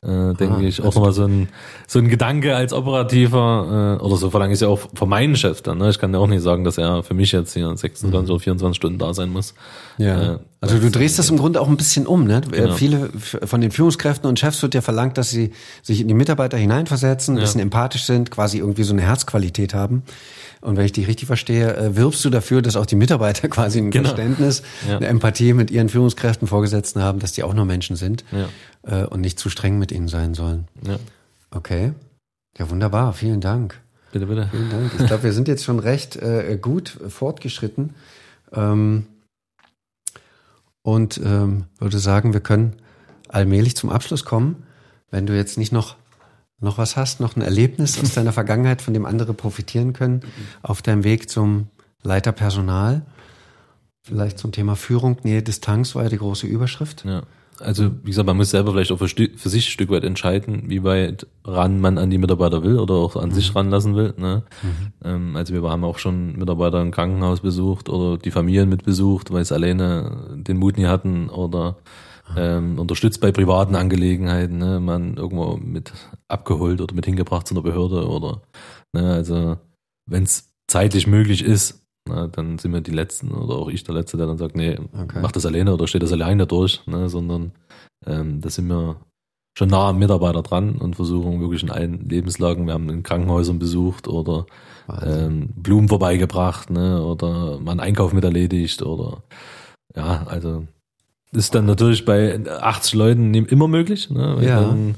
äh, 0.05 0.35
denke 0.35 0.57
Ah, 0.57 0.61
ich, 0.61 0.81
auch 0.83 0.95
nochmal 0.95 1.13
so 1.13 1.25
ein, 1.25 1.49
so 1.87 1.99
ein 1.99 2.09
Gedanke 2.09 2.55
als 2.55 2.73
Operativer, 2.73 3.99
äh, 4.01 4.05
oder 4.05 4.17
so 4.17 4.31
verlange 4.31 4.53
ich 4.53 4.57
es 4.57 4.61
ja 4.61 4.69
auch 4.69 4.81
von 4.95 5.09
meinem 5.09 5.37
Chef 5.37 5.63
dann. 5.63 5.79
Ne? 5.79 5.91
Ich 5.91 5.99
kann 5.99 6.13
ja 6.13 6.19
auch 6.21 6.27
nicht 6.27 6.43
sagen, 6.43 6.65
dass 6.65 6.79
er 6.79 7.03
für 7.03 7.15
mich 7.15 7.33
jetzt 7.33 7.53
hier 7.55 7.75
26 7.77 8.31
oder 8.31 8.41
24 8.41 8.77
Stunden 8.77 8.99
da 8.99 9.15
sein 9.15 9.31
muss. 9.31 9.55
Ja. 9.99 10.35
Äh, 10.35 10.39
Also 10.61 10.79
du 10.79 10.91
drehst 10.91 11.19
das 11.19 11.29
im 11.31 11.37
Grunde 11.37 11.61
auch 11.61 11.69
ein 11.69 11.77
bisschen 11.77 12.07
um. 12.07 12.25
Ne? 12.27 12.43
Äh, 12.53 12.61
Genau. 12.65 12.75
Viele 12.75 13.11
von 13.45 13.61
den 13.61 13.71
Führungskräften 13.71 14.29
und 14.29 14.39
Chefs 14.39 14.63
wird 14.63 14.75
ja 14.75 14.81
verlangt, 14.81 15.19
dass 15.19 15.31
sie 15.31 15.53
sich 15.83 16.01
in 16.01 16.09
die 16.09 16.15
Mitarbeiter 16.15 16.57
hineinversetzen, 16.57 17.35
ein 17.35 17.39
Ja. 17.39 17.43
bisschen 17.45 17.61
empathisch 17.61 18.05
sind, 18.05 18.31
quasi 18.31 18.59
irgendwie 18.59 18.83
so 18.85 18.93
eine 18.93 19.03
Herzqualität 19.03 19.75
haben. 19.75 20.03
Und 20.65 20.79
wenn 20.79 20.87
ich 20.87 20.93
dich 20.93 21.07
richtig 21.07 21.27
verstehe, 21.27 21.77
äh, 21.77 21.95
wirbst 21.95 22.25
du 22.25 22.31
dafür, 22.31 22.63
dass 22.63 22.75
auch 22.77 22.87
die 22.87 22.97
Mitarbeiter 22.97 23.49
quasi 23.51 23.79
ein 23.79 23.91
Genau. 23.91 24.09
Verständnis, 24.09 24.63
Ja. 24.89 24.97
eine 24.97 25.07
Empathie 25.09 25.53
mit 25.53 25.71
ihren 25.71 25.91
Führungskräften, 25.91 26.49
Vorgesetzten 26.49 27.03
haben, 27.03 27.19
dass 27.19 27.33
die 27.33 27.43
auch 27.43 27.53
nur 27.53 27.67
Menschen 27.67 27.97
sind 27.97 28.25
Ja. 28.33 29.03
äh, 29.03 29.07
und 29.07 29.21
nicht 29.21 29.39
zu 29.39 29.51
streng 29.51 29.79
mit 29.79 29.93
ihnen 29.93 30.09
sein 30.09 30.33
sollen. 30.35 30.67
Ja, 30.87 30.97
Okay. 31.51 31.93
Ja, 32.59 32.71
wunderbar. 32.71 33.13
Vielen 33.13 33.41
Dank. 33.41 33.79
bitte, 34.13 34.27
bitte. 34.27 34.49
Vielen 34.51 34.71
Dank. 34.71 34.93
Ich 34.99 35.07
glaube, 35.07 35.23
wir 35.25 35.33
sind 35.33 35.49
jetzt 35.49 35.65
schon 35.65 35.79
recht 35.81 36.17
äh, 36.17 36.59
gut 36.61 36.99
fortgeschritten. 37.09 37.91
Ähm, 38.53 39.07
und 40.83 41.21
ähm, 41.25 41.65
würde 41.79 41.99
sagen, 41.99 42.33
wir 42.33 42.41
können 42.41 42.75
allmählich 43.29 43.77
zum 43.77 43.91
Abschluss 43.91 44.25
kommen. 44.25 44.63
Wenn 45.11 45.27
du 45.27 45.37
jetzt 45.37 45.59
nicht 45.59 45.73
noch, 45.73 45.97
noch 46.61 46.79
was 46.79 46.97
hast, 46.97 47.21
noch 47.21 47.37
ein 47.37 47.43
Erlebnis 47.43 48.01
aus 48.01 48.15
deiner 48.15 48.33
Vergangenheit, 48.33 48.83
von 48.83 48.95
dem 48.95 49.07
andere 49.07 49.35
profitieren 49.35 49.93
können, 49.93 50.21
auf 50.63 50.83
deinem 50.83 51.05
Weg 51.05 51.29
zum 51.29 51.69
Leiter 52.03 52.33
Personal, 52.33 53.03
vielleicht 54.03 54.39
zum 54.39 54.53
Thema 54.53 54.77
Führung, 54.77 55.17
Nähe, 55.23 55.43
Distanz 55.43 55.95
war 55.95 56.05
ja 56.05 56.09
die 56.09 56.19
große 56.19 56.47
Überschrift. 56.47 57.05
Ja. 57.05 57.23
Also, 57.61 57.91
wie 58.03 58.11
gesagt, 58.11 58.27
man 58.27 58.37
muss 58.37 58.51
selber 58.51 58.73
vielleicht 58.73 58.91
auch 58.91 58.99
für, 58.99 59.07
für 59.07 59.49
sich 59.49 59.69
ein 59.69 59.71
Stück 59.71 59.91
weit 59.91 60.03
entscheiden, 60.03 60.65
wie 60.69 60.83
weit 60.83 61.27
ran 61.45 61.81
man 61.81 61.99
an 61.99 62.11
die 62.11 62.19
Mitarbeiter 62.19 62.65
will 62.65 62.79
oder 62.79 62.95
auch 62.95 63.15
an 63.15 63.31
sich 63.31 63.55
ranlassen 63.55 63.95
will. 63.95 64.13
Ne? 64.17 64.43
Ähm, 65.05 65.37
also 65.37 65.55
wir 65.55 65.63
haben 65.63 65.85
auch 65.85 65.99
schon 65.99 66.37
Mitarbeiter 66.37 66.81
im 66.81 66.91
Krankenhaus 66.91 67.41
besucht 67.41 67.89
oder 67.89 68.19
die 68.19 68.33
Familien 68.33 68.69
mit 68.69 68.85
besucht, 68.85 69.33
weil 69.33 69.45
sie 69.45 69.55
alleine 69.55 70.35
den 70.35 70.59
Mut 70.59 70.77
nie 70.77 70.87
hatten 70.87 71.29
oder 71.29 71.77
ähm, 72.37 72.79
unterstützt 72.79 73.21
bei 73.21 73.33
privaten 73.33 73.75
Angelegenheiten, 73.77 74.59
ne? 74.59 74.81
man 74.81 75.17
irgendwo 75.17 75.57
mit 75.57 75.93
abgeholt 76.29 76.81
oder 76.81 76.95
mit 76.95 77.07
hingebracht 77.07 77.47
zu 77.47 77.55
einer 77.55 77.63
Behörde 77.63 78.09
oder 78.09 78.43
ne? 78.93 79.13
also 79.13 79.57
wenn 80.07 80.25
es 80.25 80.53
zeitlich 80.67 81.07
möglich 81.07 81.43
ist, 81.45 81.85
na, 82.09 82.27
dann 82.27 82.59
sind 82.59 82.73
wir 82.73 82.81
die 82.81 82.91
Letzten 82.91 83.33
oder 83.33 83.55
auch 83.55 83.69
ich 83.69 83.85
der 83.85 83.95
Letzte, 83.95 84.17
der 84.17 84.27
dann 84.27 84.39
sagt, 84.39 84.57
nee, 84.57 84.79
Okay. 84.93 85.21
mach 85.23 85.33
das 85.33 85.47
alleine 85.47 85.73
oder 85.73 85.87
steht 85.87 86.03
das 86.03 86.13
alleine 86.13 86.47
durch, 86.47 86.87
ne, 86.87 87.09
sondern 87.09 87.53
ähm, 88.07 88.41
da 88.41 88.51
sind 88.51 88.69
wir 88.69 88.97
schon 89.57 89.69
nah 89.69 89.89
am 89.91 89.99
Mitarbeiter 89.99 90.43
dran 90.43 90.77
und 90.77 90.97
versuchen 90.97 91.41
wirklich 91.41 91.63
in 91.63 91.71
allen 91.71 92.09
Lebenslagen, 92.09 92.67
wir 92.67 92.75
haben 92.75 92.91
in 92.91 93.03
Krankenhäusern 93.03 93.59
besucht 93.59 94.09
oder 94.09 94.47
ähm, 95.03 95.49
Blumen 95.57 95.89
vorbeigebracht, 95.89 96.71
ne, 96.71 97.03
oder 97.03 97.59
mal 97.61 97.71
einen 97.73 97.81
Einkauf 97.81 98.13
mit 98.13 98.25
erledigt 98.25 98.83
oder 98.83 99.23
ja, 99.97 100.25
also 100.27 100.67
ist 101.35 101.55
dann 101.55 101.67
natürlich 101.67 102.05
bei 102.05 102.39
80 102.49 102.95
Leuten 102.95 103.35
immer 103.35 103.69
möglich, 103.69 104.11
ne, 104.11 104.39
Ja. 104.43 104.61
Dann, 104.63 104.95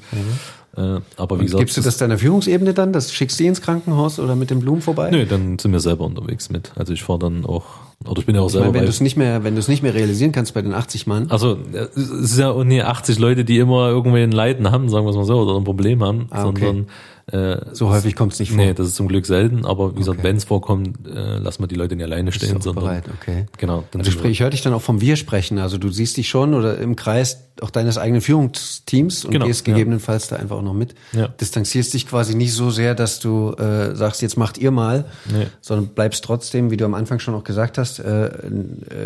äh, 0.77 1.01
aber 1.17 1.37
wie 1.37 1.41
Und 1.41 1.47
gesagt, 1.47 1.61
gibst 1.61 1.77
du 1.79 1.81
das 1.81 1.97
deiner 1.97 2.19
Führungsebene 2.19 2.75
dann? 2.75 2.93
Das 2.93 3.13
schickst 3.13 3.41
du 3.41 3.45
ins 3.45 3.63
Krankenhaus 3.63 4.19
oder 4.21 4.37
mit 4.37 4.51
den 4.51 4.61
Blumen 4.61 4.83
vorbei? 4.83 5.11
Nö, 5.11 5.25
dann 5.25 5.59
sind 5.59 5.73
wir 5.73 5.81
selber 5.81 6.05
unterwegs 6.05 6.51
mit. 6.51 6.71
Also 6.77 6.93
ich 6.93 7.03
fahre 7.03 7.19
dann 7.21 7.47
auch, 7.47 7.65
oder 8.07 8.19
ich 8.21 8.27
bin 8.27 8.35
ja 8.35 8.43
auch 8.43 8.47
Ich 8.47 8.53
selber 8.53 8.67
meine, 8.67 8.79
wenn 8.81 8.85
du 8.85 8.91
es 8.91 9.01
nicht 9.01 9.17
mehr, 9.17 9.43
wenn 9.43 9.55
du 9.55 9.61
es 9.61 9.69
nicht 9.69 9.83
mehr 9.83 9.95
realisieren 9.95 10.33
kannst 10.33 10.53
bei 10.53 10.61
den 10.61 10.75
80 10.75 11.07
Mann. 11.07 11.31
Also 11.31 11.57
es 11.95 11.97
ist 12.11 12.39
ja 12.39 12.51
auch 12.51 12.63
nie 12.65 12.83
80 12.83 13.19
Leute, 13.19 13.47
die 13.47 13.59
immer 13.59 13.89
irgendwie 13.89 14.23
ein 14.23 14.33
Leiden 14.33 14.71
haben, 14.71 14.91
sagen 14.91 15.07
wir 15.07 15.11
es 15.11 15.17
mal 15.17 15.25
so, 15.25 15.41
oder 15.41 15.57
ein 15.57 15.65
Problem 15.65 16.05
haben, 16.05 16.27
Ah, 16.31 16.45
okay. 16.47 16.61
sondern 16.67 16.87
äh, 17.33 17.57
So 17.73 17.91
häufig 17.91 18.15
kommt 18.15 18.33
es 18.35 18.39
nicht 18.39 18.51
vor. 18.53 18.59
nee, 18.59 18.73
das 18.75 18.87
ist 18.89 18.95
zum 18.97 19.09
Glück 19.09 19.27
selten, 19.27 19.65
aber 19.67 19.93
wie 19.95 19.99
gesagt, 19.99 20.19
Okay. 20.21 20.29
wenn 20.29 20.37
es 20.37 20.45
vorkommt, 20.45 21.07
äh, 21.09 21.39
lassen 21.39 21.63
wir 21.63 21.67
die 21.67 21.75
Leute 21.75 21.97
nicht 21.97 22.05
alleine 22.05 22.27
Bist 22.31 22.37
stehen, 22.39 22.53
du 22.53 22.59
auch 22.59 22.63
sondern 22.63 22.85
bereit, 22.85 23.05
okay. 23.21 23.47
genau. 23.59 23.85
Also 23.97 24.11
sprich, 24.13 24.33
ich 24.33 24.41
höre 24.41 24.51
dich 24.51 24.63
dann 24.63 24.73
auch 24.73 24.83
vom 24.83 25.01
Wir 25.01 25.17
sprechen. 25.17 25.59
Also 25.59 25.79
du 25.79 25.89
siehst 25.89 26.17
dich 26.17 26.29
schon 26.29 26.55
oder 26.55 26.79
im 26.79 26.95
Kreis 26.95 27.43
auch 27.61 27.71
deines 27.71 27.99
eigenen 27.99 28.21
Führungsteams 28.21 29.25
und 29.25 29.31
Genau, 29.33 29.47
gehst 29.47 29.67
ja. 29.67 29.73
gegebenenfalls 29.75 30.29
da 30.29 30.37
einfach 30.37 30.57
auch 30.57 30.63
noch 30.63 30.75
mit. 30.75 30.95
Ja. 31.13 31.29
Distanzierst 31.29 31.95
dich 31.95 32.07
quasi 32.07 32.35
nicht 32.35 32.53
so 32.53 32.71
sehr, 32.71 32.95
dass 32.95 33.19
du 33.19 33.53
äh, 33.55 33.95
sagst, 33.97 34.23
jetzt 34.23 34.37
macht 34.37 34.59
ihr 34.59 34.71
mal, 34.71 35.07
Nee. 35.33 35.47
sondern 35.61 35.89
bleibst 35.89 36.23
trotzdem, 36.25 36.71
wie 36.71 36.77
du 36.77 36.85
am 36.85 36.95
Anfang 36.95 37.19
schon 37.19 37.35
auch 37.35 37.45
gesagt 37.45 37.79
hast, 37.79 37.99
äh, 37.99 38.27
äh, 38.27 38.31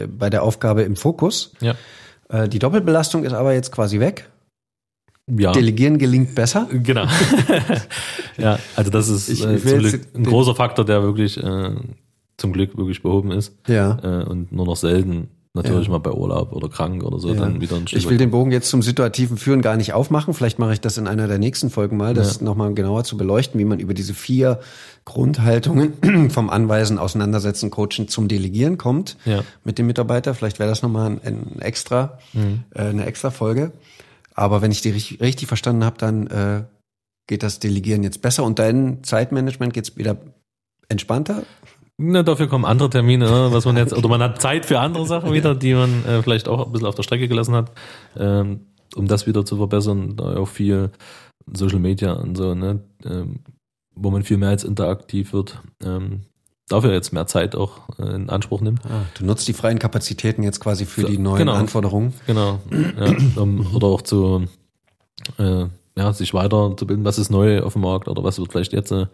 bei 0.08 0.28
der 0.30 0.42
Aufgabe 0.42 0.82
im 0.82 0.96
Fokus. 0.96 1.52
ja, 1.60 1.74
Äh, 2.28 2.48
die 2.48 2.58
Doppelbelastung 2.58 3.24
ist 3.24 3.32
aber 3.32 3.54
jetzt 3.54 3.72
quasi 3.72 3.98
weg. 3.98 4.28
Ja. 5.38 5.52
Delegieren 5.52 5.98
gelingt 5.98 6.34
besser. 6.34 6.68
Genau. 6.70 7.06
ja, 8.38 8.58
also 8.76 8.90
das 8.90 9.08
ist 9.08 9.28
Ich- 9.28 9.44
äh, 9.44 9.56
ich 9.56 9.64
jetzt 9.64 9.78
Glück 9.78 10.00
ein 10.14 10.24
großer 10.24 10.54
Faktor, 10.54 10.84
der 10.84 11.02
wirklich 11.02 11.36
äh, 11.42 11.70
zum 12.36 12.52
Glück 12.52 12.76
wirklich 12.76 13.02
behoben 13.02 13.30
ist 13.32 13.54
Ja. 13.66 13.98
äh, 14.02 14.24
und 14.24 14.52
nur 14.52 14.66
noch 14.66 14.76
selten 14.76 15.28
natürlich 15.52 15.86
Ja. 15.86 15.92
mal 15.92 15.98
bei 15.98 16.12
Urlaub 16.12 16.52
oder 16.52 16.68
krank 16.68 17.02
oder 17.02 17.18
so 17.18 17.28
Ja. 17.28 17.34
dann 17.34 17.60
wieder 17.60 17.76
ein 17.76 17.86
Stück 17.88 17.98
Ich 17.98 18.08
will 18.08 18.18
den 18.18 18.30
Bogen 18.30 18.52
jetzt 18.52 18.70
zum 18.70 18.82
situativen 18.82 19.36
Führen 19.36 19.62
gar 19.62 19.76
nicht 19.76 19.92
aufmachen. 19.92 20.32
Vielleicht 20.32 20.58
mache 20.60 20.72
ich 20.72 20.80
das 20.80 20.96
in 20.96 21.08
einer 21.08 21.26
der 21.26 21.38
nächsten 21.38 21.70
Folgen 21.70 21.96
mal, 21.96 22.14
das 22.14 22.38
Ja. 22.38 22.44
nochmal 22.44 22.72
genauer 22.72 23.02
zu 23.04 23.16
beleuchten, 23.16 23.58
wie 23.60 23.64
man 23.64 23.80
über 23.80 23.92
diese 23.92 24.14
vier 24.14 24.60
Grundhaltungen 25.04 25.94
vom 26.30 26.50
Anweisen, 26.50 26.98
Auseinandersetzen, 26.98 27.70
Coachen 27.70 28.06
zum 28.08 28.28
Delegieren 28.28 28.78
kommt 28.78 29.16
Ja. 29.24 29.42
mit 29.64 29.78
dem 29.78 29.86
Mitarbeiter. 29.86 30.34
Vielleicht 30.34 30.60
wäre 30.60 30.68
das 30.70 30.82
nochmal 30.82 31.10
ein, 31.10 31.20
ein 31.24 31.60
extra, 31.60 32.18
Mhm. 32.32 32.60
äh, 32.74 32.82
eine 32.82 33.06
extra 33.06 33.30
Folge. 33.30 33.72
Aber 34.40 34.62
wenn 34.62 34.70
ich 34.70 34.80
die 34.80 34.88
richtig, 34.88 35.20
richtig 35.20 35.48
verstanden 35.48 35.84
habe, 35.84 35.98
dann 35.98 36.26
äh, 36.28 36.64
geht 37.26 37.42
das 37.42 37.58
Delegieren 37.58 38.02
jetzt 38.02 38.22
besser 38.22 38.42
und 38.42 38.58
dein 38.58 39.04
Zeitmanagement 39.04 39.74
geht's 39.74 39.98
wieder 39.98 40.16
entspannter. 40.88 41.42
Na, 41.98 42.22
dafür 42.22 42.48
kommen 42.48 42.64
andere 42.64 42.88
Termine, 42.88 43.26
ne, 43.26 43.48
was 43.52 43.66
man 43.66 43.76
jetzt, 43.76 43.92
oder 43.96 44.08
man 44.08 44.22
hat 44.22 44.40
Zeit 44.40 44.64
für 44.64 44.80
andere 44.80 45.04
Sachen 45.04 45.34
wieder, 45.34 45.54
die 45.54 45.74
man 45.74 46.06
äh, 46.06 46.22
vielleicht 46.22 46.48
auch 46.48 46.64
ein 46.64 46.72
bisschen 46.72 46.88
auf 46.88 46.94
der 46.94 47.02
Strecke 47.02 47.28
gelassen 47.28 47.54
hat, 47.54 47.70
ähm, 48.16 48.68
um 48.96 49.06
das 49.06 49.26
wieder 49.26 49.44
zu 49.44 49.58
verbessern, 49.58 50.16
da 50.16 50.38
auch 50.38 50.48
viel 50.48 50.90
Social 51.52 51.78
Media 51.78 52.14
und 52.14 52.34
so, 52.34 52.54
ne, 52.54 52.80
ähm, 53.04 53.40
wo 53.94 54.10
man 54.10 54.22
viel 54.22 54.38
mehr 54.38 54.48
als 54.48 54.64
interaktiv 54.64 55.34
wird, 55.34 55.60
ähm, 55.84 56.22
dafür 56.70 56.92
jetzt 56.92 57.12
mehr 57.12 57.26
Zeit 57.26 57.54
auch 57.56 57.88
äh, 57.98 58.14
in 58.14 58.30
Anspruch 58.30 58.60
nimmt. 58.60 58.80
Ah, 58.86 59.02
du 59.18 59.24
nutzt 59.26 59.46
die 59.48 59.52
freien 59.52 59.78
Kapazitäten 59.78 60.42
jetzt 60.42 60.60
quasi 60.60 60.86
für 60.86 61.04
die 61.04 61.18
neuen 61.18 61.38
Genau. 61.38 61.52
Anforderungen. 61.54 62.14
Genau. 62.26 62.60
Ja, 62.98 63.14
um, 63.42 63.74
oder 63.74 63.88
auch 63.88 64.02
zu 64.02 64.44
äh, 65.38 65.66
ja, 65.96 66.12
sich 66.12 66.32
weiterzubilden, 66.32 67.04
was 67.04 67.18
ist 67.18 67.30
neu 67.30 67.62
auf 67.62 67.74
dem 67.74 67.82
Markt 67.82 68.08
oder 68.08 68.22
was 68.24 68.38
wird 68.38 68.52
vielleicht 68.52 68.72
jetzt 68.72 68.92
äh, 68.92 69.06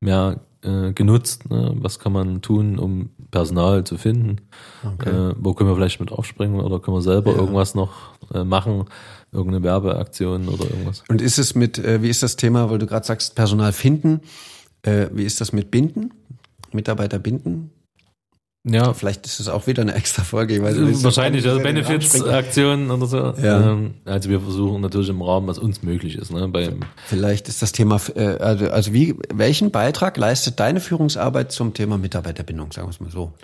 mehr 0.00 0.40
äh, 0.62 0.92
genutzt, 0.92 1.48
ne? 1.48 1.72
was 1.76 1.98
kann 1.98 2.12
man 2.12 2.42
tun, 2.42 2.78
um 2.78 3.10
Personal 3.30 3.84
zu 3.84 3.96
finden, 3.96 4.38
Okay. 4.84 5.10
äh, 5.10 5.34
wo 5.38 5.54
können 5.54 5.70
wir 5.70 5.76
vielleicht 5.76 6.00
mit 6.00 6.10
aufspringen 6.12 6.60
oder 6.60 6.80
können 6.80 6.96
wir 6.96 7.02
selber 7.02 7.30
Ja. 7.32 7.38
irgendwas 7.38 7.74
noch 7.74 7.92
äh, 8.34 8.44
machen, 8.44 8.84
irgendeine 9.32 9.62
Werbeaktion 9.62 10.48
oder 10.48 10.64
irgendwas. 10.64 11.04
Und 11.08 11.22
ist 11.22 11.38
es 11.38 11.54
mit, 11.54 11.78
äh, 11.78 12.02
wie 12.02 12.08
ist 12.10 12.22
das 12.22 12.36
Thema, 12.36 12.68
weil 12.68 12.78
du 12.78 12.86
gerade 12.86 13.06
sagst, 13.06 13.34
Personal 13.36 13.72
finden, 13.72 14.20
wie 15.12 15.22
ist 15.24 15.40
das 15.40 15.54
mit 15.54 15.70
Binden? 15.70 16.12
Mitarbeiter 16.74 17.18
binden? 17.18 17.70
Ja, 18.66 18.94
Vielleicht 18.94 19.26
ist 19.26 19.40
es 19.40 19.48
auch 19.48 19.66
wieder 19.66 19.82
eine 19.82 19.94
extra 19.94 20.22
Folge. 20.22 20.54
Ich 20.54 20.62
weiß 20.62 20.78
nicht, 20.78 21.04
wahrscheinlich, 21.04 21.46
also. 21.46 21.60
Benefits-Aktionen 21.60 22.90
oder 22.90 23.06
so. 23.06 23.18
Ja. 23.18 23.72
Ähm, 23.72 23.94
also 24.06 24.30
wir 24.30 24.40
versuchen 24.40 24.80
natürlich 24.80 25.10
im 25.10 25.20
Rahmen, 25.20 25.46
was 25.46 25.58
uns 25.58 25.82
möglich 25.82 26.16
ist. 26.16 26.32
Ne? 26.32 26.48
Beim, 26.48 26.80
Vielleicht 27.04 27.48
ist 27.48 27.60
das 27.60 27.72
Thema, 27.72 28.00
äh, 28.14 28.38
also, 28.38 28.70
also 28.70 28.94
wie, 28.94 29.16
welchen 29.34 29.70
Beitrag 29.70 30.16
leistet 30.16 30.60
deine 30.60 30.80
Führungsarbeit 30.80 31.52
zum 31.52 31.74
Thema 31.74 31.98
Mitarbeiterbindung, 31.98 32.72
sagen 32.72 32.86
wir 32.86 32.92
es 32.92 33.00
mal 33.00 33.10
so? 33.10 33.34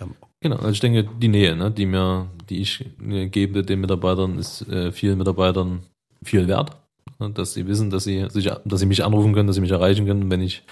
Genau, 0.41 0.57
also 0.57 0.71
ich 0.71 0.81
denke, 0.81 1.07
die 1.21 1.29
Nähe, 1.29 1.55
ne, 1.55 1.71
die 1.71 1.85
mir, 1.85 2.29
die 2.49 2.63
ich 2.63 2.87
äh, 3.07 3.27
gebe 3.27 3.63
den 3.63 3.81
Mitarbeitern, 3.83 4.39
ist 4.39 4.67
äh, 4.69 4.91
vielen 4.91 5.19
Mitarbeitern 5.19 5.81
viel 6.25 6.49
wert. 6.49 6.71
Ne, 7.19 7.31
dass 7.31 7.53
sie 7.53 7.67
wissen, 7.67 7.91
dass 7.91 8.05
sie 8.05 8.27
sich, 8.31 8.51
dass 8.65 8.81
sie 8.81 8.87
mich 8.87 9.05
anrufen 9.05 9.35
können, 9.35 9.49
dass 9.49 9.57
sie 9.57 9.61
mich 9.61 9.71
erreichen 9.71 10.07
können. 10.07 10.31
Wenn 10.31 10.41
ich 10.41 10.63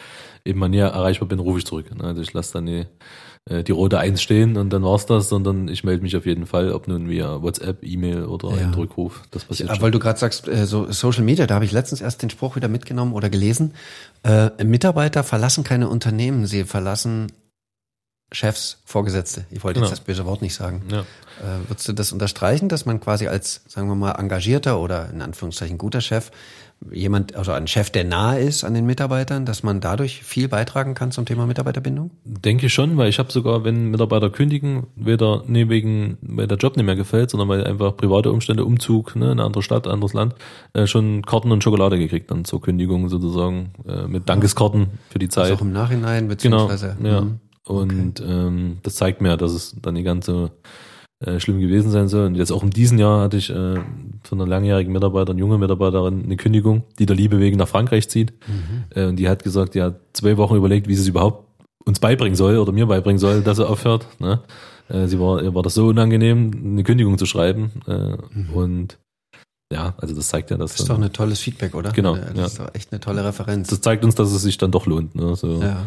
eben 0.45 0.59
mal 0.59 0.69
näher 0.69 0.89
erreichbar 0.89 1.29
bin, 1.29 1.39
rufe 1.39 1.59
ich 1.59 1.67
zurück. 1.67 1.95
Ne? 1.97 2.05
Also 2.05 2.23
ich 2.23 2.33
lasse 2.33 2.53
dann 2.55 2.67
die, 2.67 2.87
äh, 3.51 3.63
die 3.65 3.73
rote 3.73 3.99
Eins 3.99 4.23
stehen 4.23 4.57
und 4.57 4.71
dann 4.71 4.83
war's 4.83 5.07
das, 5.07 5.29
sondern 5.29 5.69
ich 5.69 5.85
melde 5.85 6.03
mich 6.03 6.17
auf 6.17 6.27
jeden 6.27 6.47
Fall, 6.47 6.73
ob 6.73 6.89
nun 6.89 7.09
via 7.09 7.43
WhatsApp, 7.43 7.83
E-Mail 7.85 8.25
oder 8.25 8.51
Ja. 8.51 8.57
ein 8.69 8.75
Rückruf. 8.75 9.23
Das 9.31 9.45
passiert 9.45 9.71
schon. 9.71 9.81
weil 9.81 9.91
du 9.91 9.99
gerade 9.99 10.19
sagst, 10.19 10.49
äh, 10.49 10.67
so 10.67 10.91
Social 10.93 11.23
Media, 11.25 11.47
da 11.47 11.55
habe 11.55 11.65
ich 11.65 11.73
letztens 11.73 12.01
erst 12.01 12.23
den 12.23 12.31
Spruch 12.31 12.57
wieder 12.57 12.69
mitgenommen 12.69 13.13
oder 13.13 13.31
gelesen. 13.31 13.75
Äh, 14.23 14.51
Mitarbeiter 14.65 15.23
verlassen 15.25 15.65
keine 15.65 15.89
Unternehmen, 15.89 16.47
sie 16.47 16.65
verlassen 16.65 17.33
Chefs, 18.31 18.83
Vorgesetzte. 18.85 19.47
Ich 19.51 19.65
wollte 19.65 19.81
Genau. 19.81 19.89
jetzt 19.91 20.01
das 20.01 20.05
böse 20.05 20.27
Wort 20.27 20.43
nicht 20.43 20.55
sagen. 20.55 20.83
Ja. 20.91 21.01
Äh, 21.01 21.67
würdest 21.69 21.89
du 21.89 21.95
das 21.95 22.13
unterstreichen, 22.13 22.69
dass 22.69 22.85
man 22.85 23.01
quasi 23.01 23.27
als, 23.27 23.63
sagen 23.69 23.89
wir 23.89 23.95
mal, 23.95 24.13
engagierter 24.13 24.79
oder 24.81 25.09
in 25.11 25.23
Anführungszeichen 25.23 25.79
guter 25.79 26.03
Chef, 26.03 26.31
jemand, 26.93 27.35
also 27.35 27.53
ein 27.53 27.67
Chef, 27.67 27.91
der 27.91 28.05
nahe 28.05 28.41
ist 28.41 28.65
an 28.65 28.75
den 28.75 28.87
Mitarbeitern, 28.87 29.45
dass 29.45 29.63
man 29.63 29.81
dadurch 29.81 30.23
viel 30.23 30.49
beitragen 30.49 30.95
kann 30.95 31.11
zum 31.11 31.25
Thema 31.25 31.47
Mitarbeiterbindung? 31.47 32.11
Denke 32.25 32.67
ich 32.67 32.75
schon, 32.75 32.97
weil 32.97 33.09
ich 33.09 33.19
habe 33.19 33.33
sogar, 33.33 33.65
wenn 33.65 33.91
Mitarbeiter 33.91 34.31
kündigen, 34.31 34.87
weder 34.97 35.43
nee, 35.47 35.69
wegen, 35.69 36.19
weil 36.23 36.47
der 36.47 36.59
Job 36.59 36.77
nicht 36.77 36.87
mehr 36.87 36.97
gefällt, 36.97 37.31
sondern 37.31 37.49
weil 37.49 37.65
einfach 37.65 37.97
private 37.97 38.31
Umstände, 38.33 38.65
Umzug, 38.65 39.17
ne, 39.17 39.27
in 39.27 39.31
eine 39.33 39.45
andere 39.45 39.63
Stadt, 39.63 39.87
anderes 39.87 40.15
Land, 40.15 40.35
äh, 40.73 40.87
schon 40.87 41.23
Karten 41.23 41.51
und 41.51 41.65
Schokolade 41.65 41.99
gekriegt 41.99 42.31
dann 42.31 42.45
zur 42.45 42.61
Kündigung 42.61 43.09
sozusagen, 43.09 43.73
äh, 43.87 44.07
mit 44.07 44.29
Dankeskarten 44.29 44.87
für 45.11 45.19
die 45.19 45.27
Also 45.27 45.43
Zeit. 45.43 45.53
auch 45.53 45.61
im 45.61 45.73
Nachhinein, 45.73 46.29
Genau, 46.39 46.69
beziehungsweise. 46.69 46.97
ja. 47.03 47.21
Mhm. 47.23 47.41
Und 47.65 48.23
ähm, 48.27 48.79
das 48.83 48.95
zeigt 48.95 49.21
mir, 49.21 49.37
dass 49.37 49.53
es 49.53 49.77
dann 49.83 49.93
nicht 49.95 50.05
ganz 50.07 50.25
so 50.25 50.51
äh, 51.25 51.41
schlimm 51.41 51.61
gewesen 51.61 51.91
sein 51.91 52.09
soll. 52.09 52.27
Und 52.27 52.35
jetzt 52.37 52.53
auch 52.53 52.63
in 52.63 52.71
diesem 52.71 52.99
Jahr 52.99 53.23
hatte 53.23 53.37
ich 53.37 53.51
äh, 53.51 53.75
von 54.23 54.41
einer 54.41 54.47
langjährigen 54.49 54.93
Mitarbeiterin, 54.93 55.39
junge 55.39 55.59
Mitarbeiterin, 55.59 56.25
eine 56.25 56.37
Kündigung, 56.37 56.85
die 56.99 57.07
der 57.07 57.17
Liebe 57.17 57.39
wegen 57.41 57.57
nach 57.59 57.69
Frankreich 57.69 58.09
zieht. 58.09 58.33
Mhm. 58.47 58.85
Äh, 58.95 59.07
und 59.07 59.17
die 59.17 59.29
hat 59.29 59.43
gesagt, 59.43 59.75
die 59.75 59.83
hat 59.83 60.01
zwei 60.13 60.37
Wochen 60.37 60.57
überlegt, 60.57 60.89
wie 60.89 60.95
sie 60.95 61.03
es 61.03 61.09
überhaupt 61.09 61.45
uns 61.85 62.01
beibringen 62.01 62.37
soll 62.37 62.59
oder 62.59 62.73
mir 62.73 62.87
beibringen 62.87 63.19
soll, 63.19 63.43
dass 63.43 63.59
er 63.59 63.71
aufhört. 63.71 64.07
Ne? 64.21 64.41
Äh, 64.89 65.07
sie 65.07 65.19
war, 65.19 65.43
ihr 65.43 65.55
war 65.55 65.63
das 65.63 65.75
so 65.75 65.87
unangenehm, 65.89 66.51
eine 66.55 66.83
Kündigung 66.85 67.19
zu 67.19 67.27
schreiben. 67.27 67.73
Äh, 67.87 68.17
Und 68.53 68.99
ja, 69.73 69.95
also 69.99 70.15
das 70.15 70.29
zeigt 70.29 70.51
ja, 70.51 70.57
dass 70.57 70.73
Das 70.73 70.81
ist 70.81 70.89
doch 70.89 71.01
ein 71.01 71.13
tolles 71.13 71.41
Feedback, 71.41 71.75
oder? 71.75 71.93
Genau, 71.93 72.17
Das 72.17 72.37
ja. 72.37 72.47
ist 72.47 72.59
doch 72.59 72.75
echt 72.75 72.93
eine 72.93 73.01
tolle 73.01 73.25
Referenz. 73.25 73.69
das 73.69 73.81
zeigt 73.81 74.05
uns, 74.05 74.15
dass 74.15 74.31
es 74.33 74.43
sich 74.43 74.57
dann 74.57 74.71
doch 74.71 74.87
lohnt. 74.87 75.15
Ne? 75.15 75.35
So, 75.37 75.61
ja. 75.61 75.83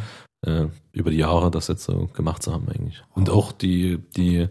äh, 0.45 0.67
über 0.91 1.09
die 1.09 1.17
Jahre 1.17 1.49
das 1.49 1.67
jetzt 1.67 1.83
so 1.85 2.09
gemacht 2.13 2.43
zu 2.43 2.51
haben 2.53 2.67
eigentlich. 2.69 3.01
Und 3.15 3.29
auch 3.29 3.51
die, 3.51 3.99
die, 4.15 4.49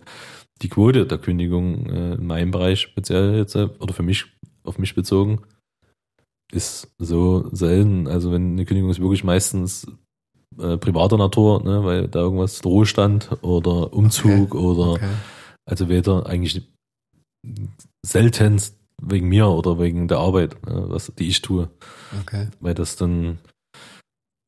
die 0.63 0.69
Quote 0.69 1.07
der 1.07 1.19
Kündigung 1.19 1.87
äh, 1.87 2.15
in 2.15 2.27
meinem 2.27 2.51
Bereich 2.51 2.81
speziell 2.81 3.37
jetzt, 3.37 3.55
äh, 3.57 3.69
oder 3.79 3.95
für 3.95 4.03
mich, 4.03 4.27
auf 4.65 4.79
mich 4.79 4.95
bezogen, 4.95 5.41
ist 6.53 6.93
so 6.99 7.49
selten. 7.53 8.07
Also 8.09 8.33
wenn 8.33 8.53
eine 8.53 8.65
Kündigung 8.65 8.91
ist 8.91 9.01
wirklich 9.01 9.25
meistens 9.25 9.87
äh, 10.59 10.77
privater 10.77 11.17
Natur, 11.17 11.63
ne, 11.63 11.85
weil 11.85 12.09
da 12.09 12.21
irgendwas 12.21 12.65
Ruhestand 12.65 13.31
oder 13.43 13.93
Umzug 13.93 14.55
oder 14.55 14.93
Okay. 14.95 15.11
also 15.65 15.89
weder 15.89 16.27
eigentlich 16.27 16.63
seltenst 18.05 18.77
wegen 19.03 19.29
mir 19.29 19.49
oder 19.49 19.79
wegen 19.79 20.09
der 20.09 20.19
Arbeit, 20.19 20.61
ne, 20.67 20.85
was 20.89 21.13
die 21.19 21.29
ich 21.29 21.41
tue 21.41 21.71
Okay. 22.23 22.49
weil 22.61 22.75
das 22.75 22.97
dann, 22.97 23.39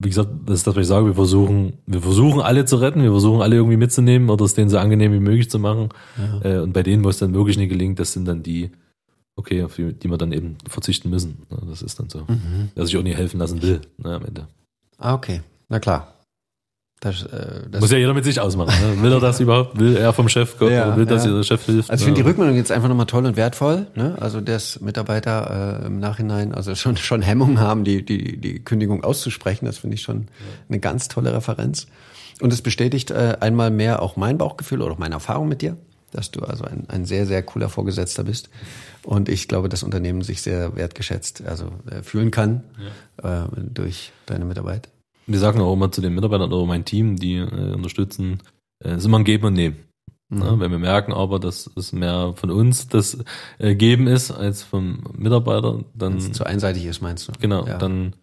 wie 0.03 0.09
gesagt, 0.09 0.31
das 0.47 0.59
ist 0.59 0.67
das, 0.67 0.75
was 0.75 0.83
ich 0.83 0.89
sage, 0.89 1.07
wir 1.07 1.15
versuchen, 1.15 1.75
wir 1.87 2.01
versuchen 2.01 2.41
alle 2.41 2.65
zu 2.65 2.77
retten, 2.77 3.03
wir 3.03 3.11
versuchen 3.11 3.41
alle 3.41 3.57
irgendwie 3.57 3.77
mitzunehmen 3.77 4.31
oder 4.31 4.45
es 4.45 4.55
denen 4.55 4.69
so 4.69 4.79
angenehm 4.79 5.13
wie 5.13 5.21
möglich 5.21 5.49
zu 5.49 5.59
machen. 5.59 5.91
Ja. 6.19 6.51
Äh, 6.51 6.59
und 6.61 6.73
bei 6.73 6.83
denen, 6.83 7.05
wo 7.05 7.09
es 7.09 7.19
dann 7.19 7.35
wirklich 7.35 7.57
nicht 7.57 7.69
gelingt, 7.69 7.99
das 7.99 8.13
sind 8.13 8.27
dann 8.27 8.43
die, 8.43 8.71
okay, 9.37 9.63
auf 9.63 9.77
die, 9.77 9.93
die 9.93 10.09
wir 10.09 10.19
dann 10.19 10.33
eben 10.33 10.57
verzichten 10.69 11.09
müssen. 11.11 11.43
Das 11.69 11.83
ist 11.83 11.99
dann 12.01 12.09
so. 12.09 12.21
Mhm. 12.21 12.71
Dass 12.75 12.89
ich 12.89 12.97
auch 12.97 13.03
nie 13.03 13.15
helfen 13.15 13.39
lassen 13.39 13.63
will, 13.63 13.81
ne, 13.99 14.17
am 14.17 14.25
Ende. 14.25 14.49
Ah, 14.99 15.15
okay. 15.15 15.43
Na 15.69 15.79
klar. 15.79 16.15
Das, 17.03 17.25
äh, 17.25 17.69
das 17.69 17.81
Muss 17.81 17.91
ja 17.91 17.99
jeder 17.99 18.15
mit 18.15 18.23
sich 18.23 18.39
ausmachen. 18.39 18.73
Ne? 18.81 19.03
Will 19.03 19.13
er 19.13 19.19
das 19.19 19.41
überhaupt? 19.41 19.77
Will 19.77 19.97
er 19.97 20.13
vom 20.13 20.29
Chef 20.29 20.57
kommen? 20.57 20.71
Ja, 20.71 20.97
will, 20.97 21.05
dass 21.05 21.25
ja. 21.25 21.33
der 21.33 21.43
Chef 21.43 21.67
hilft? 21.67 21.91
Also 21.91 22.03
ich 22.03 22.05
finde 22.05 22.23
die? 22.23 22.29
Rückmeldung 22.29 22.55
jetzt 22.57 22.71
einfach 22.71 22.89
nochmal 22.89 23.07
toll 23.07 23.27
und 23.27 23.37
wertvoll. 23.37 23.89
Ne? 23.97 24.17
Also 24.21 24.41
dass 24.41 24.81
Mitarbeiter 24.81 25.81
äh, 25.83 25.87
im 25.87 25.99
Nachhinein 25.99 26.55
also 26.55 26.77
schon 26.77 26.97
schon 26.97 27.21
Hemmungen 27.21 27.59
haben, 27.59 27.83
die 27.83 28.05
die 28.05 28.41
die 28.41 28.61
Kündigung 28.61 29.03
auszusprechen. 29.03 29.67
Das 29.67 29.79
finde 29.79 29.97
ich 29.97 30.03
schon 30.03 30.29
eine 30.69 30.79
ganz 30.79 31.09
tolle 31.09 31.35
Referenz. 31.35 31.89
Und 32.41 32.53
es 32.53 32.63
bestätigt 32.63 33.11
äh, 33.11 33.37
einmal 33.41 33.73
mehr 33.73 34.01
auch 34.01 34.15
mein 34.15 34.39
Bauchgefühl 34.39 34.81
oder 34.81 34.93
auch 34.93 34.99
meine 34.99 35.17
Erfahrung 35.17 35.49
mit 35.49 35.61
dir, 35.61 35.77
dass 36.13 36.31
du 36.31 36.43
also 36.43 36.63
ein, 36.63 36.85
ein 36.89 37.05
sehr 37.05 37.27
sehr 37.27 37.43
cooler 37.43 37.69
Vorgesetzter 37.69 38.23
bist. 38.23 38.49
Und 39.03 39.29
ich 39.29 39.49
glaube, 39.49 39.69
das 39.69 39.83
Unternehmen 39.83 40.23
sich 40.23 40.41
sehr 40.41 40.77
wertgeschätzt 40.77 41.43
also 41.49 41.73
äh, 41.91 42.05
fühlen 42.05 42.31
kann 42.31 42.63
äh, 43.25 43.41
durch 43.57 44.13
deine 44.27 44.45
Mitarbeit. 44.45 44.89
Wir 45.27 45.39
sagen 45.39 45.61
auch 45.61 45.73
immer 45.73 45.91
zu 45.93 46.01
den 46.01 46.15
Mitarbeitern 46.15 46.53
oder 46.53 46.67
mein 46.67 46.85
Team, 46.85 47.17
die 47.17 47.37
äh, 47.37 47.75
unterstützen, 47.75 48.41
äh, 48.85 48.91
es 48.91 48.99
ist 48.99 49.05
immer 49.07 49.19
ein 49.19 49.25
Geben 49.25 49.47
und 49.47 49.55
Nehmen. 49.55 49.77
Ne? 50.31 50.55
Wenn 50.59 50.71
wir 50.71 50.79
merken 50.79 51.13
aber, 51.13 51.39
dass 51.39 51.71
es 51.77 51.93
mehr 51.93 52.33
von 52.37 52.51
uns 52.51 52.89
das 52.89 53.19
äh, 53.59 53.75
Geben 53.75 54.07
ist 54.07 54.31
als 54.31 54.63
vom 54.63 55.05
Mitarbeiter, 55.15 55.85
dann 55.95 56.13
Wenn 56.15 56.19
es 56.19 56.33
zu 56.33 56.45
einseitig 56.45 56.87
ist, 56.87 57.03
meinst 57.03 57.29
du? 57.29 57.33
genau, 57.39 57.67
Ja. 57.67 57.77
dann 57.77 58.15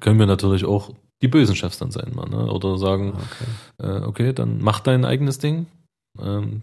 können 0.00 0.18
wir 0.18 0.26
natürlich 0.26 0.64
auch 0.64 0.90
die 1.22 1.28
bösen 1.28 1.54
Chefs 1.54 1.78
dann 1.78 1.92
sein, 1.92 2.10
mal, 2.14 2.28
ne? 2.28 2.50
oder 2.52 2.76
sagen, 2.76 3.12
Okay. 3.78 3.88
äh, 3.88 4.02
okay, 4.04 4.32
dann 4.32 4.58
mach 4.60 4.80
dein 4.80 5.04
eigenes 5.04 5.38
Ding. 5.38 5.66
Ähm, 6.20 6.62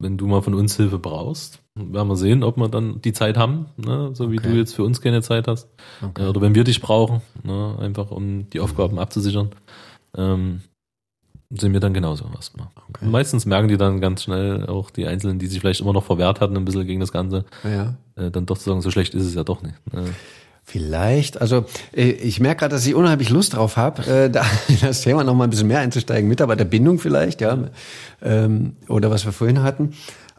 wenn 0.00 0.16
du 0.16 0.26
mal 0.26 0.42
von 0.42 0.54
uns 0.54 0.76
Hilfe 0.76 0.98
brauchst, 0.98 1.60
werden 1.74 2.08
wir 2.08 2.16
sehen, 2.16 2.42
ob 2.44 2.56
wir 2.56 2.68
dann 2.68 3.00
die 3.02 3.12
Zeit 3.12 3.36
haben, 3.36 3.66
ne? 3.76 4.10
so 4.14 4.30
wie 4.30 4.38
Okay. 4.38 4.50
du 4.52 4.56
jetzt 4.56 4.74
für 4.74 4.84
uns 4.84 5.00
keine 5.00 5.22
Zeit 5.22 5.48
hast. 5.48 5.68
Okay. 6.02 6.26
Oder 6.28 6.40
wenn 6.40 6.54
wir 6.54 6.64
dich 6.64 6.80
brauchen, 6.80 7.20
ne, 7.42 7.76
einfach 7.80 8.10
um 8.10 8.48
die 8.50 8.60
Aufgaben 8.60 8.98
abzusichern, 8.98 9.50
ähm, 10.16 10.60
sind 11.50 11.72
wir 11.72 11.80
dann 11.80 11.94
genauso 11.94 12.26
erstmal. 12.34 12.68
Okay. 12.90 13.06
Meistens 13.06 13.46
merken 13.46 13.68
die 13.68 13.76
dann 13.78 14.00
ganz 14.00 14.22
schnell 14.24 14.66
auch 14.66 14.90
die 14.90 15.06
Einzelnen, 15.06 15.38
die 15.38 15.46
sich 15.46 15.60
vielleicht 15.60 15.80
immer 15.80 15.92
noch 15.94 16.04
verwehrt 16.04 16.40
hatten, 16.40 16.56
ein 16.56 16.64
bisschen 16.64 16.86
gegen 16.86 17.00
das 17.00 17.10
Ganze, 17.12 17.44
Ja. 17.64 17.94
äh, 18.16 18.30
dann 18.30 18.44
doch 18.46 18.58
zu 18.58 18.64
sagen, 18.70 18.82
so 18.82 18.90
schlecht 18.90 19.14
ist 19.14 19.24
es 19.24 19.34
ja 19.34 19.44
doch 19.44 19.62
nicht. 19.62 19.74
Ne? 19.92 20.04
Vielleicht. 20.70 21.40
Also 21.40 21.64
äh, 21.96 22.10
ich 22.10 22.40
merke 22.40 22.60
gerade, 22.60 22.74
dass 22.74 22.86
ich 22.86 22.94
unheimlich 22.94 23.30
Lust 23.30 23.54
drauf 23.54 23.78
habe, 23.78 24.02
äh, 24.06 24.30
da 24.30 24.44
das 24.82 25.00
Thema 25.00 25.24
noch 25.24 25.34
mal 25.34 25.44
ein 25.44 25.50
bisschen 25.50 25.66
mehr 25.66 25.80
einzusteigen. 25.80 26.28
Mitarbeiterbindung 26.28 26.98
vielleicht, 26.98 27.40
ja, 27.40 27.56
ähm, 28.22 28.76
oder 28.86 29.10
was 29.10 29.24
wir 29.24 29.32
vorhin 29.32 29.62
hatten. 29.62 29.94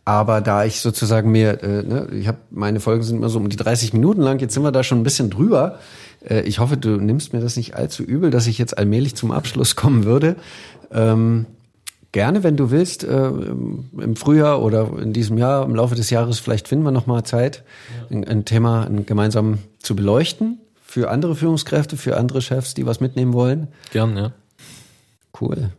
Aber 0.05 0.41
da 0.41 0.65
ich 0.65 0.81
sozusagen 0.81 1.31
mir, 1.31 1.63
äh, 1.63 1.81
ne, 1.81 2.07
ich 2.11 2.27
habe 2.27 2.37
meine 2.51 2.79
Folgen 2.79 3.01
sind 3.01 3.17
immer 3.17 3.29
so 3.29 3.39
um 3.39 3.49
die 3.49 3.55
30 3.55 3.93
Minuten 3.93 4.21
lang. 4.21 4.39
Jetzt 4.39 4.53
sind 4.53 4.61
wir 4.61 4.71
da 4.71 4.83
schon 4.83 4.99
ein 4.99 5.03
bisschen 5.03 5.31
drüber. 5.31 5.79
Äh, 6.23 6.41
ich 6.41 6.59
hoffe, 6.59 6.77
du 6.77 6.97
nimmst 6.97 7.33
mir 7.33 7.39
das 7.39 7.57
nicht 7.57 7.75
allzu 7.75 8.03
übel, 8.03 8.29
dass 8.29 8.45
ich 8.45 8.59
jetzt 8.59 8.77
allmählich 8.77 9.15
zum 9.15 9.31
Abschluss 9.31 9.75
kommen 9.75 10.05
würde. 10.05 10.35
Ähm, 10.91 11.47
gerne, 12.11 12.43
wenn 12.43 12.57
du 12.57 12.71
willst, 12.71 13.03
äh, 13.03 13.27
im 13.27 14.15
Frühjahr 14.15 14.61
oder 14.61 14.97
in 14.99 15.13
diesem 15.13 15.37
Jahr, 15.37 15.65
im 15.65 15.75
Laufe 15.75 15.95
des 15.95 16.09
Jahres, 16.09 16.39
vielleicht 16.39 16.67
finden 16.67 16.85
wir 16.85 16.91
noch 16.91 17.07
mal 17.07 17.23
Zeit, 17.23 17.63
ein, 18.09 18.25
ein 18.25 18.45
Thema 18.45 18.85
ein, 18.85 19.05
gemeinsam 19.05 19.59
zu 19.79 19.95
beleuchten 19.95 20.59
für 20.83 21.09
andere 21.09 21.35
Führungskräfte, 21.35 21.97
für 21.97 22.17
andere 22.17 22.41
Chefs, 22.41 22.73
die 22.73 22.85
was 22.85 22.99
mitnehmen 22.99 23.33
wollen. 23.33 23.67
Gern, 23.91 24.17
ja. 24.17 24.31
Cool, 25.39 25.69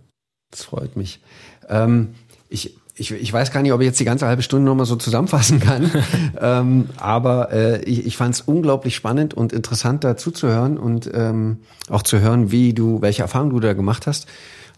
das 0.50 0.62
freut 0.62 0.96
mich. 0.96 1.20
Ähm, 1.68 2.14
ich 2.48 2.76
ich, 3.00 3.12
ich 3.12 3.32
weiß 3.32 3.50
gar 3.50 3.62
nicht, 3.62 3.72
ob 3.72 3.80
ich 3.80 3.86
jetzt 3.86 3.98
die 3.98 4.04
ganze 4.04 4.26
halbe 4.26 4.42
Stunde 4.42 4.66
nochmal 4.66 4.84
so 4.84 4.94
zusammenfassen 4.94 5.58
kann, 5.58 5.90
ähm, 6.40 6.90
aber 6.98 7.50
äh, 7.50 7.82
ich, 7.84 8.06
ich 8.06 8.16
fand 8.18 8.34
es 8.34 8.42
unglaublich 8.42 8.94
spannend 8.94 9.32
und 9.32 9.54
interessant 9.54 10.04
dazu 10.04 10.30
zu 10.30 10.48
hören 10.48 10.76
und 10.76 11.10
ähm, 11.14 11.60
auch 11.88 12.02
zu 12.02 12.20
hören, 12.20 12.50
wie 12.50 12.74
du, 12.74 13.00
welche 13.00 13.22
Erfahrungen 13.22 13.52
du 13.52 13.60
da 13.60 13.72
gemacht 13.72 14.06
hast. 14.06 14.26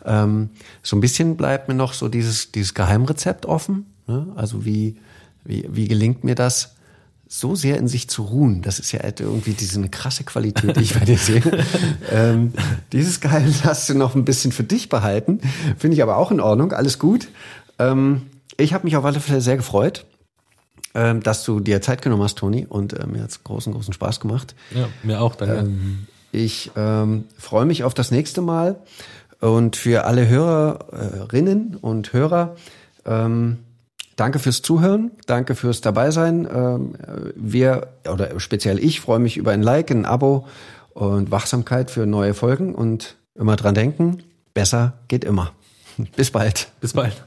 Ähm, 0.05 0.51
so 0.83 0.97
ein 0.97 1.01
bisschen 1.01 1.37
bleibt 1.37 1.69
mir 1.69 1.75
noch 1.75 1.93
so 1.93 2.09
dieses, 2.09 2.53
dieses 2.53 2.75
Geheimrezept 2.75 3.47
offen. 3.47 3.87
Ne? 4.07 4.29
Also 4.37 4.65
wie, 4.65 4.97
wie, 5.45 5.69
wie 5.71 5.89
gelingt 5.89 6.25
mir 6.25 6.35
das, 6.35 6.75
so 7.33 7.55
sehr 7.55 7.79
in 7.79 7.89
sich 7.89 8.11
zu 8.11 8.25
ruhen. 8.25 8.61
Das 8.61 8.79
ist 8.79 8.93
ja 8.93 9.01
irgendwie 9.03 9.55
diese 9.55 9.81
krasse 9.89 10.23
Qualität, 10.23 10.77
die 10.77 10.83
ich 10.83 10.99
bei 10.99 11.07
dir 11.07 11.17
sehe. 11.17 11.43
ähm, 12.13 12.53
dieses 12.93 13.23
Geheimnis 13.23 13.65
hast 13.65 13.89
du 13.89 13.95
noch 13.95 14.15
ein 14.15 14.27
bisschen 14.27 14.53
für 14.53 14.65
dich 14.65 14.91
behalten. 14.91 15.41
Finde 15.79 15.95
ich 15.97 16.03
aber 16.03 16.19
auch 16.19 16.31
in 16.31 16.41
Ordnung. 16.41 16.73
Alles 16.73 16.99
gut. 16.99 17.29
Ähm, 17.79 18.27
ich 18.59 18.75
habe 18.75 18.85
mich 18.85 18.97
auf 18.97 19.05
alle 19.07 19.19
Fälle 19.19 19.41
sehr 19.41 19.57
gefreut, 19.57 20.05
ähm, 20.95 21.23
dass 21.23 21.43
du 21.45 21.61
dir 21.61 21.81
Zeit 21.81 22.03
genommen 22.03 22.23
hast, 22.23 22.37
Toni. 22.37 22.67
Und 22.69 22.93
äh, 22.93 23.07
mir 23.07 23.23
hat's 23.23 23.43
großen, 23.43 23.73
großen 23.73 23.95
Spaß 23.95 24.21
gemacht. 24.21 24.55
Ja, 24.75 24.89
mir 25.03 25.23
auch, 25.23 25.35
danke. 25.35 25.57
Ähm, 25.57 26.07
ich 26.33 26.71
ähm, 26.77 27.25
freue 27.39 27.65
mich 27.65 27.83
auf 27.83 27.95
das 27.95 28.11
nächste 28.11 28.43
Mal. 28.43 28.77
Und 29.43 29.77
für 29.77 30.05
alle 30.05 30.29
Hörerinnen 30.29 31.77
und 31.77 32.13
Hörer, 32.13 32.57
ähm, 33.05 33.59
Danke 34.17 34.39
fürs 34.39 34.61
Zuhören, 34.63 35.11
danke 35.27 35.55
fürs 35.55 35.81
Dabeisein. 35.81 36.47
Ähm, 36.53 36.95
wir, 37.35 37.89
oder 38.09 38.39
speziell 38.41 38.79
ich, 38.79 39.01
freue 39.01 39.19
mich 39.19 39.37
über 39.37 39.53
ein 39.53 39.63
Like, 39.63 39.91
ein 39.91 40.05
Abo 40.05 40.47
und 40.93 41.31
Wachsamkeit 41.31 41.91
für 41.91 42.07
neue 42.07 42.35
Folgen 42.35 42.75
und 42.75 43.17
immer 43.35 43.57
dran 43.57 43.75
denken, 43.75 44.23
besser 44.55 44.93
geht 45.09 45.25
immer. 45.25 45.53
Bis 46.17 46.31
bald. 46.31 46.71
Bis 46.81 46.93
bald. 46.93 47.25